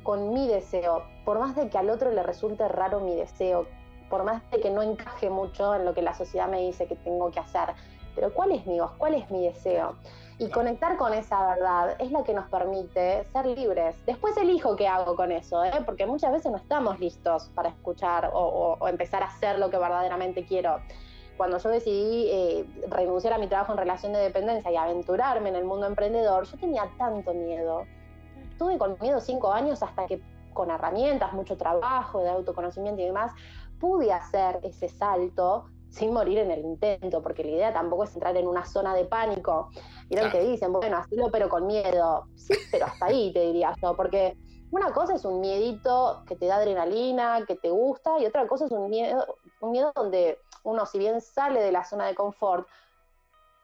con 0.07 0.33
mi 0.33 0.47
deseo, 0.47 1.03
por 1.25 1.37
más 1.37 1.53
de 1.57 1.67
que 1.67 1.77
al 1.77 1.89
otro 1.89 2.11
le 2.11 2.23
resulte 2.23 2.65
raro 2.69 3.01
mi 3.01 3.13
deseo, 3.13 3.67
por 4.09 4.23
más 4.23 4.41
de 4.51 4.61
que 4.61 4.69
no 4.69 4.81
encaje 4.81 5.29
mucho 5.29 5.75
en 5.75 5.83
lo 5.83 5.93
que 5.93 6.01
la 6.01 6.13
sociedad 6.13 6.47
me 6.47 6.61
dice 6.61 6.87
que 6.87 6.95
tengo 6.95 7.29
que 7.29 7.41
hacer, 7.41 7.73
pero 8.15 8.33
¿cuál 8.33 8.53
es 8.53 8.65
mi 8.65 8.79
voz? 8.79 8.91
¿Cuál 8.97 9.15
es 9.15 9.29
mi 9.29 9.43
deseo? 9.43 9.97
Y 10.39 10.47
conectar 10.47 10.95
con 10.95 11.13
esa 11.13 11.45
verdad 11.53 11.97
es 11.99 12.09
la 12.13 12.23
que 12.23 12.33
nos 12.33 12.47
permite 12.47 13.25
ser 13.33 13.47
libres. 13.47 13.97
Después 14.05 14.37
elijo 14.37 14.77
qué 14.77 14.87
hago 14.87 15.17
con 15.17 15.33
eso, 15.33 15.61
¿eh? 15.65 15.71
porque 15.85 16.05
muchas 16.05 16.31
veces 16.31 16.53
no 16.53 16.57
estamos 16.57 17.01
listos 17.01 17.51
para 17.53 17.67
escuchar 17.67 18.31
o, 18.33 18.77
empezar 18.87 19.23
a 19.23 19.25
hacer 19.25 19.59
lo 19.59 19.69
que 19.69 19.77
verdaderamente 19.77 20.45
quiero. 20.45 20.79
Cuando 21.35 21.57
yo 21.57 21.67
decidí 21.67 22.29
eh, 22.31 22.65
renunciar 22.87 23.33
a 23.33 23.39
mi 23.39 23.47
trabajo 23.47 23.73
en 23.73 23.79
relación 23.79 24.13
de 24.13 24.19
dependencia 24.19 24.71
y 24.71 24.77
aventurarme 24.77 25.49
en 25.49 25.57
el 25.57 25.65
mundo 25.65 25.85
emprendedor, 25.85 26.45
yo 26.45 26.57
tenía 26.57 26.89
tanto 26.97 27.33
miedo. 27.33 27.83
Tuve 28.57 28.77
con 28.77 28.97
miedo 28.99 29.19
cinco 29.19 29.51
años 29.51 29.83
hasta 29.83 30.05
que 30.07 30.21
con 30.53 30.71
herramientas, 30.71 31.33
mucho 31.33 31.55
trabajo, 31.55 32.19
de 32.19 32.29
autoconocimiento 32.29 33.01
y 33.01 33.05
demás, 33.05 33.31
pude 33.79 34.11
hacer 34.11 34.59
ese 34.63 34.89
salto 34.89 35.65
sin 35.89 36.11
morir 36.13 36.39
en 36.39 36.51
el 36.51 36.61
intento, 36.61 37.21
porque 37.21 37.43
la 37.43 37.51
idea 37.51 37.73
tampoco 37.73 38.03
es 38.03 38.13
entrar 38.13 38.35
en 38.35 38.47
una 38.47 38.65
zona 38.65 38.93
de 38.93 39.05
pánico. 39.05 39.69
Vieron 40.09 40.31
que 40.31 40.41
dicen, 40.41 40.73
bueno, 40.73 40.97
hacelo 40.97 41.29
pero 41.31 41.49
con 41.49 41.65
miedo. 41.67 42.25
Sí, 42.35 42.53
pero 42.71 42.85
hasta 42.85 43.05
ahí 43.05 43.31
te 43.33 43.41
diría 43.41 43.73
yo, 43.81 43.95
porque 43.95 44.35
una 44.71 44.91
cosa 44.91 45.15
es 45.15 45.23
un 45.23 45.39
miedito 45.39 46.23
que 46.27 46.35
te 46.35 46.45
da 46.45 46.57
adrenalina, 46.57 47.45
que 47.47 47.55
te 47.55 47.69
gusta, 47.69 48.19
y 48.19 48.25
otra 48.25 48.47
cosa 48.47 48.65
es 48.65 48.71
un 48.71 48.89
miedo, 48.89 49.37
un 49.61 49.71
miedo 49.71 49.91
donde 49.95 50.39
uno, 50.63 50.85
si 50.85 50.99
bien 50.99 51.21
sale 51.21 51.61
de 51.61 51.71
la 51.71 51.85
zona 51.85 52.07
de 52.07 52.15
confort, 52.15 52.67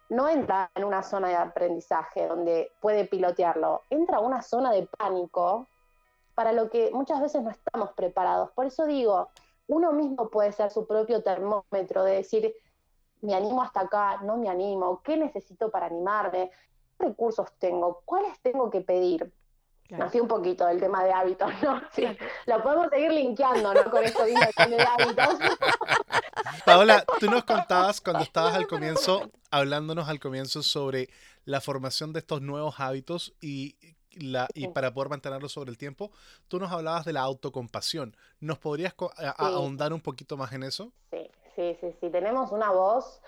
no 0.10 0.30
entra 0.30 0.70
en 0.76 0.84
una 0.84 1.04
zona 1.04 1.30
de 1.30 1.36
aprendizaje 1.36 2.28
donde 2.28 2.72
puede 2.82 3.06
pilotearlo, 3.06 3.82
entra 3.90 4.18
a 4.18 4.22
una 4.22 4.42
zona 4.42 4.72
de 4.72 4.88
pánico 4.98 5.68
para 6.36 6.52
lo 6.52 6.70
que 6.70 6.92
muchas 6.94 7.22
veces 7.22 7.44
no 7.44 7.50
estamos 7.50 7.92
preparados. 7.94 8.52
Por 8.52 8.66
eso 8.66 8.86
digo, 8.86 9.30
uno 9.68 9.94
mismo 9.94 10.30
puede 10.30 10.52
ser 10.52 10.72
su 10.72 10.86
propio 10.86 11.24
termómetro 11.24 12.04
de 12.04 12.16
decir, 12.16 12.54
me 13.22 13.34
animo 13.36 13.62
hasta 13.62 13.82
acá, 13.82 14.20
no 14.24 14.38
me 14.38 14.50
animo, 14.50 15.02
qué 15.04 15.18
necesito 15.18 15.70
para 15.70 15.86
animarme, 15.86 16.52
qué 17.00 17.08
recursos 17.08 17.52
tengo, 17.60 18.02
cuáles 18.06 18.40
tengo 18.42 18.70
que 18.70 18.82
pedir. 18.82 19.32
Así 20.00 20.20
un 20.20 20.28
poquito 20.28 20.66
del 20.66 20.80
tema 20.80 21.04
de 21.04 21.12
hábitos, 21.12 21.52
¿no? 21.62 21.82
Sí, 21.92 22.06
lo 22.46 22.64
podemos 22.64 22.90
seguir 22.90 23.12
linkeando, 23.12 23.74
¿no? 23.74 23.92
Con 23.92 24.04
esto 24.04 24.24
de 24.24 24.36
hábitos. 24.88 25.38
Paola, 26.66 27.06
tú 27.20 27.30
nos 27.30 27.44
contabas 27.44 28.02
cuando 28.02 28.24
estabas 28.24 28.56
al 28.56 28.68
comienzo, 28.68 29.30
hablándonos 29.52 30.10
al 30.10 30.20
comienzo 30.20 30.64
sobre 30.64 31.10
la 31.46 31.62
formación 31.62 32.14
de 32.14 32.20
estos 32.20 32.42
nuevos 32.42 32.80
hábitos 32.80 33.34
y 33.42 33.76
y 34.54 34.68
para 34.68 34.94
poder 34.94 35.10
mantenerlo 35.10 35.50
sobre 35.50 35.72
el 35.72 35.78
tiempo. 35.78 36.12
Tú 36.48 36.60
nos 36.60 36.72
hablabas 36.72 37.06
de 37.06 37.14
la 37.14 37.22
autocompasión. 37.22 38.16
¿Nos 38.40 38.60
podrías 38.60 38.94
ahondar 39.38 39.94
un 39.94 40.02
poquito 40.02 40.38
más 40.38 40.54
en 40.54 40.64
eso? 40.64 40.92
Sí, 41.12 41.30
sí, 41.56 41.78
sí, 41.82 41.96
sí. 42.00 42.10
Tenemos 42.10 42.52
una 42.52 42.72
voz. 42.72 43.22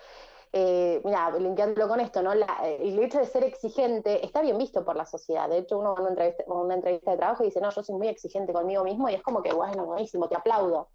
Eh, 0.58 1.02
mira, 1.04 1.30
limpiándolo 1.38 1.86
con 1.86 2.00
esto, 2.00 2.22
¿no? 2.22 2.32
el 2.32 2.98
hecho 2.98 3.18
de 3.18 3.26
ser 3.26 3.44
exigente 3.44 4.24
está 4.24 4.40
bien 4.40 4.56
visto 4.56 4.86
por 4.86 4.96
la 4.96 5.04
sociedad. 5.04 5.50
De 5.50 5.58
hecho, 5.58 5.78
uno 5.78 5.92
va 5.92 5.98
a 5.98 6.00
una 6.00 6.08
entrevista, 6.08 6.44
una 6.46 6.74
entrevista 6.74 7.10
de 7.10 7.18
trabajo 7.18 7.42
y 7.42 7.48
dice, 7.48 7.60
no, 7.60 7.68
yo 7.70 7.82
soy 7.82 7.94
muy 7.94 8.08
exigente 8.08 8.54
conmigo 8.54 8.82
mismo 8.82 9.06
y 9.10 9.14
es 9.14 9.22
como 9.22 9.42
que, 9.42 9.52
bueno, 9.52 9.84
buenísimo, 9.84 10.28
te 10.28 10.34
aplaudo. 10.34 10.88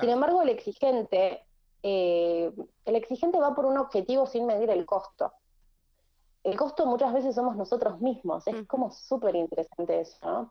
Sin 0.00 0.10
embargo, 0.10 0.42
el 0.42 0.48
exigente, 0.48 1.46
eh, 1.84 2.52
el 2.86 2.96
exigente 2.96 3.38
va 3.38 3.54
por 3.54 3.66
un 3.66 3.78
objetivo 3.78 4.26
sin 4.26 4.46
medir 4.46 4.70
el 4.70 4.84
costo 4.84 5.32
el 6.42 6.56
costo 6.56 6.86
muchas 6.86 7.12
veces 7.12 7.34
somos 7.34 7.54
nosotros 7.54 8.00
mismos. 8.00 8.46
Es 8.46 8.66
como 8.66 8.90
súper 8.90 9.36
interesante 9.36 10.00
eso, 10.00 10.16
¿no? 10.22 10.50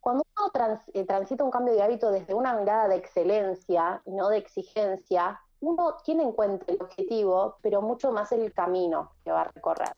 Cuando 0.00 0.24
uno 0.36 0.50
eh, 0.92 1.04
transita 1.04 1.44
un 1.44 1.50
cambio 1.50 1.72
de 1.72 1.82
hábito 1.82 2.10
desde 2.10 2.34
una 2.34 2.52
mirada 2.54 2.88
de 2.88 2.96
excelencia 2.96 4.02
y 4.04 4.12
no 4.12 4.28
de 4.28 4.38
exigencia, 4.38 5.40
uno 5.64 5.96
tiene 6.04 6.22
en 6.22 6.32
cuenta 6.32 6.64
el 6.68 6.80
objetivo, 6.80 7.56
pero 7.62 7.80
mucho 7.80 8.12
más 8.12 8.30
el 8.32 8.52
camino 8.52 9.12
que 9.24 9.32
va 9.32 9.42
a 9.42 9.50
recorrer. 9.52 9.92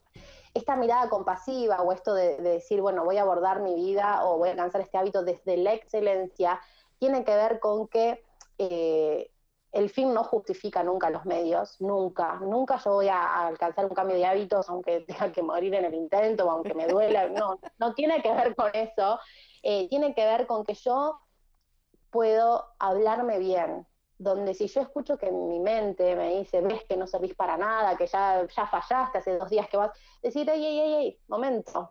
Esta 0.54 0.76
mirada 0.76 1.08
compasiva 1.08 1.82
o 1.82 1.92
esto 1.92 2.14
de, 2.14 2.38
decir, 2.38 2.80
bueno, 2.80 3.04
voy 3.04 3.18
a 3.18 3.22
abordar 3.22 3.60
mi 3.60 3.74
vida 3.74 4.24
o 4.24 4.38
voy 4.38 4.48
a 4.48 4.52
alcanzar 4.52 4.80
este 4.80 4.96
hábito 4.96 5.22
desde 5.22 5.56
la 5.56 5.74
excelencia, 5.74 6.60
tiene 6.98 7.24
que 7.24 7.34
ver 7.34 7.58
con 7.60 7.88
que 7.88 8.24
eh, 8.58 9.30
el 9.72 9.90
fin 9.90 10.14
no 10.14 10.24
justifica 10.24 10.82
nunca 10.82 11.10
los 11.10 11.26
medios, 11.26 11.80
nunca, 11.80 12.38
nunca 12.40 12.78
yo 12.78 12.92
voy 12.92 13.08
a, 13.08 13.46
alcanzar 13.46 13.84
un 13.86 13.94
cambio 13.94 14.16
de 14.16 14.24
hábitos 14.24 14.68
aunque 14.70 15.00
tenga 15.00 15.32
que 15.32 15.42
morir 15.42 15.74
en 15.74 15.84
el 15.84 15.94
intento 15.94 16.46
o 16.46 16.50
aunque 16.50 16.74
me 16.74 16.86
duela, 16.86 17.28
no, 17.28 17.58
no 17.78 17.92
tiene 17.94 18.22
que 18.22 18.32
ver 18.32 18.54
con 18.54 18.70
eso, 18.72 19.18
eh, 19.62 19.88
tiene 19.88 20.14
que 20.14 20.24
ver 20.24 20.46
con 20.46 20.64
que 20.64 20.74
yo 20.74 21.18
puedo 22.10 22.64
hablarme 22.78 23.38
bien, 23.38 23.86
donde 24.18 24.54
si 24.54 24.66
yo 24.68 24.80
escucho 24.80 25.18
que 25.18 25.30
mi 25.30 25.60
mente 25.60 26.16
me 26.16 26.38
dice, 26.38 26.60
ves 26.60 26.84
que 26.84 26.96
no 26.96 27.06
servís 27.06 27.34
para 27.34 27.56
nada, 27.56 27.96
que 27.96 28.06
ya, 28.06 28.46
ya 28.46 28.66
fallaste 28.66 29.18
hace 29.18 29.36
dos 29.36 29.50
días 29.50 29.68
que 29.68 29.76
vas, 29.76 29.90
decir, 30.22 30.48
ey, 30.48 30.64
ey, 30.64 30.78
ey, 30.78 30.94
ey, 30.94 31.20
momento, 31.28 31.90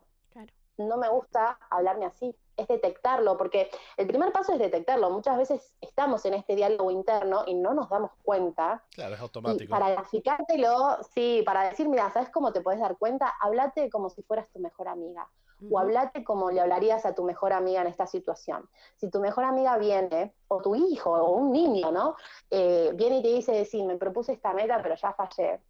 no 0.78 0.98
me 0.98 1.10
gusta 1.10 1.58
hablarme 1.70 2.06
así, 2.06 2.36
es 2.58 2.68
detectarlo, 2.68 3.38
porque 3.38 3.70
el 3.98 4.08
primer 4.08 4.32
paso 4.32 4.54
es 4.54 4.60
detectarlo. 4.60 5.10
Muchas 5.10 5.38
veces 5.38 5.74
estamos 5.82 6.26
en 6.26 6.34
este 6.36 6.56
diálogo 6.56 6.92
interno 6.92 7.44
y 7.46 7.54
no 7.54 7.74
nos 7.74 7.90
damos 7.90 8.12
cuenta. 8.24 8.84
Claro, 8.92 9.16
es 9.16 9.22
automático. 9.22 9.72
para 9.72 9.92
graficártelo, 9.92 10.98
sí, 11.14 11.44
para 11.46 11.70
decir, 11.70 11.88
mira, 11.88 12.10
¿sabes 12.12 12.30
cómo 12.30 12.52
te 12.52 12.62
puedes 12.62 12.80
dar 12.80 12.98
cuenta? 12.98 13.34
Hablate 13.40 13.90
como 13.90 14.10
si 14.10 14.22
fueras 14.24 14.50
tu 14.52 14.60
mejor 14.60 14.88
amiga. 14.88 15.30
O 15.72 15.80
hablate 15.80 16.24
como 16.24 16.52
le 16.52 16.62
hablarías 16.62 17.06
a 17.06 17.16
tu 17.16 17.24
mejor 17.24 17.54
amiga 17.54 17.82
en 17.82 17.88
esta 17.88 18.08
situación. 18.08 18.70
Si 18.98 19.10
tu 19.10 19.20
mejor 19.20 19.46
amiga 19.46 19.78
viene, 19.78 20.34
o 20.48 20.62
tu 20.62 20.76
hijo, 20.76 21.12
o 21.12 21.32
un 21.32 21.52
niño, 21.52 21.92
¿no? 21.92 22.16
Eh, 22.52 22.92
viene 22.96 23.20
y 23.20 23.22
te 23.22 23.30
dice, 23.30 23.66
sí, 23.66 23.84
me 23.84 23.96
propuse 23.96 24.34
esta 24.34 24.54
meta, 24.54 24.82
pero 24.84 24.96
ya 24.96 25.14
fallé. 25.14 25.62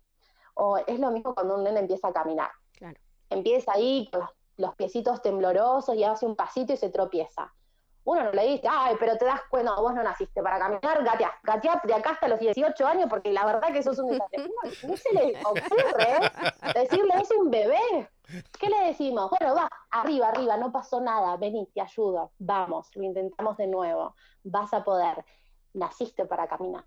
O 0.55 0.77
es 0.77 0.99
lo 0.99 1.11
mismo 1.11 1.35
cuando 1.35 1.55
un 1.55 1.63
nene 1.63 1.81
empieza 1.81 2.07
a 2.07 2.13
caminar. 2.13 2.49
Claro. 2.73 2.99
Empieza 3.29 3.73
ahí 3.73 4.09
con 4.11 4.27
los 4.57 4.75
piecitos 4.75 5.21
temblorosos 5.21 5.95
y 5.95 6.03
hace 6.03 6.25
un 6.25 6.35
pasito 6.35 6.73
y 6.73 6.77
se 6.77 6.89
tropieza. 6.89 7.53
Uno 8.05 8.23
no 8.23 8.31
le 8.31 8.45
dice, 8.45 8.67
ay, 8.69 8.95
pero 8.99 9.17
te 9.17 9.25
das 9.25 9.41
cuenta, 9.49 9.73
vos 9.75 9.93
no 9.95 10.03
naciste 10.03 10.41
para 10.43 10.59
caminar, 10.59 11.03
gatea, 11.03 11.33
gatea 11.41 11.81
de 11.83 11.93
acá 11.95 12.11
hasta 12.11 12.27
los 12.27 12.39
18 12.39 12.85
años, 12.85 13.07
porque 13.09 13.33
la 13.33 13.45
verdad 13.45 13.73
que 13.73 13.81
sos 13.81 13.97
un 13.97 14.09
desastre. 14.11 14.47
No, 14.87 14.95
se 14.95 15.13
le 15.13 15.39
ocurre 15.43 16.31
decirle, 16.75 17.13
es 17.19 17.31
un 17.31 17.49
bebé. 17.49 18.09
¿Qué 18.59 18.69
le 18.69 18.87
decimos? 18.87 19.29
Bueno, 19.29 19.55
va, 19.55 19.69
arriba, 19.91 20.29
arriba, 20.29 20.57
no 20.57 20.71
pasó 20.71 21.01
nada, 21.01 21.37
vení, 21.37 21.67
te 21.73 21.81
ayudo, 21.81 22.31
vamos, 22.39 22.89
lo 22.95 23.03
intentamos 23.03 23.57
de 23.57 23.67
nuevo, 23.67 24.15
vas 24.43 24.73
a 24.73 24.83
poder, 24.83 25.23
naciste 25.73 26.25
para 26.25 26.47
caminar. 26.47 26.83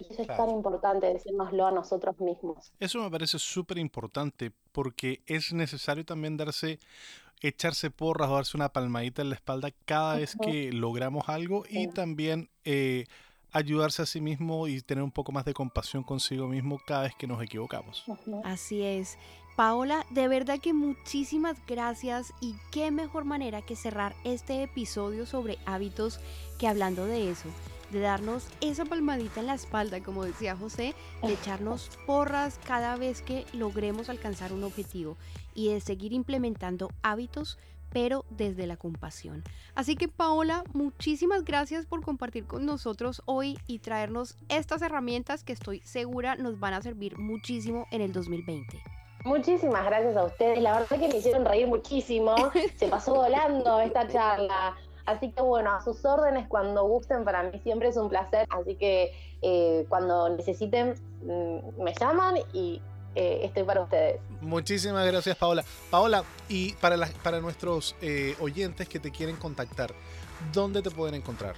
Eso 0.00 0.22
es 0.22 0.28
tan 0.28 0.50
importante 0.50 1.06
decirnoslo 1.06 1.66
a 1.66 1.70
nosotros 1.70 2.18
mismos. 2.20 2.72
Eso 2.80 3.00
me 3.00 3.10
parece 3.10 3.38
súper 3.38 3.78
importante 3.78 4.52
porque 4.72 5.22
es 5.26 5.52
necesario 5.52 6.04
también 6.04 6.36
darse, 6.36 6.80
echarse 7.40 7.90
porras 7.90 8.28
o 8.28 8.34
darse 8.34 8.56
una 8.56 8.70
palmadita 8.70 9.22
en 9.22 9.30
la 9.30 9.36
espalda 9.36 9.70
cada 9.84 10.16
vez 10.16 10.36
que 10.40 10.72
logramos 10.72 11.28
algo 11.28 11.64
y 11.68 11.86
también 11.88 12.50
eh, 12.64 13.06
ayudarse 13.52 14.02
a 14.02 14.06
sí 14.06 14.20
mismo 14.20 14.66
y 14.66 14.80
tener 14.82 15.04
un 15.04 15.12
poco 15.12 15.32
más 15.32 15.44
de 15.44 15.54
compasión 15.54 16.02
consigo 16.02 16.48
mismo 16.48 16.78
cada 16.84 17.02
vez 17.02 17.14
que 17.14 17.26
nos 17.26 17.40
equivocamos. 17.42 18.04
Así 18.44 18.82
es. 18.82 19.18
Paola, 19.56 20.04
de 20.10 20.28
verdad 20.28 20.60
que 20.60 20.74
muchísimas 20.74 21.56
gracias 21.66 22.34
y 22.42 22.56
qué 22.70 22.90
mejor 22.90 23.24
manera 23.24 23.62
que 23.62 23.74
cerrar 23.74 24.14
este 24.22 24.62
episodio 24.62 25.24
sobre 25.24 25.58
hábitos 25.64 26.20
que 26.58 26.68
hablando 26.68 27.06
de 27.06 27.30
eso 27.30 27.48
de 27.90 28.00
darnos 28.00 28.48
esa 28.60 28.84
palmadita 28.84 29.40
en 29.40 29.46
la 29.46 29.54
espalda, 29.54 30.02
como 30.02 30.24
decía 30.24 30.56
José, 30.56 30.94
de 31.22 31.32
echarnos 31.32 31.88
porras 32.04 32.58
cada 32.66 32.96
vez 32.96 33.22
que 33.22 33.46
logremos 33.52 34.10
alcanzar 34.10 34.52
un 34.52 34.64
objetivo 34.64 35.16
y 35.54 35.68
de 35.68 35.80
seguir 35.80 36.12
implementando 36.12 36.90
hábitos 37.02 37.58
pero 37.92 38.26
desde 38.28 38.66
la 38.66 38.76
compasión. 38.76 39.44
Así 39.74 39.94
que 39.94 40.08
Paola, 40.08 40.64
muchísimas 40.74 41.44
gracias 41.44 41.86
por 41.86 42.02
compartir 42.02 42.44
con 42.44 42.66
nosotros 42.66 43.22
hoy 43.24 43.56
y 43.66 43.78
traernos 43.78 44.36
estas 44.48 44.82
herramientas 44.82 45.44
que 45.44 45.52
estoy 45.52 45.80
segura 45.84 46.34
nos 46.34 46.58
van 46.58 46.74
a 46.74 46.82
servir 46.82 47.16
muchísimo 47.18 47.86
en 47.92 48.02
el 48.02 48.12
2020. 48.12 48.95
Muchísimas 49.24 49.84
gracias 49.84 50.16
a 50.16 50.24
ustedes, 50.24 50.60
la 50.60 50.78
verdad 50.78 50.98
que 50.98 51.08
me 51.08 51.16
hicieron 51.16 51.44
reír 51.44 51.66
muchísimo, 51.66 52.34
se 52.76 52.88
pasó 52.88 53.14
volando 53.14 53.80
esta 53.80 54.06
charla. 54.08 54.76
Así 55.06 55.30
que 55.30 55.40
bueno, 55.40 55.72
a 55.72 55.82
sus 55.82 56.04
órdenes 56.04 56.48
cuando 56.48 56.84
gusten, 56.84 57.24
para 57.24 57.44
mí 57.44 57.58
siempre 57.60 57.88
es 57.88 57.96
un 57.96 58.08
placer. 58.08 58.46
Así 58.50 58.74
que 58.74 59.12
eh, 59.40 59.86
cuando 59.88 60.28
necesiten, 60.30 60.94
mm, 61.22 61.82
me 61.82 61.94
llaman 61.94 62.36
y 62.52 62.82
eh, 63.14 63.40
estoy 63.44 63.62
para 63.62 63.82
ustedes. 63.82 64.20
Muchísimas 64.40 65.06
gracias, 65.06 65.36
Paola. 65.36 65.64
Paola, 65.90 66.24
y 66.48 66.72
para, 66.74 66.96
para 67.22 67.40
nuestros 67.40 67.94
eh, 68.02 68.36
oyentes 68.40 68.88
que 68.88 68.98
te 68.98 69.10
quieren 69.10 69.36
contactar, 69.36 69.94
¿dónde 70.52 70.82
te 70.82 70.90
pueden 70.90 71.14
encontrar? 71.14 71.54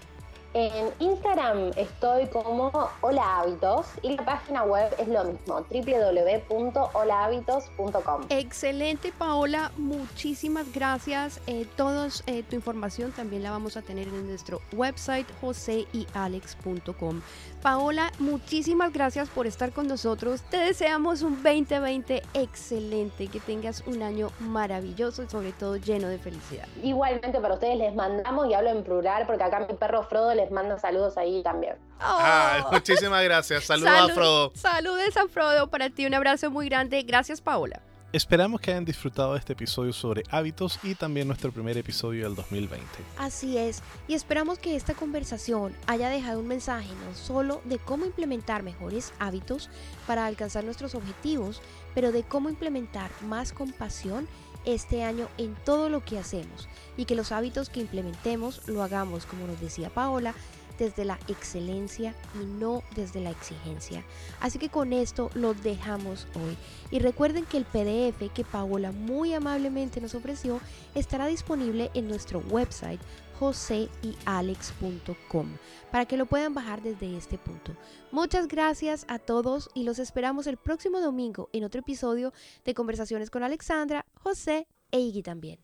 En 0.59 0.91
Instagram 0.99 1.71
estoy 1.77 2.27
como 2.27 2.73
Hola 3.01 3.39
Hábitos 3.39 3.87
y 4.03 4.17
la 4.17 4.25
página 4.25 4.65
web 4.65 4.93
es 4.99 5.07
lo 5.07 5.23
mismo, 5.23 5.65
www.holahábitos.com. 5.71 8.27
Excelente 8.29 9.13
Paola, 9.17 9.71
muchísimas 9.77 10.73
gracias. 10.73 11.41
Eh, 11.47 11.65
todos 11.77 12.25
eh, 12.27 12.43
tu 12.43 12.57
información 12.57 13.13
también 13.13 13.45
la 13.45 13.53
vamos 13.53 13.77
a 13.77 13.83
tener 13.83 14.09
en 14.09 14.27
nuestro 14.27 14.61
website 14.73 15.29
joseyalex.com. 15.41 17.21
Paola, 17.63 18.11
muchísimas 18.19 18.93
gracias 18.93 19.29
por 19.29 19.47
estar 19.47 19.73
con 19.73 19.87
nosotros. 19.87 20.43
Te 20.43 20.57
deseamos 20.57 21.23
un 21.23 21.41
2020 21.41 22.25
excelente, 22.35 23.29
que 23.29 23.39
tengas 23.39 23.85
un 23.87 24.03
año 24.03 24.33
maravilloso 24.41 25.23
y 25.23 25.29
sobre 25.29 25.53
todo 25.53 25.77
lleno 25.77 26.09
de 26.09 26.19
felicidad. 26.19 26.67
Igualmente 26.83 27.41
para 27.41 27.55
ustedes 27.55 27.79
les 27.79 27.95
mandamos 27.95 28.49
y 28.49 28.55
hablo 28.55 28.71
en 28.71 28.83
plural 28.83 29.25
porque 29.27 29.45
acá 29.45 29.61
mi 29.61 29.75
perro 29.75 30.03
Frodo 30.03 30.35
les 30.35 30.48
manda 30.51 30.79
saludos 30.79 31.17
ahí 31.17 31.43
también. 31.43 31.77
Ah, 32.01 32.69
muchísimas 32.73 33.23
gracias. 33.25 33.65
Saludos 33.67 34.11
a 34.11 34.15
Frodo. 34.15 34.53
Saludos 34.55 35.17
a 35.17 35.29
Frodo 35.29 35.69
para 35.69 35.91
ti. 35.91 36.07
Un 36.07 36.15
abrazo 36.15 36.51
muy 36.51 36.69
grande. 36.69 37.03
Gracias, 37.03 37.41
Paola. 37.41 37.83
Esperamos 38.11 38.63
que 38.63 38.71
hayan 38.71 38.87
disfrutado 38.87 39.35
de 39.35 39.39
este 39.39 39.53
episodio 39.53 39.93
sobre 39.93 40.23
hábitos 40.31 40.79
y 40.83 40.95
también 40.95 41.27
nuestro 41.27 41.53
primer 41.53 41.77
episodio 41.77 42.25
del 42.25 42.37
2020. 42.37 42.87
Así 43.19 43.59
es, 43.59 43.83
y 44.07 44.15
esperamos 44.15 44.59
que 44.59 44.77
esta 44.77 44.95
conversación 44.95 45.77
haya 45.87 46.09
dejado 46.09 46.41
un 46.41 46.49
mensaje 46.49 46.89
no 47.07 47.15
solo 47.15 47.61
de 47.67 47.79
cómo 47.79 48.07
implementar 48.07 48.63
mejores 48.63 49.13
hábitos 49.19 49.69
para 50.07 50.25
alcanzar 50.25 50.65
nuestros 50.65 50.95
objetivos, 50.95 51.61
pero 51.95 52.11
de 52.11 52.23
cómo 52.23 52.49
implementar 52.49 53.11
más 53.21 53.53
compasión 53.53 54.27
este 54.75 55.03
año 55.03 55.29
en 55.39 55.55
todo 55.65 55.89
lo 55.89 56.05
que 56.05 56.19
hacemos 56.19 56.69
y 56.97 57.07
que 57.07 57.15
los 57.15 57.33
hábitos 57.33 57.71
que 57.71 57.81
implementemos 57.81 58.69
lo 58.69 58.83
hagamos, 58.83 59.25
como 59.25 59.47
nos 59.47 59.61
decía 59.61 59.89
Paola, 59.89 60.35
desde 60.79 61.05
la 61.05 61.19
excelencia 61.27 62.15
y 62.41 62.45
no 62.45 62.83
desde 62.95 63.21
la 63.21 63.31
exigencia. 63.31 64.05
Así 64.41 64.59
que 64.59 64.69
con 64.69 64.93
esto 64.93 65.31
lo 65.35 65.55
dejamos 65.55 66.29
hoy. 66.35 66.57
Y 66.91 67.01
recuerden 67.01 67.45
que 67.47 67.57
el 67.57 67.65
PDF 67.65 68.33
que 68.33 68.45
Paola 68.45 68.93
muy 68.93 69.35
amablemente 69.35 70.01
nos 70.01 70.15
ofreció 70.15 70.61
estará 70.95 71.27
disponible 71.27 71.91
en 71.95 72.07
nuestro 72.07 72.41
website 72.51 73.01
joseyalex.com 73.39 75.57
para 75.91 76.07
que 76.07 76.17
lo 76.17 76.27
puedan 76.27 76.55
bajar 76.55 76.83
desde 76.83 77.17
este 77.17 77.39
punto. 77.39 77.73
Muchas 78.13 78.49
gracias 78.49 79.05
a 79.09 79.19
todos 79.19 79.71
y 79.75 79.85
los 79.85 79.99
esperamos 79.99 80.47
el 80.47 80.57
próximo 80.57 81.01
domingo 81.01 81.49
en 81.53 81.65
otro 81.65 81.81
episodio 81.81 82.33
de 82.65 82.75
Conversaciones 82.75 83.31
con 83.31 83.43
Alexandra, 83.43 84.07
José 84.15 84.67
e 84.91 85.01
Iggy 85.01 85.23
también. 85.23 85.61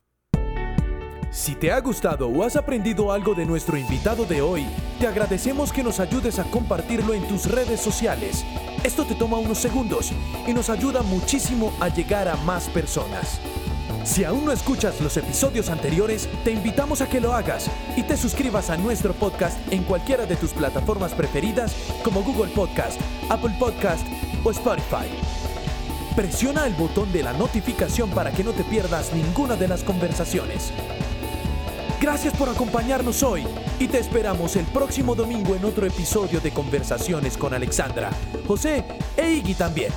Si 1.31 1.53
te 1.53 1.71
ha 1.71 1.81
gustado 1.81 2.29
o 2.29 2.43
has 2.43 2.55
aprendido 2.55 3.11
algo 3.11 3.33
de 3.33 3.45
nuestro 3.45 3.77
invitado 3.77 4.25
de 4.25 4.41
hoy, 4.41 4.65
te 5.01 5.07
agradecemos 5.07 5.73
que 5.73 5.83
nos 5.83 5.99
ayudes 5.99 6.39
a 6.39 6.45
compartirlo 6.45 7.13
en 7.13 7.27
tus 7.27 7.51
redes 7.51 7.81
sociales. 7.81 8.45
Esto 8.85 9.05
te 9.05 9.15
toma 9.15 9.37
unos 9.37 9.57
segundos 9.57 10.13
y 10.47 10.53
nos 10.53 10.69
ayuda 10.69 11.01
muchísimo 11.01 11.73
a 11.81 11.89
llegar 11.89 12.29
a 12.29 12.37
más 12.37 12.69
personas. 12.69 13.41
Si 14.05 14.23
aún 14.23 14.45
no 14.45 14.51
escuchas 14.51 15.01
los 15.01 15.17
episodios 15.17 15.67
anteriores, 15.69 16.29
te 16.43 16.51
invitamos 16.51 17.01
a 17.01 17.09
que 17.09 17.19
lo 17.19 17.33
hagas 17.33 17.71
y 17.97 18.03
te 18.03 18.15
suscribas 18.15 18.69
a 18.69 18.77
nuestro 18.77 19.13
podcast 19.13 19.57
en 19.73 19.83
cualquiera 19.83 20.27
de 20.27 20.35
tus 20.35 20.51
plataformas 20.51 21.13
preferidas 21.13 21.75
como 22.03 22.21
Google 22.21 22.53
Podcast, 22.53 23.01
Apple 23.29 23.55
Podcast 23.59 24.05
o 24.43 24.51
Spotify. 24.51 25.09
Presiona 26.15 26.67
el 26.67 26.75
botón 26.75 27.11
de 27.11 27.23
la 27.23 27.33
notificación 27.33 28.11
para 28.11 28.31
que 28.31 28.43
no 28.43 28.51
te 28.51 28.63
pierdas 28.63 29.11
ninguna 29.11 29.55
de 29.55 29.67
las 29.67 29.83
conversaciones. 29.83 30.71
Gracias 31.99 32.35
por 32.35 32.47
acompañarnos 32.47 33.23
hoy 33.23 33.43
y 33.79 33.87
te 33.87 33.97
esperamos 33.97 34.55
el 34.55 34.65
próximo 34.65 35.15
domingo 35.15 35.55
en 35.55 35.65
otro 35.65 35.87
episodio 35.87 36.39
de 36.39 36.51
Conversaciones 36.51 37.37
con 37.37 37.55
Alexandra, 37.55 38.11
José 38.45 38.85
e 39.17 39.31
Iggy 39.31 39.55
también. 39.55 39.91